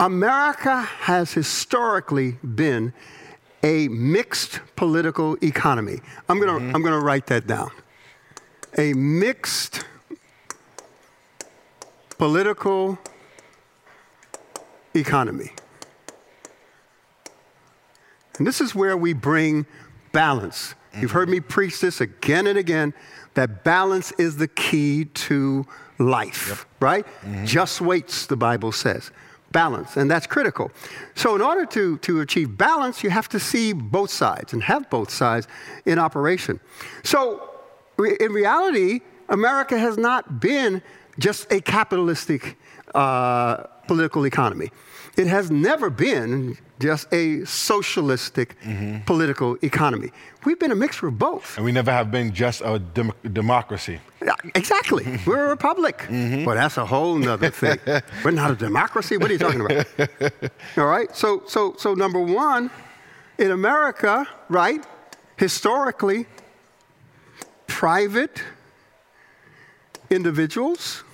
America 0.00 0.82
has 0.82 1.32
historically 1.32 2.38
been 2.54 2.92
a 3.62 3.88
mixed 3.88 4.60
political 4.76 5.36
economy. 5.42 6.00
I'm 6.28 6.38
going 6.38 6.48
to 6.48 6.64
mm-hmm. 6.64 6.74
I'm 6.74 6.82
going 6.82 6.98
to 6.98 7.04
write 7.04 7.26
that 7.26 7.46
down. 7.46 7.70
A 8.76 8.92
mixed 8.92 9.84
political 12.18 12.98
economy. 14.94 15.50
And 18.38 18.46
this 18.46 18.60
is 18.60 18.74
where 18.74 18.96
we 18.96 19.12
bring 19.12 19.66
balance. 20.12 20.74
You've 21.00 21.12
heard 21.12 21.28
me 21.28 21.40
preach 21.40 21.80
this 21.80 22.00
again 22.00 22.46
and 22.46 22.58
again 22.58 22.94
that 23.34 23.64
balance 23.64 24.12
is 24.12 24.36
the 24.36 24.48
key 24.48 25.06
to 25.06 25.66
life, 25.98 26.66
right? 26.80 27.04
Mm-hmm. 27.22 27.44
Just 27.44 27.80
weights, 27.80 28.26
the 28.26 28.36
Bible 28.36 28.72
says. 28.72 29.10
Balance, 29.50 29.96
and 29.96 30.10
that's 30.10 30.26
critical. 30.26 30.72
So, 31.14 31.36
in 31.36 31.42
order 31.42 31.64
to, 31.66 31.98
to 31.98 32.20
achieve 32.20 32.56
balance, 32.58 33.04
you 33.04 33.10
have 33.10 33.28
to 33.28 33.38
see 33.38 33.72
both 33.72 34.10
sides 34.10 34.52
and 34.52 34.62
have 34.64 34.90
both 34.90 35.10
sides 35.10 35.46
in 35.86 35.98
operation. 36.00 36.58
So, 37.04 37.53
in 37.98 38.32
reality, 38.32 39.00
America 39.28 39.78
has 39.78 39.96
not 39.96 40.40
been 40.40 40.82
just 41.18 41.50
a 41.52 41.60
capitalistic 41.60 42.56
uh, 42.94 43.56
political 43.86 44.26
economy. 44.26 44.70
It 45.16 45.28
has 45.28 45.50
never 45.50 45.90
been 45.90 46.58
just 46.80 47.06
a 47.14 47.44
socialistic 47.44 48.56
political 49.06 49.56
economy. 49.62 50.10
We've 50.44 50.58
been 50.58 50.72
a 50.72 50.74
mixture 50.74 51.06
of 51.06 51.18
both. 51.18 51.56
And 51.56 51.64
we 51.64 51.70
never 51.70 51.92
have 51.92 52.10
been 52.10 52.32
just 52.34 52.62
a 52.64 52.80
dem- 52.80 53.12
democracy. 53.32 54.00
Yeah, 54.24 54.34
Exactly. 54.56 55.04
We're 55.26 55.46
a 55.46 55.48
republic. 55.50 56.04
Well, 56.10 56.56
that's 56.56 56.76
a 56.78 56.84
whole 56.84 57.14
nother 57.16 57.50
thing. 57.50 57.78
We're 58.24 58.32
not 58.32 58.50
a 58.50 58.56
democracy. 58.56 59.16
What 59.16 59.30
are 59.30 59.34
you 59.34 59.38
talking 59.38 59.60
about? 59.60 59.86
All 60.76 60.86
right. 60.86 61.14
So, 61.14 61.44
so, 61.46 61.74
so 61.78 61.94
number 61.94 62.18
one, 62.18 62.70
in 63.38 63.52
America, 63.52 64.26
right, 64.48 64.84
historically, 65.36 66.26
private 67.66 68.42
individuals, 70.10 71.04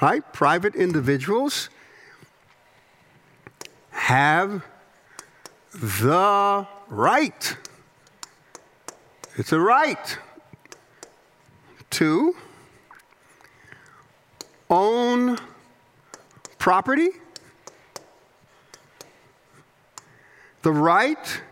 right, 0.00 0.32
private 0.32 0.74
individuals 0.74 1.68
have 3.90 4.64
the 5.72 6.66
right 6.88 7.56
it's 9.38 9.50
a 9.50 9.58
right 9.58 10.18
to 11.88 12.36
own 14.68 15.38
property, 16.58 17.08
the 20.60 20.72
right 20.72 21.42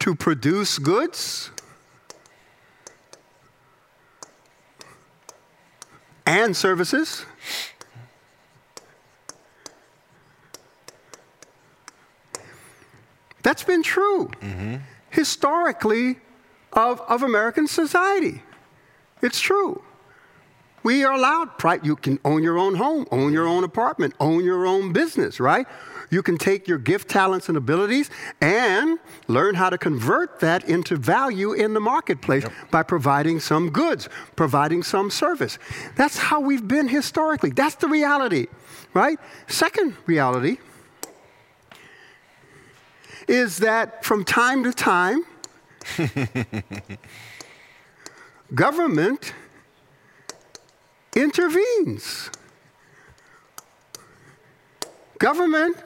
to 0.00 0.14
produce 0.14 0.78
goods, 0.78 1.50
and 6.28 6.54
services. 6.54 7.24
That's 13.42 13.64
been 13.64 13.82
true 13.82 14.26
mm-hmm. 14.42 14.76
historically 15.08 16.18
of, 16.74 17.00
of 17.08 17.22
American 17.22 17.66
society. 17.66 18.42
It's 19.22 19.40
true. 19.40 19.82
We 20.82 21.04
are 21.04 21.12
allowed, 21.12 21.50
you 21.82 21.96
can 21.96 22.18
own 22.24 22.42
your 22.42 22.58
own 22.58 22.76
home, 22.76 23.06
own 23.10 23.32
your 23.32 23.46
own 23.46 23.64
apartment, 23.64 24.14
own 24.20 24.44
your 24.44 24.66
own 24.66 24.92
business, 24.92 25.40
right? 25.40 25.66
You 26.10 26.22
can 26.22 26.38
take 26.38 26.66
your 26.66 26.78
gift, 26.78 27.08
talents, 27.08 27.48
and 27.48 27.58
abilities 27.58 28.10
and 28.40 28.98
learn 29.26 29.54
how 29.54 29.70
to 29.70 29.76
convert 29.76 30.40
that 30.40 30.68
into 30.68 30.96
value 30.96 31.52
in 31.52 31.74
the 31.74 31.80
marketplace 31.80 32.44
by 32.70 32.82
providing 32.82 33.40
some 33.40 33.70
goods, 33.70 34.08
providing 34.36 34.82
some 34.82 35.10
service. 35.10 35.58
That's 35.96 36.18
how 36.18 36.40
we've 36.40 36.66
been 36.66 36.88
historically. 36.88 37.50
That's 37.50 37.74
the 37.74 37.88
reality, 37.88 38.46
right? 38.94 39.18
Second 39.48 39.96
reality 40.06 40.58
is 43.26 43.58
that 43.58 44.04
from 44.04 44.24
time 44.24 44.64
to 44.64 44.72
time, 44.72 45.24
government 48.54 49.34
intervenes. 51.14 52.30
Government 55.18 55.76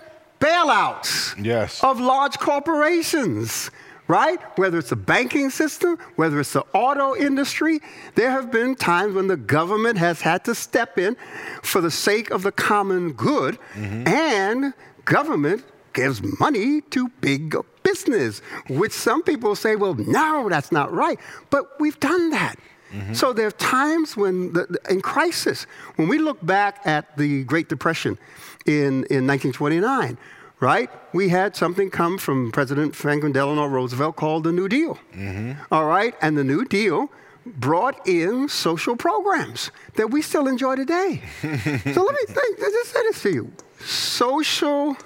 bailouts 0.40 1.34
Yes. 1.42 1.82
of 1.82 2.00
large 2.00 2.38
corporations, 2.38 3.70
right? 4.08 4.38
Whether 4.58 4.78
it's 4.78 4.90
the 4.90 4.96
banking 4.96 5.48
system, 5.50 5.96
whether 6.16 6.38
it's 6.40 6.52
the 6.52 6.64
auto 6.74 7.14
industry, 7.16 7.80
there 8.14 8.30
have 8.30 8.50
been 8.50 8.74
times 8.74 9.14
when 9.14 9.28
the 9.28 9.36
government 9.36 9.98
has 9.98 10.20
had 10.20 10.44
to 10.44 10.54
step 10.54 10.98
in 10.98 11.16
for 11.62 11.80
the 11.80 11.90
sake 11.90 12.30
of 12.30 12.42
the 12.42 12.52
common 12.52 13.12
good, 13.12 13.58
mm-hmm. 13.74 14.06
and 14.08 14.74
government 15.04 15.64
gives 15.92 16.20
money 16.40 16.80
to 16.90 17.08
big 17.20 17.54
business, 17.82 18.40
which 18.68 18.92
some 18.92 19.22
people 19.22 19.54
say, 19.54 19.76
well, 19.76 19.94
no, 19.94 20.48
that's 20.48 20.72
not 20.72 20.92
right. 20.92 21.18
But 21.50 21.80
we've 21.80 21.98
done 22.00 22.30
that. 22.30 22.56
Mm-hmm. 22.92 23.14
So 23.14 23.32
there 23.32 23.46
are 23.46 23.52
times 23.52 24.16
when, 24.16 24.52
the, 24.52 24.78
in 24.88 25.00
crisis, 25.00 25.64
when 25.96 26.08
we 26.08 26.18
look 26.18 26.44
back 26.44 26.80
at 26.84 27.16
the 27.16 27.44
Great 27.44 27.68
Depression 27.68 28.18
in, 28.66 29.04
in 29.10 29.26
1929, 29.26 30.18
right? 30.60 30.90
We 31.12 31.28
had 31.28 31.56
something 31.56 31.90
come 31.90 32.18
from 32.18 32.52
President 32.52 32.94
Franklin 32.94 33.32
Delano 33.32 33.66
Roosevelt 33.66 34.16
called 34.16 34.44
the 34.44 34.52
New 34.52 34.68
Deal. 34.68 34.98
Mm-hmm. 35.14 35.52
All 35.72 35.86
right? 35.86 36.14
And 36.20 36.36
the 36.36 36.44
New 36.44 36.64
Deal 36.64 37.10
brought 37.44 38.06
in 38.06 38.48
social 38.48 38.96
programs 38.96 39.70
that 39.94 40.10
we 40.10 40.22
still 40.22 40.46
enjoy 40.46 40.76
today. 40.76 41.22
so 41.42 41.48
let 41.48 41.86
me, 41.96 42.34
let 42.34 42.58
me 42.58 42.58
just 42.58 42.92
say 42.92 43.02
this 43.02 43.22
to 43.22 43.32
you 43.32 43.52
social 43.80 44.96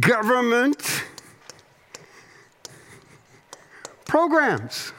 government 0.00 1.04
programs 4.16 4.94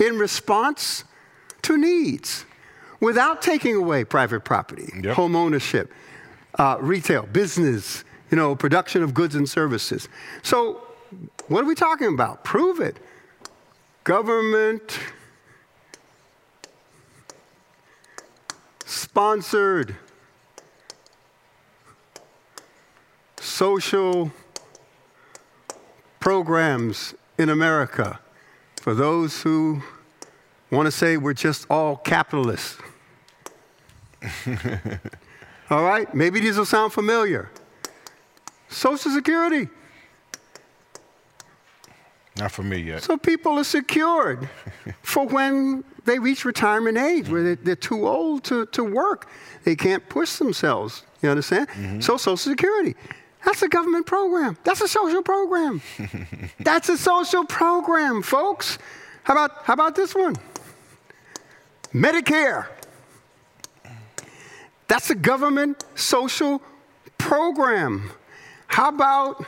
in 0.00 0.18
response 0.18 1.04
to 1.60 1.76
needs 1.76 2.46
without 2.98 3.42
taking 3.42 3.76
away 3.76 4.02
private 4.02 4.40
property, 4.40 4.90
Yep. 5.02 5.14
home 5.14 5.36
ownership, 5.36 5.92
uh, 6.58 6.78
retail, 6.80 7.24
business, 7.24 8.02
you 8.30 8.36
know, 8.38 8.56
production 8.56 9.02
of 9.02 9.12
goods 9.12 9.34
and 9.34 9.46
services. 9.46 10.08
So, 10.42 10.80
what 11.48 11.64
are 11.64 11.66
we 11.66 11.74
talking 11.74 12.08
about? 12.14 12.44
Prove 12.44 12.80
it. 12.80 12.96
Government 14.04 14.98
sponsored 18.86 19.96
social 23.38 24.32
programs 26.20 27.14
in 27.38 27.48
America 27.48 28.20
for 28.80 28.94
those 28.94 29.42
who 29.42 29.82
want 30.70 30.86
to 30.86 30.92
say 30.92 31.16
we're 31.16 31.34
just 31.34 31.66
all 31.70 31.96
capitalists. 31.96 32.78
all 35.70 35.84
right? 35.84 36.12
Maybe 36.14 36.40
these 36.40 36.56
will 36.56 36.64
sound 36.64 36.92
familiar. 36.92 37.50
Social 38.68 39.10
Security. 39.10 39.68
Not 42.36 42.50
for 42.50 42.62
me 42.62 42.78
yet. 42.78 43.02
So 43.02 43.16
people 43.16 43.58
are 43.58 43.64
secured 43.64 44.48
for 45.02 45.26
when 45.26 45.84
they 46.04 46.18
reach 46.18 46.44
retirement 46.44 46.98
age, 46.98 47.28
where 47.28 47.42
they're, 47.42 47.56
they're, 47.56 47.76
too 47.76 48.06
old 48.06 48.44
to, 48.44 48.66
to 48.66 48.82
work. 48.82 49.28
They 49.62 49.76
can't 49.76 50.06
push 50.08 50.36
themselves. 50.36 51.04
You 51.22 51.30
understand? 51.30 51.68
Mm-hmm. 51.68 52.00
So 52.00 52.16
Social 52.16 52.36
Security. 52.36 52.96
That's 53.44 53.62
a 53.62 53.68
government 53.68 54.06
program. 54.06 54.56
That's 54.64 54.80
a 54.80 54.88
social 54.88 55.22
program. 55.22 55.82
That's 56.60 56.88
a 56.88 56.96
social 56.96 57.44
program, 57.44 58.22
folks. 58.22 58.78
How 59.22 59.34
about, 59.34 59.64
how 59.64 59.74
about 59.74 59.94
this 59.94 60.14
one? 60.14 60.36
Medicare. 61.92 62.66
That's 64.88 65.10
a 65.10 65.14
government 65.14 65.84
social 65.94 66.62
program. 67.18 68.10
How 68.66 68.88
about, 68.88 69.44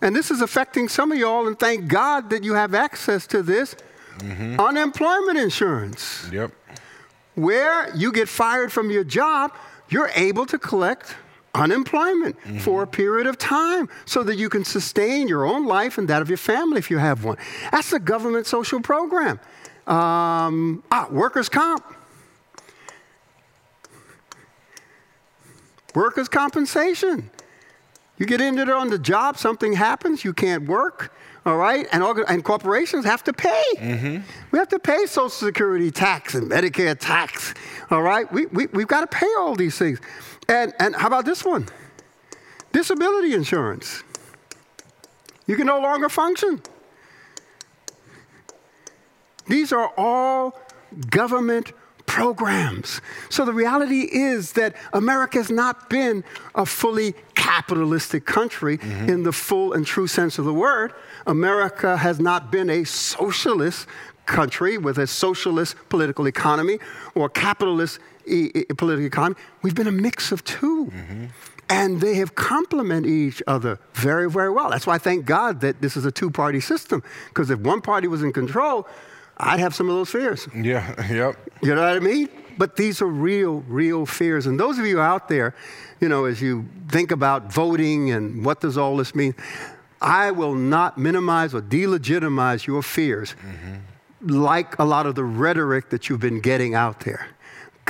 and 0.00 0.16
this 0.16 0.30
is 0.30 0.40
affecting 0.40 0.88
some 0.88 1.12
of 1.12 1.18
y'all, 1.18 1.46
and 1.46 1.58
thank 1.58 1.88
God 1.88 2.30
that 2.30 2.44
you 2.44 2.54
have 2.54 2.74
access 2.74 3.26
to 3.28 3.42
this 3.42 3.76
mm-hmm. 4.18 4.58
unemployment 4.58 5.38
insurance. 5.38 6.28
Yep. 6.32 6.52
Where 7.34 7.94
you 7.96 8.12
get 8.12 8.28
fired 8.28 8.72
from 8.72 8.90
your 8.90 9.04
job, 9.04 9.52
you're 9.88 10.10
able 10.14 10.46
to 10.46 10.58
collect 10.58 11.14
unemployment 11.54 12.38
mm-hmm. 12.40 12.58
for 12.58 12.82
a 12.82 12.86
period 12.86 13.26
of 13.26 13.36
time 13.38 13.88
so 14.04 14.22
that 14.22 14.36
you 14.36 14.48
can 14.48 14.64
sustain 14.64 15.28
your 15.28 15.44
own 15.44 15.66
life 15.66 15.98
and 15.98 16.08
that 16.08 16.22
of 16.22 16.28
your 16.28 16.38
family 16.38 16.78
if 16.78 16.90
you 16.90 16.98
have 16.98 17.24
one. 17.24 17.36
That's 17.72 17.92
a 17.92 17.98
government 17.98 18.46
social 18.46 18.80
program. 18.80 19.40
Um, 19.86 20.84
ah, 20.92 21.08
workers' 21.10 21.48
comp. 21.48 21.84
Workers' 25.94 26.28
compensation. 26.28 27.30
You 28.16 28.26
get 28.26 28.40
injured 28.40 28.68
on 28.68 28.90
the 28.90 28.98
job, 28.98 29.38
something 29.38 29.72
happens, 29.72 30.24
you 30.24 30.34
can't 30.34 30.68
work, 30.68 31.12
all 31.46 31.56
right? 31.56 31.86
And, 31.90 32.04
and 32.28 32.44
corporations 32.44 33.06
have 33.06 33.24
to 33.24 33.32
pay. 33.32 33.64
Mm-hmm. 33.76 34.18
We 34.50 34.58
have 34.58 34.68
to 34.68 34.78
pay 34.78 35.06
Social 35.06 35.30
Security 35.30 35.90
tax 35.90 36.34
and 36.34 36.50
Medicare 36.50 36.96
tax, 36.98 37.54
all 37.90 38.02
right? 38.02 38.30
We, 38.30 38.44
we, 38.46 38.66
we've 38.66 38.86
got 38.86 39.00
to 39.00 39.06
pay 39.06 39.30
all 39.38 39.56
these 39.56 39.78
things. 39.78 40.00
And, 40.50 40.74
and 40.80 40.96
how 40.96 41.06
about 41.06 41.24
this 41.24 41.44
one? 41.44 41.68
Disability 42.72 43.34
insurance. 43.34 44.02
You 45.46 45.56
can 45.56 45.66
no 45.66 45.80
longer 45.80 46.08
function. 46.08 46.60
These 49.46 49.72
are 49.72 49.92
all 49.96 50.58
government 51.08 51.72
programs. 52.06 53.00
So 53.28 53.44
the 53.44 53.52
reality 53.52 54.08
is 54.10 54.52
that 54.54 54.74
America 54.92 55.38
has 55.38 55.50
not 55.50 55.88
been 55.88 56.24
a 56.56 56.66
fully 56.66 57.14
capitalistic 57.36 58.26
country 58.26 58.78
mm-hmm. 58.78 59.08
in 59.08 59.22
the 59.22 59.32
full 59.32 59.72
and 59.72 59.86
true 59.86 60.08
sense 60.08 60.36
of 60.36 60.44
the 60.44 60.54
word. 60.54 60.92
America 61.28 61.96
has 61.96 62.18
not 62.18 62.50
been 62.50 62.68
a 62.68 62.82
socialist 62.82 63.86
country 64.26 64.78
with 64.78 64.98
a 64.98 65.06
socialist 65.06 65.76
political 65.88 66.26
economy 66.26 66.78
or 67.14 67.28
capitalist 67.28 68.00
e- 68.30 68.50
e- 68.54 68.64
political 68.74 69.06
economy. 69.06 69.36
We've 69.62 69.74
been 69.74 69.86
a 69.86 69.92
mix 69.92 70.32
of 70.32 70.44
2 70.44 70.86
mm-hmm. 70.86 71.24
And 71.70 72.00
they 72.00 72.16
have 72.16 72.34
complemented 72.34 73.12
each 73.12 73.44
other 73.46 73.78
very, 73.94 74.28
very 74.28 74.50
well. 74.50 74.70
That's 74.70 74.88
why 74.88 74.96
I 74.96 74.98
thank 74.98 75.24
God 75.24 75.60
that 75.60 75.80
this 75.80 75.96
is 75.96 76.04
a 76.04 76.10
two 76.10 76.28
party 76.28 76.58
system. 76.58 77.00
Because 77.28 77.48
if 77.48 77.60
one 77.60 77.80
party 77.80 78.08
was 78.08 78.24
in 78.24 78.32
control, 78.32 78.88
I'd 79.36 79.60
have 79.60 79.72
some 79.72 79.88
of 79.88 79.94
those 79.94 80.10
fears. 80.10 80.48
Yeah, 80.52 80.84
yep. 81.12 81.36
You 81.62 81.76
know 81.76 81.82
what 81.82 81.96
I 81.96 82.00
mean? 82.00 82.28
But 82.58 82.74
these 82.74 83.00
are 83.00 83.06
real, 83.06 83.60
real 83.68 84.04
fears. 84.04 84.46
And 84.46 84.58
those 84.58 84.80
of 84.80 84.86
you 84.86 85.00
out 85.00 85.28
there, 85.28 85.54
you 86.00 86.08
know, 86.08 86.24
as 86.24 86.42
you 86.42 86.68
think 86.88 87.12
about 87.12 87.52
voting 87.52 88.10
and 88.10 88.44
what 88.44 88.60
does 88.60 88.76
all 88.76 88.96
this 88.96 89.14
mean, 89.14 89.34
I 90.00 90.30
will 90.32 90.54
not 90.54 90.98
minimize 90.98 91.54
or 91.54 91.62
delegitimize 91.62 92.66
your 92.66 92.82
fears 92.82 93.34
mm-hmm. 93.34 94.28
like 94.28 94.78
a 94.78 94.84
lot 94.84 95.06
of 95.06 95.14
the 95.14 95.24
rhetoric 95.24 95.90
that 95.90 96.08
you've 96.08 96.20
been 96.20 96.40
getting 96.40 96.74
out 96.74 97.00
there. 97.00 97.28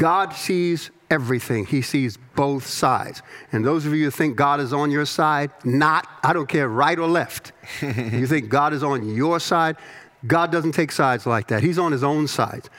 God 0.01 0.33
sees 0.33 0.91
everything. 1.11 1.67
He 1.67 1.83
sees 1.83 2.17
both 2.35 2.67
sides. 2.67 3.21
And 3.53 3.63
those 3.63 3.85
of 3.85 3.93
you 3.93 4.05
who 4.05 4.11
think 4.11 4.35
God 4.35 4.59
is 4.59 4.73
on 4.73 4.91
your 4.91 5.05
side, 5.05 5.51
not, 5.63 6.09
I 6.23 6.33
don't 6.33 6.49
care, 6.49 6.69
right 6.69 6.99
or 6.99 7.07
left. 7.07 7.53
you 7.83 8.27
think 8.27 8.49
God 8.49 8.73
is 8.73 8.83
on 8.83 9.15
your 9.15 9.39
side, 9.39 9.77
God 10.27 10.51
doesn't 10.51 10.73
take 10.73 10.91
sides 10.91 11.27
like 11.27 11.49
that. 11.49 11.63
He's 11.63 11.79
on 11.79 11.93
his 11.93 12.03
own 12.03 12.29
side. 12.29 12.71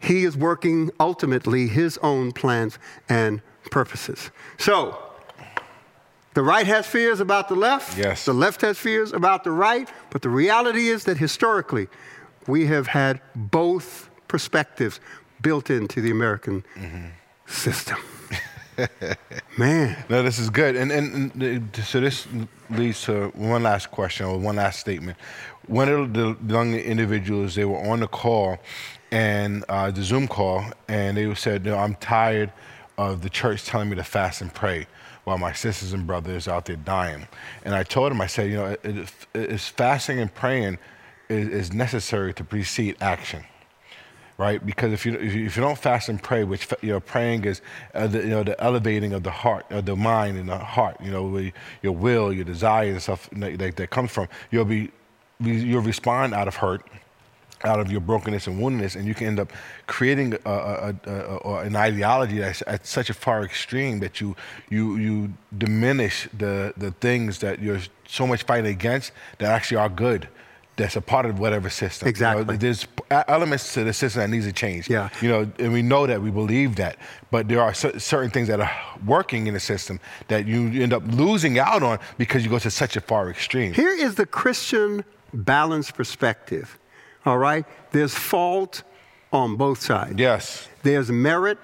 He 0.00 0.24
is 0.24 0.36
working 0.36 0.90
ultimately 1.00 1.66
his 1.66 1.96
own 2.02 2.32
plans 2.32 2.78
and 3.08 3.40
purposes. 3.70 4.30
So, 4.58 5.02
the 6.34 6.42
right 6.42 6.66
has 6.66 6.86
fears 6.86 7.20
about 7.20 7.48
the 7.48 7.54
left. 7.54 7.96
Yes. 7.96 8.26
The 8.26 8.34
left 8.34 8.60
has 8.60 8.76
fears 8.76 9.14
about 9.14 9.44
the 9.44 9.50
right. 9.50 9.90
But 10.10 10.20
the 10.20 10.28
reality 10.28 10.88
is 10.88 11.04
that 11.04 11.16
historically, 11.16 11.88
we 12.46 12.66
have 12.66 12.88
had 12.88 13.22
both 13.34 14.10
perspectives 14.28 15.00
built 15.46 15.70
into 15.70 16.00
the 16.00 16.10
American 16.10 16.64
mm-hmm. 16.74 17.06
system. 17.46 17.98
Man. 19.56 19.96
No, 20.10 20.24
this 20.24 20.40
is 20.40 20.50
good. 20.50 20.74
And, 20.74 20.90
and, 20.90 21.32
and, 21.40 21.76
so 21.76 22.00
this 22.00 22.26
leads 22.68 23.02
to 23.02 23.28
one 23.28 23.62
last 23.62 23.92
question 23.92 24.26
or 24.26 24.38
one 24.38 24.56
last 24.56 24.80
statement. 24.80 25.16
One 25.68 25.88
of 25.88 26.14
the 26.14 26.36
young 26.48 26.74
individuals, 26.74 27.54
they 27.54 27.64
were 27.64 27.78
on 27.78 28.00
the 28.00 28.08
call 28.08 28.58
and 29.12 29.64
uh, 29.68 29.92
the 29.92 30.02
Zoom 30.02 30.26
call, 30.26 30.64
and 30.88 31.16
they 31.16 31.32
said, 31.36 31.64
know, 31.64 31.78
I'm 31.78 31.94
tired 31.94 32.50
of 32.98 33.22
the 33.22 33.30
church 33.30 33.64
telling 33.64 33.88
me 33.88 33.94
to 33.94 34.04
fast 34.04 34.40
and 34.40 34.52
pray 34.52 34.88
while 35.22 35.38
my 35.38 35.52
sisters 35.52 35.92
and 35.92 36.08
brothers 36.08 36.48
out 36.48 36.64
there 36.64 36.74
dying. 36.74 37.28
And 37.64 37.72
I 37.72 37.84
told 37.84 38.10
him, 38.10 38.20
I 38.20 38.26
said, 38.26 38.50
you 38.50 38.56
know, 38.56 38.66
it, 38.66 38.84
it, 38.84 39.12
it's 39.32 39.68
fasting 39.68 40.18
and 40.18 40.34
praying 40.34 40.78
is, 41.28 41.48
is 41.48 41.72
necessary 41.72 42.34
to 42.34 42.42
precede 42.42 42.96
action 43.00 43.44
right? 44.38 44.64
Because 44.64 44.92
if 44.92 45.06
you 45.06 45.14
if 45.14 45.56
you 45.56 45.62
don't 45.62 45.78
fast 45.78 46.08
and 46.08 46.22
pray, 46.22 46.44
which 46.44 46.68
you 46.82 46.90
know 46.90 47.00
praying 47.00 47.44
is 47.44 47.62
uh, 47.94 48.06
the, 48.06 48.22
you 48.22 48.28
know 48.28 48.42
the 48.42 48.60
elevating 48.62 49.12
of 49.12 49.22
the 49.22 49.30
heart, 49.30 49.66
of 49.70 49.86
the 49.86 49.96
mind 49.96 50.36
and 50.36 50.48
the 50.48 50.58
heart, 50.58 50.96
you 51.02 51.10
know 51.10 51.50
your 51.82 51.92
will, 51.92 52.32
your 52.32 52.44
desire 52.44 52.90
and 52.90 53.02
stuff 53.02 53.28
that, 53.32 53.76
that 53.76 53.90
comes 53.90 54.10
from, 54.10 54.28
you'll 54.50 54.64
be 54.64 54.90
you'll 55.40 55.82
respond 55.82 56.34
out 56.34 56.48
of 56.48 56.56
hurt. 56.56 56.82
Out 57.64 57.80
of 57.80 57.90
your 57.90 58.02
brokenness 58.02 58.46
and 58.48 58.60
woundedness, 58.60 58.96
and 58.96 59.06
you 59.06 59.14
can 59.14 59.28
end 59.28 59.40
up 59.40 59.50
creating 59.86 60.34
a, 60.44 60.50
a, 60.50 60.94
a, 61.06 61.54
an 61.60 61.74
ideology 61.74 62.38
that's 62.38 62.62
at 62.66 62.86
such 62.86 63.08
a 63.08 63.14
far 63.14 63.44
extreme 63.44 63.98
that 64.00 64.20
you 64.20 64.36
you 64.68 64.96
you 64.98 65.32
diminish 65.56 66.28
the 66.36 66.74
the 66.76 66.90
things 66.90 67.38
that 67.38 67.58
you're 67.58 67.80
so 68.06 68.26
much 68.26 68.42
fighting 68.42 68.70
against 68.70 69.10
that 69.38 69.50
actually 69.50 69.78
are 69.78 69.88
good 69.88 70.28
that's 70.76 70.94
a 70.96 71.00
part 71.00 71.24
of 71.24 71.38
whatever 71.38 71.70
system. 71.70 72.06
Exactly. 72.06 72.44
You 72.44 72.52
know, 72.52 72.56
there's 72.56 72.86
elements 73.10 73.72
to 73.74 73.84
the 73.84 73.92
system 73.92 74.20
that 74.20 74.28
needs 74.28 74.44
to 74.44 74.52
change. 74.52 74.90
Yeah. 74.90 75.08
You 75.22 75.28
know, 75.28 75.50
and 75.58 75.72
we 75.72 75.80
know 75.82 76.06
that 76.06 76.20
we 76.20 76.30
believe 76.30 76.76
that, 76.76 76.98
but 77.30 77.48
there 77.48 77.62
are 77.62 77.72
certain 77.72 78.30
things 78.30 78.48
that 78.48 78.60
are 78.60 78.70
working 79.06 79.46
in 79.46 79.54
the 79.54 79.60
system 79.60 80.00
that 80.28 80.46
you 80.46 80.82
end 80.82 80.92
up 80.92 81.02
losing 81.06 81.58
out 81.58 81.82
on 81.82 81.98
because 82.18 82.44
you 82.44 82.50
go 82.50 82.58
to 82.58 82.70
such 82.70 82.94
a 82.96 83.00
far 83.00 83.30
extreme. 83.30 83.72
Here 83.72 83.94
is 83.94 84.16
the 84.16 84.26
Christian 84.26 85.04
balanced 85.32 85.94
perspective. 85.94 86.78
All 87.24 87.38
right. 87.38 87.64
There's 87.90 88.14
fault 88.14 88.82
on 89.32 89.56
both 89.56 89.80
sides. 89.80 90.18
Yes. 90.18 90.68
There's 90.82 91.10
merit 91.10 91.58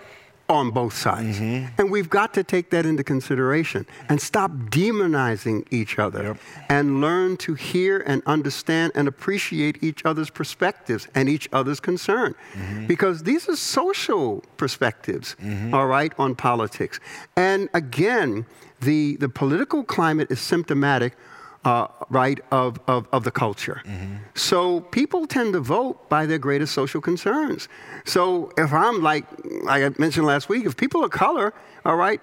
on 0.53 0.71
both 0.71 0.95
sides. 0.95 1.39
Mm-hmm. 1.39 1.75
And 1.79 1.91
we've 1.91 2.11
got 2.11 2.35
to 2.35 2.45
take 2.45 2.71
that 2.71 2.85
into 2.87 3.03
consideration 3.03 3.87
and 4.09 4.21
stop 4.21 4.51
demonizing 4.71 5.67
each 5.71 5.99
other 5.99 6.23
yep. 6.23 6.37
and 6.69 7.01
learn 7.01 7.37
to 7.39 7.55
hear 7.55 7.99
and 8.07 8.23
understand 8.27 8.93
and 8.95 9.09
appreciate 9.09 9.83
each 9.83 10.05
other's 10.05 10.31
perspectives 10.31 11.09
and 11.15 11.29
each 11.29 11.49
other's 11.53 11.81
concern. 11.81 12.35
Mm-hmm. 12.53 12.87
Because 12.87 13.23
these 13.25 13.49
are 13.49 13.57
social 13.57 14.45
perspectives, 14.57 15.37
mm-hmm. 15.41 15.75
all 15.75 15.87
right, 15.87 16.13
on 16.19 16.35
politics. 16.35 17.01
And 17.37 17.69
again, 17.75 18.47
the, 18.81 19.17
the 19.17 19.29
political 19.29 19.83
climate 19.85 20.31
is 20.31 20.41
symptomatic 20.41 21.17
uh, 21.65 21.87
right, 22.11 22.41
of, 22.51 22.81
of, 22.89 23.07
of 23.13 23.25
the 23.25 23.31
culture. 23.31 23.83
Mm-hmm. 23.85 24.17
So 24.35 24.81
people 24.81 25.27
tend 25.27 25.53
to 25.53 25.61
vote 25.61 26.09
by 26.09 26.27
their 26.27 26.39
greatest 26.39 26.75
social 26.75 27.01
concerns. 27.01 27.69
So 28.05 28.51
if 28.59 28.73
I'm 28.73 29.03
like, 29.03 29.25
like 29.63 29.83
I 29.83 29.91
mentioned 29.99 30.27
last 30.27 30.49
week, 30.49 30.67
if 30.67 30.77
people 30.77 31.05
of 31.05 31.11
color, 31.11 31.55
all 31.85 31.97
right, 31.97 32.21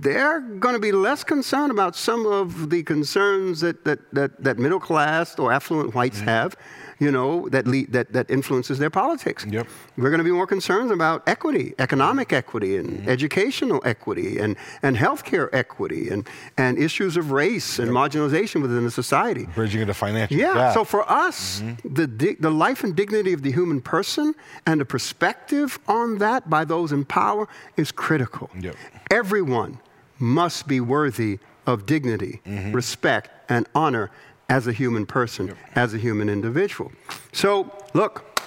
they're 0.00 0.40
going 0.40 0.74
to 0.74 0.80
be 0.80 0.92
less 0.92 1.24
concerned 1.24 1.70
about 1.70 1.96
some 1.96 2.26
of 2.26 2.70
the 2.70 2.82
concerns 2.82 3.60
that, 3.60 3.84
that, 3.84 3.98
that, 4.12 4.42
that 4.42 4.58
middle 4.58 4.80
class 4.80 5.38
or 5.38 5.52
affluent 5.52 5.94
whites 5.94 6.18
mm-hmm. 6.18 6.28
have 6.28 6.56
you 6.98 7.12
know, 7.12 7.48
that, 7.50 7.66
lead, 7.66 7.92
that, 7.92 8.12
that 8.12 8.30
influences 8.30 8.78
their 8.78 8.90
politics. 8.90 9.46
Yep. 9.48 9.66
We're 9.96 10.10
going 10.10 10.18
to 10.18 10.24
be 10.24 10.32
more 10.32 10.46
concerned 10.46 10.90
about 10.90 11.22
equity, 11.28 11.74
economic 11.78 12.32
equity, 12.32 12.76
and 12.76 12.88
mm-hmm. 12.88 13.08
educational 13.08 13.80
equity, 13.84 14.38
and, 14.38 14.56
and 14.82 14.96
healthcare 14.96 15.48
equity, 15.52 16.08
and, 16.08 16.28
and 16.56 16.78
issues 16.78 17.16
of 17.16 17.30
race 17.30 17.78
and 17.78 17.88
yep. 17.88 17.94
marginalization 17.94 18.62
within 18.62 18.84
the 18.84 18.90
society. 18.90 19.46
Bridging 19.54 19.80
into 19.82 19.94
financial 19.94 20.36
Yeah, 20.36 20.54
gap. 20.54 20.74
so 20.74 20.84
for 20.84 21.08
us, 21.10 21.60
mm-hmm. 21.60 21.94
the, 21.94 22.06
di- 22.06 22.36
the 22.40 22.50
life 22.50 22.82
and 22.82 22.96
dignity 22.96 23.32
of 23.32 23.42
the 23.42 23.52
human 23.52 23.80
person 23.80 24.34
and 24.66 24.80
the 24.80 24.84
perspective 24.84 25.78
on 25.86 26.18
that 26.18 26.50
by 26.50 26.64
those 26.64 26.90
in 26.90 27.04
power 27.04 27.48
is 27.76 27.92
critical. 27.92 28.50
Yep. 28.58 28.74
Everyone 29.10 29.78
must 30.18 30.66
be 30.68 30.80
worthy 30.80 31.38
of 31.66 31.86
dignity, 31.86 32.40
respect, 32.72 33.30
and 33.48 33.66
honor 33.74 34.10
as 34.48 34.66
a 34.66 34.72
human 34.72 35.04
person, 35.06 35.54
as 35.74 35.92
a 35.94 35.98
human 35.98 36.28
individual. 36.28 36.90
So, 37.32 37.70
look, 37.94 38.40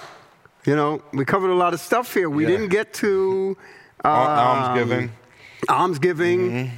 you 0.66 0.74
know, 0.76 1.02
we 1.12 1.24
covered 1.24 1.50
a 1.50 1.54
lot 1.54 1.72
of 1.74 1.80
stuff 1.80 2.12
here. 2.12 2.28
We 2.28 2.42
Yeah. 2.44 2.50
didn't 2.50 2.68
get 2.68 2.92
to 2.94 3.56
um, 4.04 4.10
almsgiving. 4.12 5.10
almsgiving. 5.68 6.70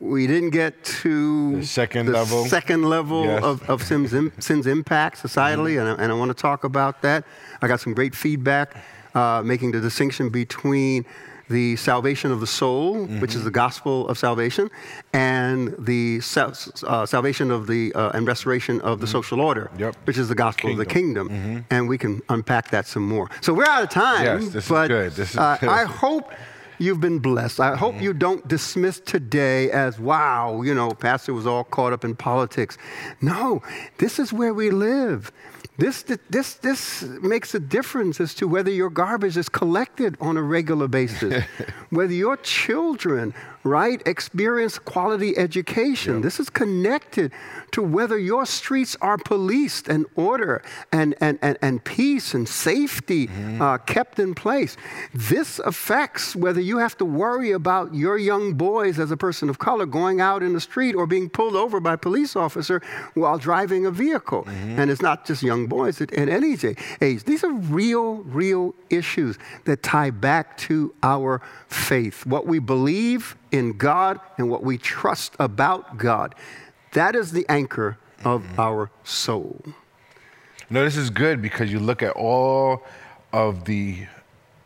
We 0.00 0.26
didn't 0.26 0.50
get 0.50 0.84
to 1.02 1.56
The 1.60 1.66
second 1.66 2.06
the 2.06 2.12
level. 2.12 2.44
second 2.46 2.82
level 2.84 3.24
Yes. 3.24 3.42
of, 3.42 3.68
of 3.68 3.82
sin's, 3.82 4.14
sin's 4.38 4.66
impact 4.66 5.22
societally, 5.22 5.78
and, 5.80 5.88
I, 5.88 6.02
and 6.02 6.12
I 6.12 6.14
want 6.14 6.30
to 6.30 6.34
talk 6.40 6.64
about 6.64 7.02
that. 7.02 7.24
I 7.60 7.68
got 7.68 7.80
some 7.80 7.92
great 7.94 8.14
feedback 8.14 8.76
uh, 9.14 9.42
making 9.44 9.72
the 9.72 9.80
distinction 9.80 10.28
between 10.28 11.04
the 11.50 11.76
salvation 11.76 12.30
of 12.32 12.40
the 12.40 12.46
soul, 12.46 13.06
which 13.22 13.34
is 13.34 13.42
the 13.44 13.50
gospel 13.50 14.08
of 14.08 14.16
salvation, 14.16 14.70
and 15.12 15.74
the 15.78 16.20
sal- 16.20 16.54
uh, 16.86 17.04
salvation 17.04 17.50
of 17.50 17.66
the 17.66 17.92
uh, 17.94 18.10
and 18.14 18.26
restoration 18.26 18.80
of 18.82 19.00
the 19.00 19.06
social 19.06 19.40
order, 19.40 19.70
Yep. 19.78 19.96
which 20.04 20.16
is 20.16 20.28
the 20.28 20.34
gospel 20.34 20.70
of 20.70 20.76
the 20.78 20.86
kingdom. 20.86 21.64
And 21.70 21.88
we 21.88 21.98
can 21.98 22.22
unpack 22.28 22.70
that 22.70 22.86
some 22.86 23.06
more. 23.06 23.28
So 23.40 23.52
we're 23.52 23.66
out 23.66 23.82
of 23.82 23.90
time. 23.90 24.24
Yes, 24.24 24.48
this 24.50 24.64
is 24.70 24.88
good. 24.88 25.12
This 25.12 25.30
is 25.32 25.36
uh, 25.36 25.56
good. 25.60 25.68
I 25.68 25.84
hope 25.84 26.32
you've 26.78 27.00
been 27.00 27.18
blessed. 27.18 27.58
I 27.60 27.76
hope 27.76 28.00
you 28.00 28.12
don't 28.14 28.46
dismiss 28.48 29.00
today 29.00 29.70
as, 29.70 29.98
wow, 29.98 30.62
you 30.62 30.74
know, 30.74 30.92
Pastor 30.92 31.34
was 31.34 31.46
all 31.46 31.64
caught 31.64 31.92
up 31.92 32.04
in 32.04 32.14
politics. 32.14 32.78
No, 33.20 33.62
this 33.98 34.18
is 34.18 34.32
where 34.32 34.54
we 34.54 34.70
live. 34.70 35.30
This, 35.80 36.02
this, 36.28 36.54
this 36.56 37.02
makes 37.22 37.54
a 37.54 37.58
difference 37.58 38.20
as 38.20 38.34
to 38.34 38.46
whether 38.46 38.70
your 38.70 38.90
garbage 38.90 39.38
is 39.38 39.48
collected 39.48 40.14
on 40.20 40.36
a 40.36 40.42
regular 40.42 40.88
basis, 40.88 41.42
whether 41.88 42.12
your 42.12 42.36
children, 42.36 43.32
right, 43.64 44.02
experience 44.06 44.78
quality 44.78 45.36
education. 45.36 46.20
This 46.20 46.40
is 46.40 46.50
connected 46.50 47.32
to 47.72 47.82
whether 47.82 48.18
your 48.18 48.46
streets 48.46 48.96
are 49.00 49.18
policed 49.18 49.88
and 49.88 50.06
order 50.16 50.62
and, 50.92 51.14
and, 51.20 51.38
and, 51.42 51.58
and 51.62 51.84
peace 51.84 52.34
and 52.34 52.48
safety 52.48 53.28
uh, 53.60 53.78
kept 53.78 54.18
in 54.18 54.34
place. 54.34 54.76
This 55.14 55.58
affects 55.60 56.34
whether 56.34 56.60
you 56.60 56.78
have 56.78 56.96
to 56.98 57.04
worry 57.04 57.52
about 57.52 57.94
your 57.94 58.18
young 58.18 58.54
boys 58.54 58.98
as 58.98 59.10
a 59.10 59.16
person 59.16 59.48
of 59.48 59.58
color 59.58 59.86
going 59.86 60.20
out 60.20 60.42
in 60.42 60.52
the 60.52 60.60
street 60.60 60.94
or 60.94 61.06
being 61.06 61.28
pulled 61.28 61.54
over 61.54 61.80
by 61.80 61.94
a 61.94 61.98
police 61.98 62.36
officer 62.36 62.82
while 63.14 63.38
driving 63.38 63.86
a 63.86 63.90
vehicle. 63.90 64.44
And 64.48 64.90
it's 64.90 65.02
not 65.02 65.26
just 65.26 65.42
young 65.42 65.66
boys 65.66 66.00
at, 66.00 66.12
at 66.14 66.28
any 66.28 66.50
age. 67.00 67.24
These 67.24 67.44
are 67.44 67.52
real, 67.52 68.16
real 68.24 68.74
issues 68.88 69.38
that 69.64 69.82
tie 69.82 70.10
back 70.10 70.56
to 70.58 70.92
our 71.02 71.40
faith, 71.68 72.26
what 72.26 72.46
we 72.46 72.58
believe 72.58 73.36
in 73.52 73.76
God 73.76 74.20
and 74.38 74.50
what 74.50 74.62
we 74.62 74.78
trust 74.78 75.34
about 75.38 75.98
God. 75.98 76.34
That 76.92 77.14
is 77.14 77.32
the 77.32 77.46
anchor 77.48 77.98
of 78.24 78.44
our 78.58 78.90
soul. 79.04 79.62
No, 80.68 80.84
this 80.84 80.96
is 80.96 81.10
good 81.10 81.40
because 81.42 81.72
you 81.72 81.80
look 81.80 82.02
at 82.02 82.12
all 82.12 82.84
of 83.32 83.64
the 83.64 84.06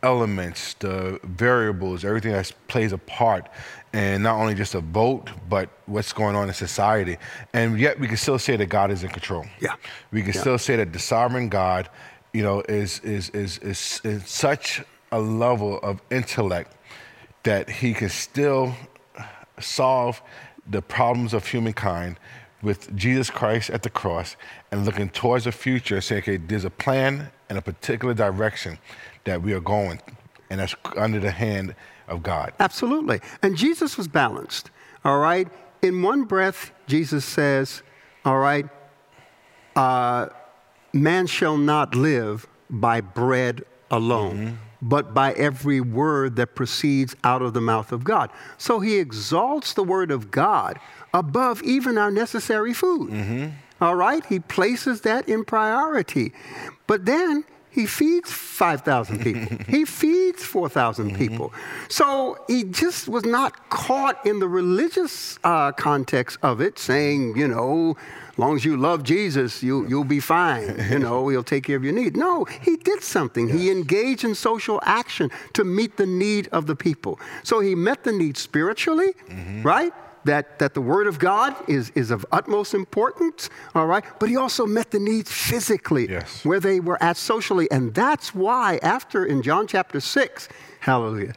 elements, 0.03 0.75
the 0.75 1.19
variables, 1.23 2.05
everything 2.05 2.31
that 2.31 2.51
plays 2.67 2.91
a 2.91 2.97
part, 2.97 3.49
and 3.93 4.21
not 4.21 4.35
only 4.39 4.53
just 4.53 4.75
a 4.75 4.81
vote, 4.81 5.29
but 5.49 5.69
what's 5.87 6.13
going 6.13 6.35
on 6.35 6.47
in 6.47 6.53
society. 6.53 7.17
And 7.53 7.79
yet 7.79 7.99
we 7.99 8.07
can 8.07 8.17
still 8.17 8.37
say 8.37 8.55
that 8.55 8.67
God 8.67 8.91
is 8.91 9.03
in 9.03 9.09
control. 9.09 9.45
Yeah. 9.59 9.75
We 10.11 10.21
can 10.21 10.33
Yeah. 10.33 10.41
still 10.41 10.57
say 10.57 10.75
that 10.75 10.93
the 10.93 10.99
sovereign 10.99 11.49
God, 11.49 11.89
you 12.33 12.43
know, 12.43 12.61
is 12.69 12.99
is 12.99 13.29
is 13.29 13.57
is, 13.59 14.01
is 14.03 14.27
such 14.27 14.83
a 15.11 15.19
level 15.19 15.79
of 15.79 16.01
intellect 16.11 16.75
that 17.45 17.69
he 17.69 17.93
can 17.93 18.09
still 18.09 18.75
solve 19.59 20.21
the 20.69 20.81
problems 20.81 21.33
of 21.33 21.47
humankind 21.47 22.19
with 22.61 22.95
Jesus 22.95 23.29
Christ 23.29 23.69
at 23.69 23.83
the 23.83 23.89
cross 23.89 24.35
and 24.71 24.85
looking 24.85 25.09
towards 25.09 25.45
the 25.45 25.51
future, 25.51 26.01
saying, 26.01 26.23
okay, 26.23 26.37
there's 26.37 26.65
a 26.65 26.69
plan 26.69 27.31
and 27.47 27.57
a 27.57 27.61
particular 27.61 28.13
direction 28.13 28.79
that 29.23 29.41
we 29.41 29.53
are 29.53 29.59
going, 29.59 30.01
and 30.49 30.59
that's 30.59 30.75
under 30.97 31.19
the 31.19 31.31
hand 31.31 31.75
of 32.07 32.23
God. 32.23 32.53
Absolutely. 32.59 33.21
And 33.43 33.55
Jesus 33.55 33.97
was 33.97 34.07
balanced, 34.07 34.71
all 35.03 35.19
right? 35.19 35.47
In 35.81 36.01
one 36.01 36.23
breath, 36.23 36.71
Jesus 36.87 37.23
says, 37.23 37.83
all 38.23 38.39
right, 38.39 38.67
uh, 39.75 40.29
man 40.93 41.27
shall 41.27 41.57
not 41.57 41.93
live 41.93 42.47
by 42.69 43.01
bread 43.01 43.63
alone, 43.91 44.57
but 44.85 45.15
by 45.15 45.33
every 45.33 45.81
word 45.81 46.35
that 46.35 46.53
proceeds 46.53 47.15
out 47.23 47.41
of 47.41 47.53
the 47.55 47.61
mouth 47.61 47.91
of 47.91 48.03
God. 48.03 48.29
So 48.59 48.79
he 48.79 48.99
exalts 48.99 49.73
the 49.73 49.83
word 49.83 50.11
of 50.11 50.29
God 50.29 50.79
above 51.11 51.63
even 51.63 51.97
our 51.97 52.11
necessary 52.11 52.73
food. 52.73 53.51
All 53.81 53.95
right? 53.95 54.23
He 54.25 54.39
places 54.39 55.01
that 55.01 55.27
in 55.27 55.43
priority. 55.43 56.33
But 56.85 57.05
then 57.05 57.45
he 57.71 57.87
feeds 57.87 58.31
5,000 58.31 59.21
people. 59.21 59.57
he 59.67 59.85
feeds 59.85 60.43
4,000 60.43 61.15
people. 61.17 61.51
So 61.89 62.37
he 62.47 62.63
just 62.63 63.09
was 63.09 63.25
not 63.25 63.69
caught 63.71 64.23
in 64.23 64.39
the 64.39 64.47
religious 64.47 65.39
uh, 65.43 65.71
context 65.71 66.37
of 66.43 66.61
it, 66.61 66.77
saying, 66.77 67.35
you 67.35 67.47
know, 67.47 67.97
long 68.37 68.55
as 68.55 68.65
you 68.65 68.77
love 68.77 69.03
Jesus, 69.03 69.63
you, 69.63 69.87
you'll 69.87 70.03
be 70.03 70.19
fine. 70.19 70.83
You 70.95 70.99
know, 70.99 71.27
he'll 71.27 71.43
take 71.43 71.63
care 71.65 71.75
of 71.75 71.83
your 71.83 71.93
need. 71.93 72.15
No, 72.15 72.45
he 72.45 72.77
did 72.77 73.01
something. 73.03 73.49
He 73.49 73.69
engaged 73.69 74.23
in 74.23 74.35
social 74.35 74.79
action 74.83 75.29
to 75.53 75.63
meet 75.63 75.97
the 75.97 76.05
need 76.05 76.47
of 76.51 76.67
the 76.67 76.75
people. 76.75 77.19
So 77.43 77.59
he 77.59 77.75
met 77.75 78.03
the 78.03 78.11
need 78.11 78.37
spiritually, 78.37 79.13
mm-hmm. 79.27 79.63
right? 79.63 79.91
that, 80.25 80.59
that 80.59 80.73
the 80.73 80.81
Word 80.81 81.07
of 81.07 81.17
God 81.19 81.55
is, 81.69 81.91
is 81.95 82.11
of 82.11 82.25
utmost 82.31 82.73
importance, 82.73 83.49
all 83.73 83.87
right? 83.87 84.03
But 84.19 84.29
he 84.29 84.35
also 84.35 84.65
met 84.65 84.91
the 84.91 84.99
needs 84.99 85.31
physically, 85.31 86.09
Yes. 86.09 86.43
where 86.43 86.59
they 86.59 86.79
were 86.79 87.01
at 87.01 87.15
socially. 87.17 87.69
And 87.71 87.93
that's 87.93 88.35
why, 88.35 88.79
after 88.81 89.25
in 89.25 89.41
John 89.41 89.67
chapter 89.67 89.99
6, 89.99 90.49
hallelujah, 90.85 91.33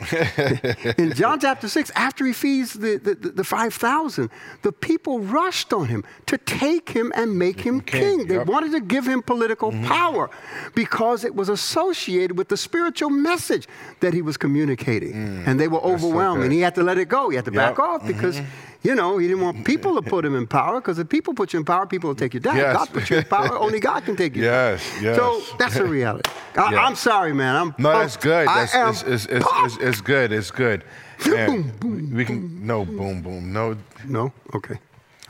in 0.98 1.14
John 1.14 1.40
chapter 1.40 1.68
6, 1.68 1.90
after 1.94 2.26
he 2.26 2.34
feeds 2.34 2.74
the, 2.74 2.98
the, 2.98 3.14
the, 3.14 3.28
the 3.30 3.44
5,000, 3.44 4.28
the 4.60 4.72
people 4.72 5.20
rushed 5.20 5.72
on 5.72 5.86
him 5.86 6.04
to 6.26 6.36
take 6.36 6.90
him 6.90 7.10
and 7.14 7.38
make 7.38 7.60
him 7.60 7.80
king, 7.80 8.18
king. 8.18 8.26
They 8.28 8.34
yep. 8.34 8.46
wanted 8.46 8.72
to 8.72 8.80
give 8.80 9.06
him 9.06 9.22
political 9.22 9.72
mm-hmm. 9.72 9.84
power 9.86 10.28
because 10.74 11.24
it 11.24 11.34
was 11.34 11.48
associated 11.48 12.36
with 12.36 12.48
the 12.48 12.58
spiritual 12.58 13.08
message 13.08 13.66
that 14.00 14.12
he 14.12 14.20
was 14.20 14.36
communicating. 14.36 15.14
Mm, 15.14 15.46
and 15.46 15.58
they 15.58 15.68
were 15.68 15.80
so 15.80 15.94
overwhelmed, 15.94 16.42
and 16.42 16.52
he 16.52 16.60
had 16.60 16.74
to 16.74 16.82
let 16.82 16.98
it 16.98 17.08
go. 17.08 17.30
He 17.30 17.36
had 17.36 17.46
to 17.46 17.50
back 17.50 17.78
off 17.78 18.06
because, 18.06 18.36
mm-hmm. 18.36 18.48
You 18.82 18.94
know, 18.94 19.18
he 19.18 19.26
didn't 19.28 19.42
want 19.42 19.64
people 19.64 19.94
to 20.00 20.02
put 20.02 20.24
him 20.24 20.34
in 20.36 20.46
power 20.46 20.80
because 20.80 20.98
if 20.98 21.08
people 21.08 21.34
put 21.34 21.52
you 21.52 21.58
in 21.58 21.64
power, 21.64 21.86
people 21.86 22.08
will 22.08 22.14
take 22.14 22.34
you 22.34 22.40
down. 22.40 22.56
Yes. 22.56 22.76
God 22.76 22.88
put 22.92 23.10
you 23.10 23.16
in 23.18 23.24
power, 23.24 23.58
only 23.66 23.80
God 23.80 24.04
can 24.04 24.14
take 24.16 24.36
you 24.36 24.44
Yes, 24.44 24.82
down. 24.94 25.04
yes. 25.04 25.16
So 25.16 25.56
that's 25.58 25.76
a 25.76 25.84
reality. 25.84 26.30
I, 26.56 26.72
Yeah. 26.72 26.84
I'm 26.84 26.94
sorry, 26.94 27.32
man. 27.34 27.56
I'm 27.56 27.74
No, 27.78 27.90
pumped. 27.92 28.00
that's 28.04 28.16
good. 28.16 28.46
I 28.48 28.54
That's 28.60 28.74
am 28.74 28.88
it's, 28.90 29.02
it's, 29.02 29.26
it's, 29.26 29.76
it's, 29.80 30.00
good. 30.00 30.32
It's 30.32 30.50
good. 30.50 30.84
Boom, 31.24 32.12
we 32.14 32.24
can 32.24 32.64
no 32.66 32.84
boom 32.84 33.22
boom 33.22 33.52
no. 33.52 33.76
No? 34.06 34.32
Okay. 34.54 34.74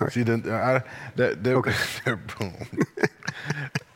All 0.00 0.06
right. 0.06 0.12
See 0.12 0.22
the 0.22 0.34
I, 0.52 0.82
that 1.16 1.42
that, 1.42 1.54
Okay. 1.54 1.72
boom. 2.38 2.54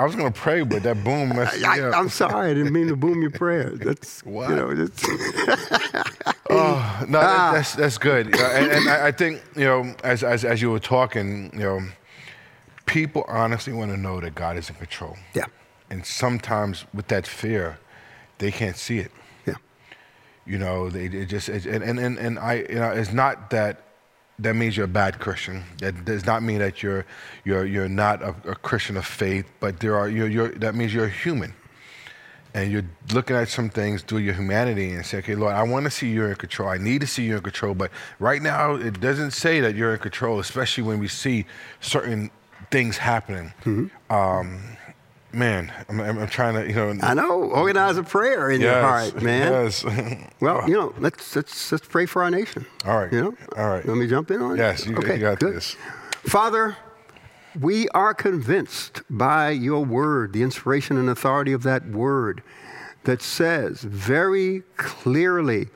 I 0.00 0.04
was 0.04 0.16
gonna 0.16 0.30
pray, 0.30 0.62
but 0.62 0.82
that 0.84 1.04
boom 1.04 1.28
messed 1.30 1.58
me 1.60 1.64
I. 1.66 1.90
I'm 1.90 2.08
sorry. 2.08 2.50
I 2.50 2.54
didn't 2.54 2.72
mean 2.72 2.88
to 2.88 2.96
boom 2.96 3.20
your 3.20 3.30
prayer. 3.30 3.70
That's, 3.70 4.24
What? 4.24 4.48
you 4.50 4.56
know, 4.56 4.74
that's, 4.74 5.04
Oh, 6.50 7.04
no, 7.08 7.18
Ah. 7.20 7.52
that, 7.52 7.52
that's 7.54 7.74
that's 7.74 7.98
good. 7.98 8.26
And, 8.34 8.70
and 8.72 8.88
I 8.88 9.08
I 9.08 9.12
think 9.12 9.42
you 9.56 9.64
know, 9.64 9.94
as 10.02 10.22
as 10.24 10.44
as 10.44 10.60
you 10.62 10.70
were 10.70 10.80
talking, 10.80 11.50
you 11.52 11.60
know, 11.60 11.80
people 12.86 13.24
honestly 13.28 13.72
want 13.72 13.90
to 13.92 13.96
know 13.96 14.20
that 14.20 14.34
God 14.34 14.56
is 14.56 14.68
in 14.70 14.76
control. 14.76 15.16
yeah, 15.34 15.44
And 15.90 16.04
sometimes 16.04 16.86
with 16.94 17.06
that 17.08 17.26
fear, 17.26 17.78
they 18.38 18.50
can't 18.50 18.76
see 18.76 18.98
it. 18.98 19.12
yeah. 19.46 19.54
You 20.46 20.58
know, 20.58 20.88
they 20.90 21.04
it 21.06 21.26
just 21.26 21.48
it, 21.48 21.66
and 21.66 21.82
and 22.00 22.18
and 22.18 22.38
I 22.38 22.54
you 22.68 22.80
know, 22.80 22.90
it's 22.90 23.12
not 23.12 23.50
that 23.50 23.74
that 24.42 24.54
means 24.54 24.76
you're 24.76 24.84
a 24.84 24.88
bad 24.88 25.18
Christian. 25.18 25.64
That 25.78 26.04
does 26.04 26.26
not 26.26 26.42
mean 26.42 26.58
that 26.58 26.82
you're 26.82 27.04
you're 27.44 27.64
you're 27.64 27.88
not 27.88 28.22
a, 28.22 28.34
a 28.44 28.54
Christian 28.54 28.96
of 28.96 29.06
faith. 29.06 29.46
But 29.60 29.80
there 29.80 29.96
are 29.96 30.08
you're, 30.08 30.28
you're 30.28 30.48
that 30.58 30.74
means 30.74 30.92
you're 30.92 31.08
human, 31.08 31.54
and 32.54 32.72
you're 32.72 32.84
looking 33.12 33.36
at 33.36 33.48
some 33.48 33.70
things 33.70 34.02
through 34.02 34.18
your 34.18 34.34
humanity 34.34 34.92
and 34.92 35.04
say, 35.04 35.18
okay, 35.18 35.34
Lord, 35.34 35.54
I 35.54 35.62
want 35.62 35.84
to 35.84 35.90
see 35.90 36.10
you 36.10 36.24
in 36.26 36.34
control. 36.36 36.68
I 36.68 36.78
need 36.78 37.00
to 37.02 37.06
see 37.06 37.24
you 37.24 37.36
in 37.36 37.42
control. 37.42 37.74
But 37.74 37.90
right 38.18 38.42
now, 38.42 38.74
it 38.74 39.00
doesn't 39.00 39.32
say 39.32 39.60
that 39.60 39.74
you're 39.74 39.92
in 39.92 40.00
control, 40.00 40.40
especially 40.40 40.84
when 40.84 40.98
we 40.98 41.08
see 41.08 41.46
certain 41.80 42.30
things 42.70 42.96
happening. 42.96 43.52
Um, 44.10 44.76
man, 45.32 45.72
I'm, 45.88 46.00
I'm, 46.00 46.26
trying 46.28 46.54
to 46.54 46.66
you 46.68 46.74
know. 46.74 46.94
I 47.02 47.14
know. 47.14 47.42
Organize 47.44 47.96
a 47.96 48.02
prayer 48.02 48.50
in 48.50 48.60
your 48.60 48.72
Yes, 48.72 48.82
heart, 49.12 49.22
man. 49.22 49.52
Yes. 49.52 49.84
Well, 50.40 50.66
you 50.68 50.74
know, 50.74 50.94
let's, 50.98 51.36
let's, 51.36 51.70
let's 51.70 51.86
pray 51.86 52.06
for 52.06 52.22
our 52.22 52.30
nation. 52.30 52.64
All 52.86 52.96
right. 52.98 53.12
You 53.12 53.20
know? 53.20 53.34
All 53.56 53.68
right. 53.68 53.84
Let 53.86 53.96
me 53.96 54.06
jump 54.06 54.30
in 54.30 54.40
on 54.40 54.52
it? 54.54 54.58
Yes, 54.58 54.86
you- 54.86 54.96
you 54.96 55.18
got 55.18 55.38
good. 55.38 55.54
this. 55.54 55.76
Father, 56.22 56.76
we 57.60 57.88
are 57.90 58.14
convinced 58.14 59.02
by 59.10 59.50
your 59.50 59.84
word, 59.84 60.32
the 60.32 60.42
inspiration 60.42 60.96
and 60.96 61.10
authority 61.10 61.52
of 61.52 61.62
that 61.64 61.86
word 61.88 62.42
that 63.04 63.20
says 63.22 63.80
very 63.82 64.62
clearly 64.76 65.68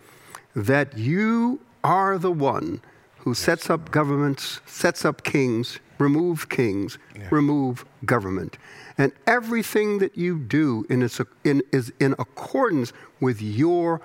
that 0.54 0.96
you 0.96 1.60
are 1.82 2.16
the 2.16 2.30
one 2.32 2.80
who 3.18 3.34
sets 3.34 3.68
up 3.68 3.90
governments, 3.90 4.60
sets 4.66 5.04
up 5.04 5.24
kings, 5.24 5.78
remove 5.98 6.48
kings, 6.48 6.98
Yeah. 7.16 7.28
remove 7.30 7.84
government. 8.04 8.58
And 8.98 9.12
everything 9.26 9.98
that 9.98 10.16
you 10.16 10.38
do 10.38 10.86
in 10.88 11.02
its, 11.02 11.20
in, 11.44 11.62
is 11.72 11.92
in 12.00 12.14
accordance 12.18 12.92
with 13.20 13.40
your 13.42 14.00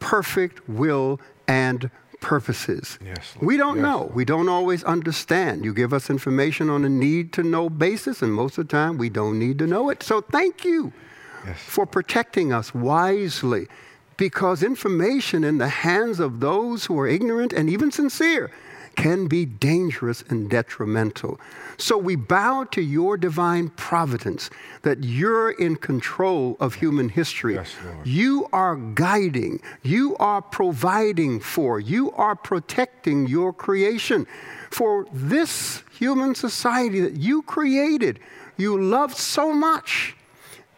perfect 0.00 0.68
will 0.68 1.20
and 1.48 1.90
purposes. 2.20 2.98
Yes, 3.04 3.34
we 3.40 3.56
don't 3.56 3.76
Yes, 3.76 3.82
know. 3.82 4.10
We 4.14 4.24
don't 4.24 4.48
always 4.48 4.82
understand. 4.84 5.64
You 5.64 5.74
give 5.74 5.92
us 5.92 6.08
information 6.08 6.70
on 6.70 6.84
a 6.84 6.88
need 6.88 7.32
to 7.34 7.42
know 7.42 7.68
basis, 7.68 8.22
and 8.22 8.32
most 8.32 8.56
of 8.58 8.66
the 8.68 8.72
time 8.72 8.96
we 8.96 9.10
don't 9.10 9.38
need 9.38 9.58
to 9.58 9.66
know 9.66 9.90
it. 9.90 10.02
So 10.02 10.20
thank 10.22 10.64
you 10.64 10.92
Yes. 11.46 11.58
for 11.60 11.84
protecting 11.84 12.52
us 12.52 12.74
wisely 12.74 13.68
because 14.16 14.62
information 14.62 15.44
in 15.44 15.58
the 15.58 15.68
hands 15.68 16.18
of 16.20 16.40
those 16.40 16.86
who 16.86 16.98
are 16.98 17.06
ignorant 17.06 17.52
and 17.52 17.68
even 17.68 17.90
sincere 17.90 18.50
can 18.96 19.26
be 19.26 19.44
dangerous 19.44 20.22
and 20.28 20.48
detrimental. 20.50 21.40
So 21.76 21.98
we 21.98 22.16
bow 22.16 22.64
to 22.72 22.80
your 22.80 23.16
divine 23.16 23.68
providence 23.70 24.50
that 24.82 25.02
you're 25.04 25.50
in 25.50 25.76
control 25.76 26.56
of 26.60 26.74
human 26.74 27.08
history. 27.08 27.54
Yes, 27.54 27.74
You 28.04 28.48
are 28.52 28.76
guiding, 28.76 29.60
you 29.82 30.16
are 30.16 30.42
providing 30.42 31.40
for, 31.40 31.80
you 31.80 32.12
are 32.12 32.36
protecting 32.36 33.26
your 33.26 33.52
creation. 33.52 34.26
For 34.70 35.06
this 35.12 35.82
human 35.98 36.34
society 36.34 37.00
that 37.00 37.16
you 37.16 37.42
created, 37.42 38.20
you 38.56 38.80
loved 38.80 39.16
so 39.16 39.52
much 39.52 40.16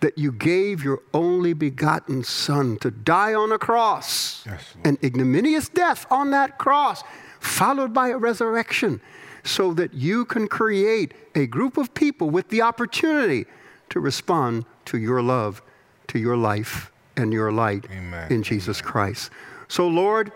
that 0.01 0.19
you 0.19 0.31
gave 0.33 0.85
your 0.85 1.03
only 1.15 1.53
begotten 1.53 2.23
Son 2.23 2.77
to 2.79 2.91
die 2.91 3.35
on 3.35 3.51
a 3.53 3.59
cross, 3.59 4.45
Yes, 4.47 4.63
an 4.85 4.99
ignominious 5.03 5.69
death 5.69 6.07
on 6.11 6.31
that 6.31 6.59
cross, 6.59 7.03
followed 7.41 7.93
by 7.93 8.09
a 8.09 8.17
resurrection, 8.17 9.01
so 9.45 9.73
that 9.75 9.95
you 9.95 10.25
can 10.25 10.49
create 10.49 11.15
a 11.35 11.47
group 11.47 11.77
of 11.77 11.95
people 11.95 12.31
with 12.31 12.49
the 12.49 12.63
opportunity 12.63 13.47
to 13.91 14.01
respond 14.01 14.65
to 14.87 14.99
your 14.99 15.23
love, 15.23 15.63
to 16.09 16.19
your 16.19 16.37
life, 16.37 16.91
and 17.17 17.33
your 17.33 17.53
light 17.53 17.87
Amen. 17.91 18.31
in 18.31 18.43
Jesus 18.43 18.81
Christ. 18.81 19.31
So, 19.69 19.87
Lord, 19.87 20.33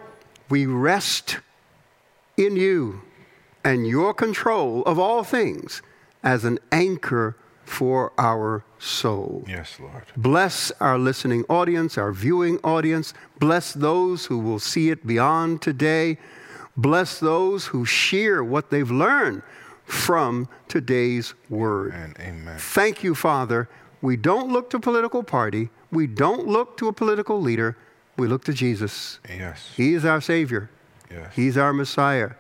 we 0.48 0.66
rest 0.66 1.38
in 2.36 2.56
you 2.56 3.02
and 3.64 3.86
your 3.86 4.14
control 4.14 4.82
of 4.84 4.98
all 4.98 5.22
things 5.22 5.82
as 6.22 6.44
an 6.44 6.58
anchor 6.72 7.36
for 7.64 8.12
our 8.18 8.64
soul. 8.78 9.44
Yes, 9.46 9.78
Lord. 9.78 10.04
Bless 10.16 10.72
our 10.80 10.98
listening 10.98 11.44
audience, 11.48 11.96
our 11.96 12.12
viewing 12.12 12.58
audience. 12.64 13.14
Bless 13.38 13.72
those 13.72 14.26
who 14.26 14.38
will 14.38 14.58
see 14.58 14.90
it 14.90 15.06
beyond 15.06 15.62
today. 15.62 16.18
Bless 16.76 17.18
those 17.18 17.66
who 17.66 17.84
share 17.84 18.42
what 18.42 18.70
they've 18.70 18.90
learned 18.90 19.42
from 19.84 20.48
today's 20.68 21.34
word. 21.48 21.92
And 21.92 22.16
amen. 22.18 22.58
Thank 22.58 23.02
you, 23.02 23.14
Father. 23.14 23.68
We 24.02 24.16
don't 24.16 24.50
look 24.50 24.70
to 24.70 24.80
political 24.80 25.22
party. 25.22 25.68
We 25.90 26.06
don't 26.06 26.46
look 26.46 26.76
to 26.78 26.88
a 26.88 26.92
political 26.92 27.40
leader. 27.40 27.76
We 28.16 28.28
look 28.28 28.44
to 28.44 28.52
Jesus. 28.52 29.18
Yes. 29.28 29.70
He 29.76 29.94
is 29.94 30.04
our 30.04 30.20
Savior. 30.20 30.70
Yes. 31.10 31.34
He's 31.34 31.58
our 31.58 31.72
Messiah. 31.72 32.30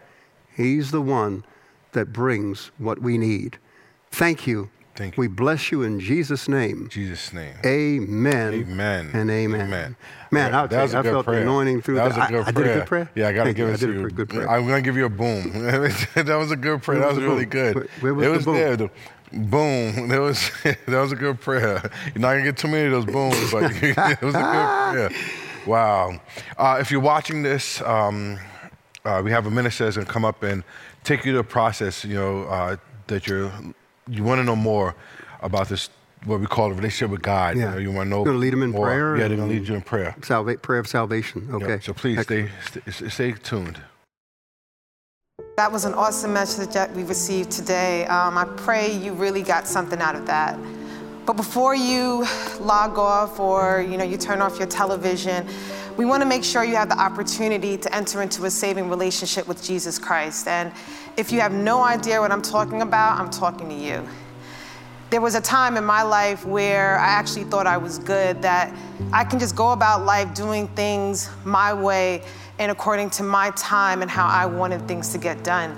He's 0.56 0.90
the 0.90 1.02
one 1.02 1.44
that 1.92 2.12
brings 2.12 2.70
what 2.78 3.00
we 3.00 3.18
need. 3.18 3.58
Thank 4.10 4.46
you. 4.46 4.70
Thank 4.96 5.16
you. 5.16 5.20
We 5.22 5.28
bless 5.28 5.70
you 5.72 5.82
in 5.82 5.98
Jesus' 6.00 6.48
name. 6.48 6.88
Jesus' 6.90 7.32
name. 7.32 7.54
Amen. 7.64 8.52
Amen. 8.54 9.10
And 9.14 9.30
amen. 9.30 9.60
Amen. 9.62 9.96
Man, 10.30 10.54
I'll 10.54 10.68
that 10.68 10.70
tell 10.70 10.82
was 10.82 10.92
you, 10.92 10.98
a 10.98 11.00
I 11.00 11.04
felt 11.04 11.26
prayer. 11.26 11.36
the 11.40 11.42
anointing 11.46 11.82
through 11.82 11.94
that. 11.96 12.04
Was 12.06 12.16
that. 12.16 12.28
a 12.28 12.32
good 12.32 12.44
I, 12.44 12.48
I 12.48 12.52
prayer. 12.52 12.64
did 12.64 12.70
a 12.76 12.78
good 12.80 12.86
prayer? 12.88 13.10
Yeah, 13.14 13.28
I 13.28 13.32
got 13.32 13.44
to 13.44 13.52
give 13.54 13.66
you. 13.68 13.72
it 13.72 13.74
I 13.74 13.76
to 13.78 13.86
did 13.86 13.96
a 13.96 14.00
you. 14.00 14.10
good 14.10 14.28
prayer. 14.28 14.50
I'm 14.50 14.66
going 14.66 14.82
to 14.82 14.86
give 14.88 14.96
you 14.96 15.04
a 15.06 15.08
boom. 15.08 15.52
that 16.14 16.36
was 16.38 16.50
a 16.50 16.56
good 16.56 16.82
prayer. 16.82 17.00
Where 17.00 17.08
that 17.08 17.14
was 17.14 17.16
was 17.16 17.24
really 17.24 17.44
boom? 17.46 17.72
good. 17.72 17.88
Where- 18.00 18.14
where 18.14 18.14
was 18.14 18.24
it 18.24 18.30
the 18.30 18.36
was 18.36 18.44
boom? 18.44 18.54
there. 18.56 18.76
The 18.76 18.90
boom. 19.32 20.08
That 20.08 20.20
was 20.20 20.50
that 20.64 21.00
was 21.00 21.12
a 21.12 21.16
good 21.16 21.40
prayer. 21.40 21.80
You're 22.14 22.20
not 22.20 22.32
gonna 22.32 22.42
get 22.44 22.56
too 22.58 22.68
many 22.68 22.86
of 22.86 22.92
those 22.92 23.06
booms, 23.06 23.50
but 23.52 23.70
it 23.72 24.20
was 24.22 24.34
a 24.34 24.38
good 24.38 24.92
prayer. 24.92 25.10
Wow. 25.66 26.20
Uh, 26.58 26.78
if 26.80 26.90
you're 26.90 27.00
watching 27.00 27.42
this, 27.42 27.80
um, 27.82 28.38
uh, 29.04 29.20
we 29.24 29.30
have 29.30 29.46
a 29.46 29.50
minister 29.50 29.84
that's 29.84 29.96
gonna 29.96 30.08
come 30.08 30.24
up 30.24 30.42
and 30.42 30.64
take 31.04 31.24
you 31.24 31.32
to 31.32 31.38
a 31.38 31.44
process. 31.44 32.04
You 32.04 32.14
know 32.16 32.42
uh, 32.44 32.76
that 33.06 33.26
you're 33.26 33.52
you 34.10 34.24
want 34.24 34.40
to 34.40 34.44
know 34.44 34.56
more 34.56 34.94
about 35.40 35.68
this. 35.68 35.88
What 36.24 36.38
we 36.38 36.46
call 36.46 36.70
a 36.70 36.74
relationship 36.74 37.10
with 37.10 37.22
God. 37.22 37.56
Yeah. 37.56 37.62
You, 37.62 37.70
know, 37.70 37.78
you 37.78 37.92
want 37.92 38.06
to 38.06 38.10
know. 38.10 38.24
Gonna 38.24 38.36
lead 38.36 38.52
them 38.52 38.62
in 38.62 38.72
more. 38.72 38.86
prayer 38.86 39.16
Yeah, 39.16 39.28
they're 39.28 39.38
gonna 39.38 39.48
lead 39.48 39.66
you 39.66 39.74
in 39.74 39.80
prayer. 39.80 40.14
Salva- 40.22 40.58
prayer 40.58 40.80
of 40.80 40.86
salvation. 40.86 41.46
Yeah, 41.48 41.56
Okay. 41.56 41.80
So 41.80 41.94
please 41.94 42.20
stay, 42.20 42.50
stay 42.90 43.08
stay 43.08 43.32
tuned. 43.32 43.80
That 45.56 45.72
was 45.72 45.86
an 45.86 45.94
awesome 45.94 46.34
message 46.34 46.74
that 46.74 46.92
we 46.94 47.04
received 47.04 47.50
today. 47.50 48.04
Um, 48.06 48.36
I 48.36 48.44
pray 48.44 48.92
you 48.92 49.14
really 49.14 49.42
got 49.42 49.66
something 49.66 50.00
out 50.00 50.14
of 50.14 50.26
that. 50.26 50.58
But 51.24 51.34
before 51.34 51.74
you 51.74 52.26
log 52.60 52.98
off 52.98 53.40
or 53.40 53.80
you 53.88 53.96
know 53.96 54.04
you 54.04 54.18
turn 54.18 54.42
off 54.42 54.58
your 54.58 54.68
television, 54.68 55.46
we 55.96 56.04
want 56.04 56.22
to 56.22 56.26
make 56.28 56.44
sure 56.44 56.64
you 56.64 56.76
have 56.76 56.88
the 56.88 56.98
opportunity 56.98 57.76
to 57.76 57.94
enter 57.94 58.20
into 58.22 58.44
a 58.44 58.50
saving 58.50 58.88
relationship 58.90 59.46
with 59.48 59.62
Jesus 59.62 59.98
Christ. 59.98 60.46
And 60.48 60.72
if 61.16 61.32
you 61.32 61.40
have 61.40 61.52
no 61.52 61.82
idea 61.82 62.20
what 62.20 62.32
I'm 62.32 62.42
talking 62.42 62.82
about, 62.82 63.18
I'm 63.18 63.30
talking 63.30 63.68
to 63.68 63.74
you. 63.74 64.06
There 65.10 65.20
was 65.20 65.34
a 65.34 65.40
time 65.40 65.76
in 65.76 65.84
my 65.84 66.02
life 66.02 66.46
where 66.46 66.98
I 66.98 67.08
actually 67.08 67.44
thought 67.44 67.66
I 67.66 67.76
was 67.76 67.98
good, 67.98 68.40
that 68.42 68.72
I 69.12 69.24
can 69.24 69.38
just 69.38 69.56
go 69.56 69.72
about 69.72 70.04
life 70.04 70.32
doing 70.34 70.68
things 70.68 71.28
my 71.44 71.74
way 71.74 72.22
and 72.60 72.70
according 72.70 73.10
to 73.10 73.22
my 73.22 73.50
time 73.56 74.02
and 74.02 74.10
how 74.10 74.26
I 74.28 74.46
wanted 74.46 74.86
things 74.86 75.10
to 75.12 75.18
get 75.18 75.42
done. 75.42 75.76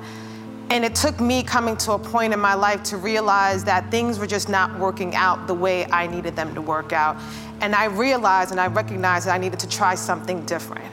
And 0.68 0.84
it 0.84 0.94
took 0.94 1.20
me 1.20 1.42
coming 1.42 1.76
to 1.78 1.92
a 1.92 1.98
point 1.98 2.32
in 2.32 2.40
my 2.40 2.54
life 2.54 2.82
to 2.84 2.96
realize 2.96 3.62
that 3.64 3.90
things 3.90 4.18
were 4.18 4.26
just 4.26 4.48
not 4.48 4.78
working 4.78 5.14
out 5.14 5.46
the 5.46 5.54
way 5.54 5.86
I 5.86 6.06
needed 6.06 6.34
them 6.34 6.54
to 6.54 6.62
work 6.62 6.92
out. 6.92 7.16
And 7.60 7.74
I 7.74 7.84
realized 7.84 8.50
and 8.50 8.60
I 8.60 8.66
recognized 8.66 9.26
that 9.26 9.34
I 9.34 9.38
needed 9.38 9.60
to 9.60 9.68
try 9.68 9.94
something 9.94 10.44
different. 10.46 10.84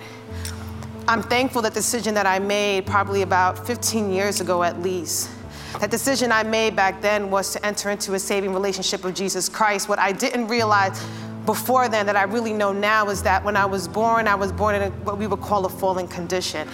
I'm 1.10 1.24
thankful 1.24 1.64
that 1.64 1.74
decision 1.74 2.14
that 2.14 2.28
I 2.28 2.38
made 2.38 2.86
probably 2.86 3.24
about 3.24 3.66
15 3.66 4.12
years 4.12 4.41
ago 4.41 4.62
at 4.62 4.80
least. 4.84 5.32
That 5.80 5.89
decision 5.89 6.32
I 6.32 6.43
made 6.43 6.76
back 6.76 7.01
then 7.01 7.32
was 7.32 7.51
to 7.53 7.66
enter 7.66 7.89
into 7.89 8.14
a 8.14 8.20
saving 8.20 8.53
relationship 8.53 9.03
with 9.03 9.16
Jesus 9.16 9.49
Christ. 9.49 9.89
What 9.89 9.97
I 9.97 10.12
didn't 10.12 10.49
realize 10.49 11.03
before 11.47 11.89
then 11.89 12.05
that 12.05 12.16
I 12.16 12.26
really 12.26 12.53
know 12.53 12.72
now 12.72 13.10
is 13.10 13.24
that 13.24 13.43
when 13.43 13.57
I 13.57 13.66
was 13.66 13.88
born, 13.88 14.28
I 14.28 14.36
was 14.36 14.51
born 14.51 14.76
in 14.76 14.84
a, 14.84 14.89
what 14.97 15.18
we 15.18 15.26
would 15.26 15.41
call 15.41 15.66
a 15.66 15.70
fallen 15.70 16.07
condition. 16.07 16.68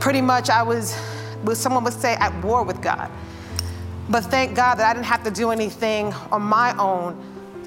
Pretty 0.00 0.20
much 0.20 0.50
I 0.50 0.62
was, 0.62 0.94
someone 1.54 1.82
would 1.84 1.94
say, 1.94 2.12
at 2.16 2.44
war 2.44 2.64
with 2.64 2.82
God. 2.82 3.10
But 4.10 4.24
thank 4.24 4.54
God 4.54 4.74
that 4.74 4.86
I 4.86 4.92
didn't 4.92 5.06
have 5.06 5.24
to 5.24 5.30
do 5.30 5.50
anything 5.50 6.12
on 6.30 6.42
my 6.42 6.76
own 6.76 7.16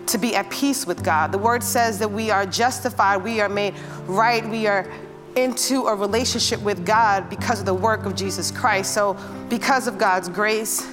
to 0.06 0.20
be 0.20 0.36
at 0.36 0.52
peace 0.52 0.86
with 0.86 1.04
God. 1.04 1.32
The 1.32 1.40
word 1.40 1.64
says 1.64 1.98
that 1.98 2.12
we 2.12 2.30
are 2.30 2.46
justified, 2.46 3.18
we 3.18 3.42
are 3.42 3.50
made 3.50 3.74
right, 4.06 4.48
we 4.48 4.68
are 4.68 4.88
into 5.36 5.88
a 5.88 5.96
relationship 5.96 6.62
with 6.62 6.86
God 6.86 7.30
because 7.30 7.60
of 7.60 7.66
the 7.66 7.74
work 7.74 8.06
of 8.06 8.16
Jesus 8.16 8.52
Christ. 8.52 8.94
So, 8.94 9.18
because 9.50 9.88
of 9.88 9.98
God's 9.98 10.30
grace, 10.30 10.88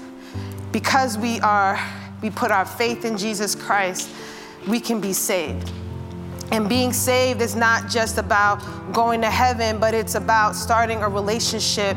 because 0.73 1.17
we 1.17 1.41
are 1.41 1.79
we 2.23 2.31
put 2.31 2.51
our 2.51 2.65
faith 2.65 3.05
in 3.05 3.19
Jesus 3.19 3.55
Christ, 3.55 4.09
we 4.69 4.81
can 4.81 5.01
be 5.01 5.13
saved. 5.13 5.71
And 6.53 6.69
being 6.69 6.93
saved 6.93 7.41
is 7.41 7.57
not 7.57 7.91
just 7.91 8.19
about 8.19 8.61
going 8.93 9.21
to 9.23 9.31
heaven, 9.31 9.79
but 9.79 9.93
it's 9.93 10.15
about 10.15 10.55
starting 10.55 11.03
a 11.03 11.09
relationship 11.09 11.97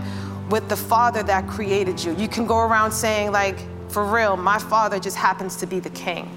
with 0.49 0.67
the 0.67 0.75
Father 0.75 1.21
that 1.23 1.47
created 1.47 2.03
you. 2.03 2.15
You 2.15 2.27
can 2.27 2.47
go 2.47 2.59
around 2.59 2.91
saying, 2.91 3.31
like, 3.31 3.57
for 3.89 4.03
real, 4.05 4.35
my 4.35 4.57
Father 4.57 4.99
just 4.99 5.17
happens 5.17 5.55
to 5.57 5.67
be 5.67 5.79
the 5.79 5.89
King. 5.91 6.29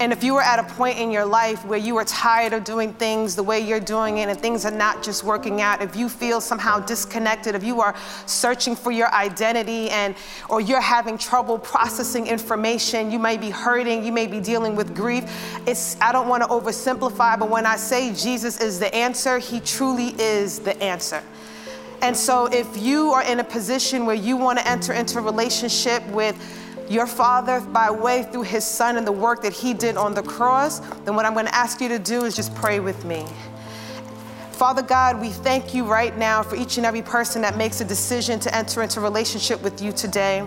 And 0.00 0.12
if 0.12 0.24
you 0.24 0.34
were 0.34 0.42
at 0.42 0.58
a 0.58 0.64
point 0.74 0.98
in 0.98 1.12
your 1.12 1.24
life 1.24 1.64
where 1.64 1.78
you 1.78 1.96
are 1.98 2.04
tired 2.04 2.52
of 2.52 2.64
doing 2.64 2.92
things 2.94 3.36
the 3.36 3.42
way 3.42 3.60
you're 3.60 3.78
doing 3.78 4.18
it 4.18 4.28
and 4.28 4.38
things 4.38 4.64
are 4.64 4.72
not 4.72 5.04
just 5.04 5.22
working 5.22 5.60
out, 5.60 5.80
if 5.80 5.94
you 5.94 6.08
feel 6.08 6.40
somehow 6.40 6.80
disconnected, 6.80 7.54
if 7.54 7.62
you 7.62 7.80
are 7.80 7.94
searching 8.26 8.74
for 8.74 8.90
your 8.90 9.12
identity 9.14 9.88
and 9.90 10.16
or 10.50 10.60
you're 10.60 10.80
having 10.80 11.16
trouble 11.16 11.58
processing 11.58 12.26
information, 12.26 13.12
you 13.12 13.20
may 13.20 13.36
be 13.36 13.50
hurting, 13.50 14.04
you 14.04 14.10
may 14.10 14.26
be 14.26 14.40
dealing 14.40 14.74
with 14.74 14.96
grief. 14.96 15.24
It's 15.64 15.96
I 16.00 16.10
don't 16.10 16.28
want 16.28 16.42
to 16.42 16.48
oversimplify, 16.48 17.38
but 17.38 17.48
when 17.48 17.64
I 17.64 17.76
say 17.76 18.12
Jesus 18.12 18.60
is 18.60 18.80
the 18.80 18.92
answer, 18.92 19.38
he 19.38 19.60
truly 19.60 20.08
is 20.18 20.58
the 20.58 20.80
answer. 20.82 21.22
And 22.02 22.16
so 22.16 22.46
if 22.46 22.76
you 22.76 23.12
are 23.12 23.22
in 23.22 23.40
a 23.40 23.44
position 23.44 24.04
where 24.04 24.16
you 24.16 24.36
want 24.36 24.58
to 24.58 24.68
enter 24.68 24.92
into 24.92 25.18
a 25.18 25.22
relationship 25.22 26.06
with 26.08 26.36
your 26.88 27.06
Father 27.06 27.60
by 27.60 27.90
way 27.90 28.22
through 28.24 28.42
His 28.42 28.64
Son 28.64 28.96
and 28.96 29.06
the 29.06 29.12
work 29.12 29.42
that 29.42 29.52
He 29.52 29.74
did 29.74 29.96
on 29.96 30.14
the 30.14 30.22
cross, 30.22 30.80
then 31.04 31.14
what 31.14 31.24
I'm 31.24 31.34
going 31.34 31.46
to 31.46 31.54
ask 31.54 31.80
you 31.80 31.88
to 31.88 31.98
do 31.98 32.24
is 32.24 32.36
just 32.36 32.54
pray 32.54 32.80
with 32.80 33.04
me. 33.04 33.26
Father 34.52 34.82
God, 34.82 35.20
we 35.20 35.30
thank 35.30 35.74
you 35.74 35.84
right 35.84 36.16
now 36.16 36.42
for 36.42 36.54
each 36.54 36.76
and 36.76 36.86
every 36.86 37.02
person 37.02 37.42
that 37.42 37.56
makes 37.56 37.80
a 37.80 37.84
decision 37.84 38.38
to 38.40 38.54
enter 38.54 38.82
into 38.82 39.00
relationship 39.00 39.60
with 39.62 39.82
you 39.82 39.90
today. 39.90 40.46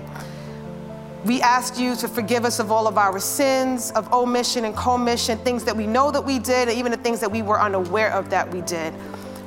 We 1.25 1.41
ask 1.41 1.77
you 1.77 1.93
to 1.97 2.07
forgive 2.07 2.45
us 2.45 2.59
of 2.59 2.71
all 2.71 2.87
of 2.87 2.97
our 2.97 3.19
sins, 3.19 3.91
of 3.91 4.11
omission 4.13 4.63
and 4.63 4.75
commission, 4.77 5.37
things 5.39 5.65
that 5.65 5.75
we 5.75 5.85
know 5.85 6.09
that 6.11 6.23
we 6.23 6.39
did, 6.39 6.69
and 6.69 6.77
even 6.77 6.91
the 6.91 6.97
things 6.97 7.19
that 7.19 7.29
we 7.29 7.41
were 7.41 7.59
unaware 7.59 8.13
of 8.13 8.29
that 8.29 8.49
we 8.49 8.61
did. 8.61 8.93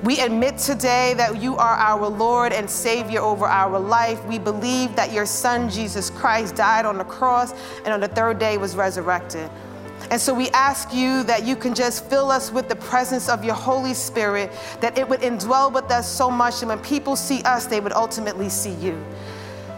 We 0.02 0.20
admit 0.20 0.56
today 0.56 1.12
that 1.18 1.42
you 1.42 1.56
are 1.56 1.74
our 1.74 2.08
Lord 2.08 2.54
and 2.54 2.70
Savior 2.70 3.20
over 3.20 3.44
our 3.44 3.78
life. 3.78 4.24
We 4.24 4.38
believe 4.38 4.96
that 4.96 5.12
your 5.12 5.26
Son, 5.26 5.68
Jesus 5.68 6.08
Christ, 6.08 6.54
died 6.54 6.86
on 6.86 6.96
the 6.96 7.04
cross 7.04 7.52
and 7.84 7.88
on 7.88 8.00
the 8.00 8.08
third 8.08 8.38
day 8.38 8.56
was 8.56 8.76
resurrected. 8.76 9.50
And 10.10 10.18
so 10.18 10.32
we 10.32 10.48
ask 10.50 10.94
you 10.94 11.22
that 11.24 11.44
you 11.44 11.54
can 11.54 11.74
just 11.74 12.06
fill 12.06 12.30
us 12.30 12.50
with 12.50 12.68
the 12.68 12.76
presence 12.76 13.28
of 13.28 13.44
your 13.44 13.54
Holy 13.54 13.92
Spirit, 13.92 14.50
that 14.80 14.96
it 14.96 15.06
would 15.06 15.20
indwell 15.20 15.70
with 15.70 15.90
us 15.90 16.10
so 16.10 16.30
much, 16.30 16.62
and 16.62 16.68
when 16.70 16.80
people 16.80 17.14
see 17.14 17.42
us, 17.42 17.66
they 17.66 17.80
would 17.80 17.92
ultimately 17.92 18.48
see 18.48 18.74
you. 18.74 18.98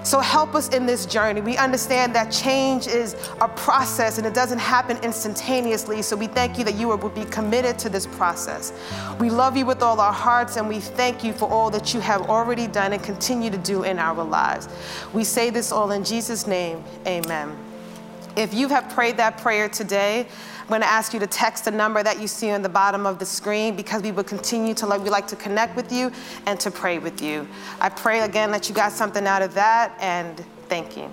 So 0.04 0.18
help 0.18 0.54
us 0.54 0.68
in 0.70 0.84
this 0.84 1.06
journey. 1.06 1.40
We 1.40 1.56
understand 1.56 2.14
that 2.16 2.32
change 2.32 2.88
is 2.88 3.14
a 3.40 3.48
process 3.48 4.18
and 4.18 4.26
it 4.26 4.34
doesn't 4.34 4.58
happen 4.58 4.96
instantaneously. 4.98 6.02
So 6.02 6.16
we 6.16 6.26
thank 6.26 6.58
you 6.58 6.64
that 6.64 6.74
you 6.74 6.88
will 6.88 7.08
be 7.08 7.24
committed 7.26 7.78
to 7.80 7.88
this 7.88 8.06
process. 8.06 8.72
We 9.20 9.30
love 9.30 9.56
you 9.56 9.64
with 9.64 9.80
all 9.80 10.00
our 10.00 10.12
hearts 10.12 10.56
and 10.56 10.68
we 10.68 10.80
thank 10.80 11.22
you 11.22 11.32
for 11.32 11.48
all 11.48 11.70
that 11.70 11.94
you 11.94 12.00
have 12.00 12.22
already 12.22 12.66
done 12.66 12.92
and 12.92 13.02
continue 13.02 13.50
to 13.50 13.58
do 13.58 13.84
in 13.84 13.98
our 13.98 14.24
lives. 14.24 14.68
We 15.12 15.22
say 15.22 15.50
this 15.50 15.70
all 15.70 15.92
in 15.92 16.02
Jesus' 16.02 16.46
name. 16.46 16.82
Amen. 17.06 17.56
If 18.34 18.54
you 18.54 18.68
have 18.68 18.88
prayed 18.88 19.18
that 19.18 19.38
prayer 19.38 19.68
today, 19.68 20.26
I'm 20.62 20.68
going 20.68 20.80
to 20.80 20.86
ask 20.90 21.12
you 21.12 21.18
to 21.18 21.26
text 21.26 21.64
the 21.64 21.72
number 21.72 22.04
that 22.04 22.20
you 22.20 22.28
see 22.28 22.50
on 22.50 22.62
the 22.62 22.68
bottom 22.68 23.04
of 23.04 23.18
the 23.18 23.26
screen 23.26 23.74
because 23.74 24.00
we 24.00 24.12
will 24.12 24.22
continue 24.22 24.74
to 24.74 24.86
like 24.86 25.02
we 25.02 25.10
like 25.10 25.26
to 25.28 25.36
connect 25.36 25.74
with 25.74 25.90
you 25.90 26.12
and 26.46 26.58
to 26.60 26.70
pray 26.70 26.98
with 26.98 27.20
you. 27.20 27.48
I 27.80 27.88
pray 27.88 28.20
again 28.20 28.52
that 28.52 28.68
you 28.68 28.74
got 28.74 28.92
something 28.92 29.26
out 29.26 29.42
of 29.42 29.54
that 29.54 29.96
and 30.00 30.38
thank 30.68 30.96
you. 30.96 31.10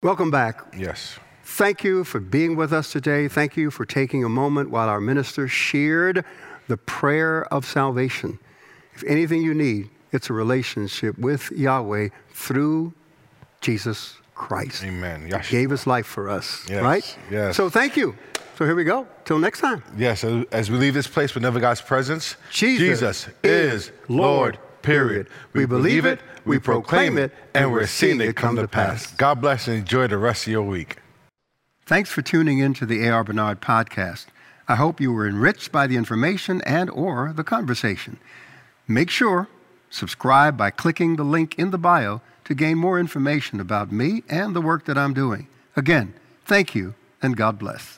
Welcome 0.00 0.30
back. 0.30 0.72
Yes. 0.76 1.18
Thank 1.42 1.82
you 1.82 2.04
for 2.04 2.20
being 2.20 2.54
with 2.54 2.72
us 2.72 2.92
today. 2.92 3.26
Thank 3.26 3.56
you 3.56 3.72
for 3.72 3.84
taking 3.84 4.22
a 4.22 4.28
moment 4.28 4.70
while 4.70 4.88
our 4.88 5.00
minister 5.00 5.48
shared 5.48 6.24
the 6.68 6.76
prayer 6.76 7.52
of 7.52 7.64
salvation. 7.64 8.38
If 8.94 9.02
anything 9.04 9.42
you 9.42 9.54
need, 9.54 9.90
it's 10.12 10.30
a 10.30 10.32
relationship 10.32 11.18
with 11.18 11.50
Yahweh 11.50 12.10
through 12.38 12.92
Jesus 13.60 14.16
Christ. 14.34 14.84
Amen. 14.84 15.26
He 15.26 15.50
gave 15.50 15.70
his 15.70 15.86
life 15.86 16.06
for 16.06 16.28
us, 16.30 16.64
Yes, 16.68 16.82
right? 16.82 17.18
yes. 17.30 17.56
So 17.56 17.68
thank 17.68 17.96
you. 17.96 18.14
So 18.56 18.64
here 18.64 18.74
we 18.74 18.84
go. 18.84 19.06
Till 19.24 19.38
next 19.38 19.60
time. 19.60 19.82
Yes, 19.96 20.24
as- 20.24 20.44
as 20.52 20.70
we 20.70 20.78
leave 20.78 20.94
this 20.94 21.06
place 21.08 21.34
with 21.34 21.42
never 21.42 21.60
God's 21.60 21.80
presence, 21.80 22.36
Jesus 22.50 23.28
is 23.42 23.90
Lord, 24.08 24.58
period. 24.82 25.28
We 25.52 25.66
believe 25.66 26.04
it, 26.06 26.20
we 26.44 26.58
proclaim 26.58 27.18
it, 27.18 27.32
and 27.54 27.72
we're 27.72 27.86
seeing 27.86 28.20
it 28.20 28.36
come 28.36 28.56
to 28.56 28.68
pass. 28.68 29.12
God 29.14 29.40
bless 29.40 29.66
and 29.68 29.76
enjoy 29.78 30.06
the 30.06 30.18
rest 30.18 30.46
of 30.46 30.52
your 30.52 30.62
week. 30.62 30.96
Thanks 31.86 32.10
for 32.10 32.22
tuning 32.22 32.58
in 32.58 32.74
to 32.74 32.86
the 32.86 33.04
A.R. 33.06 33.24
Bernard 33.24 33.60
podcast. 33.60 34.26
I 34.68 34.74
hope 34.76 35.00
you 35.00 35.12
were 35.12 35.26
enriched 35.26 35.72
by 35.72 35.86
the 35.86 35.96
information 35.96 36.60
and 36.62 36.90
or 36.90 37.32
the 37.34 37.44
conversation. 37.44 38.18
Make 38.86 39.10
sure 39.10 39.48
subscribe 39.90 40.56
by 40.56 40.70
clicking 40.70 41.16
the 41.16 41.24
link 41.24 41.58
in 41.58 41.70
the 41.70 41.78
bio 41.78 42.20
to 42.44 42.54
gain 42.54 42.78
more 42.78 42.98
information 42.98 43.60
about 43.60 43.92
me 43.92 44.22
and 44.28 44.54
the 44.54 44.60
work 44.60 44.84
that 44.86 44.98
I'm 44.98 45.14
doing. 45.14 45.48
Again, 45.76 46.14
thank 46.46 46.74
you 46.74 46.94
and 47.20 47.36
God 47.36 47.58
bless. 47.58 47.97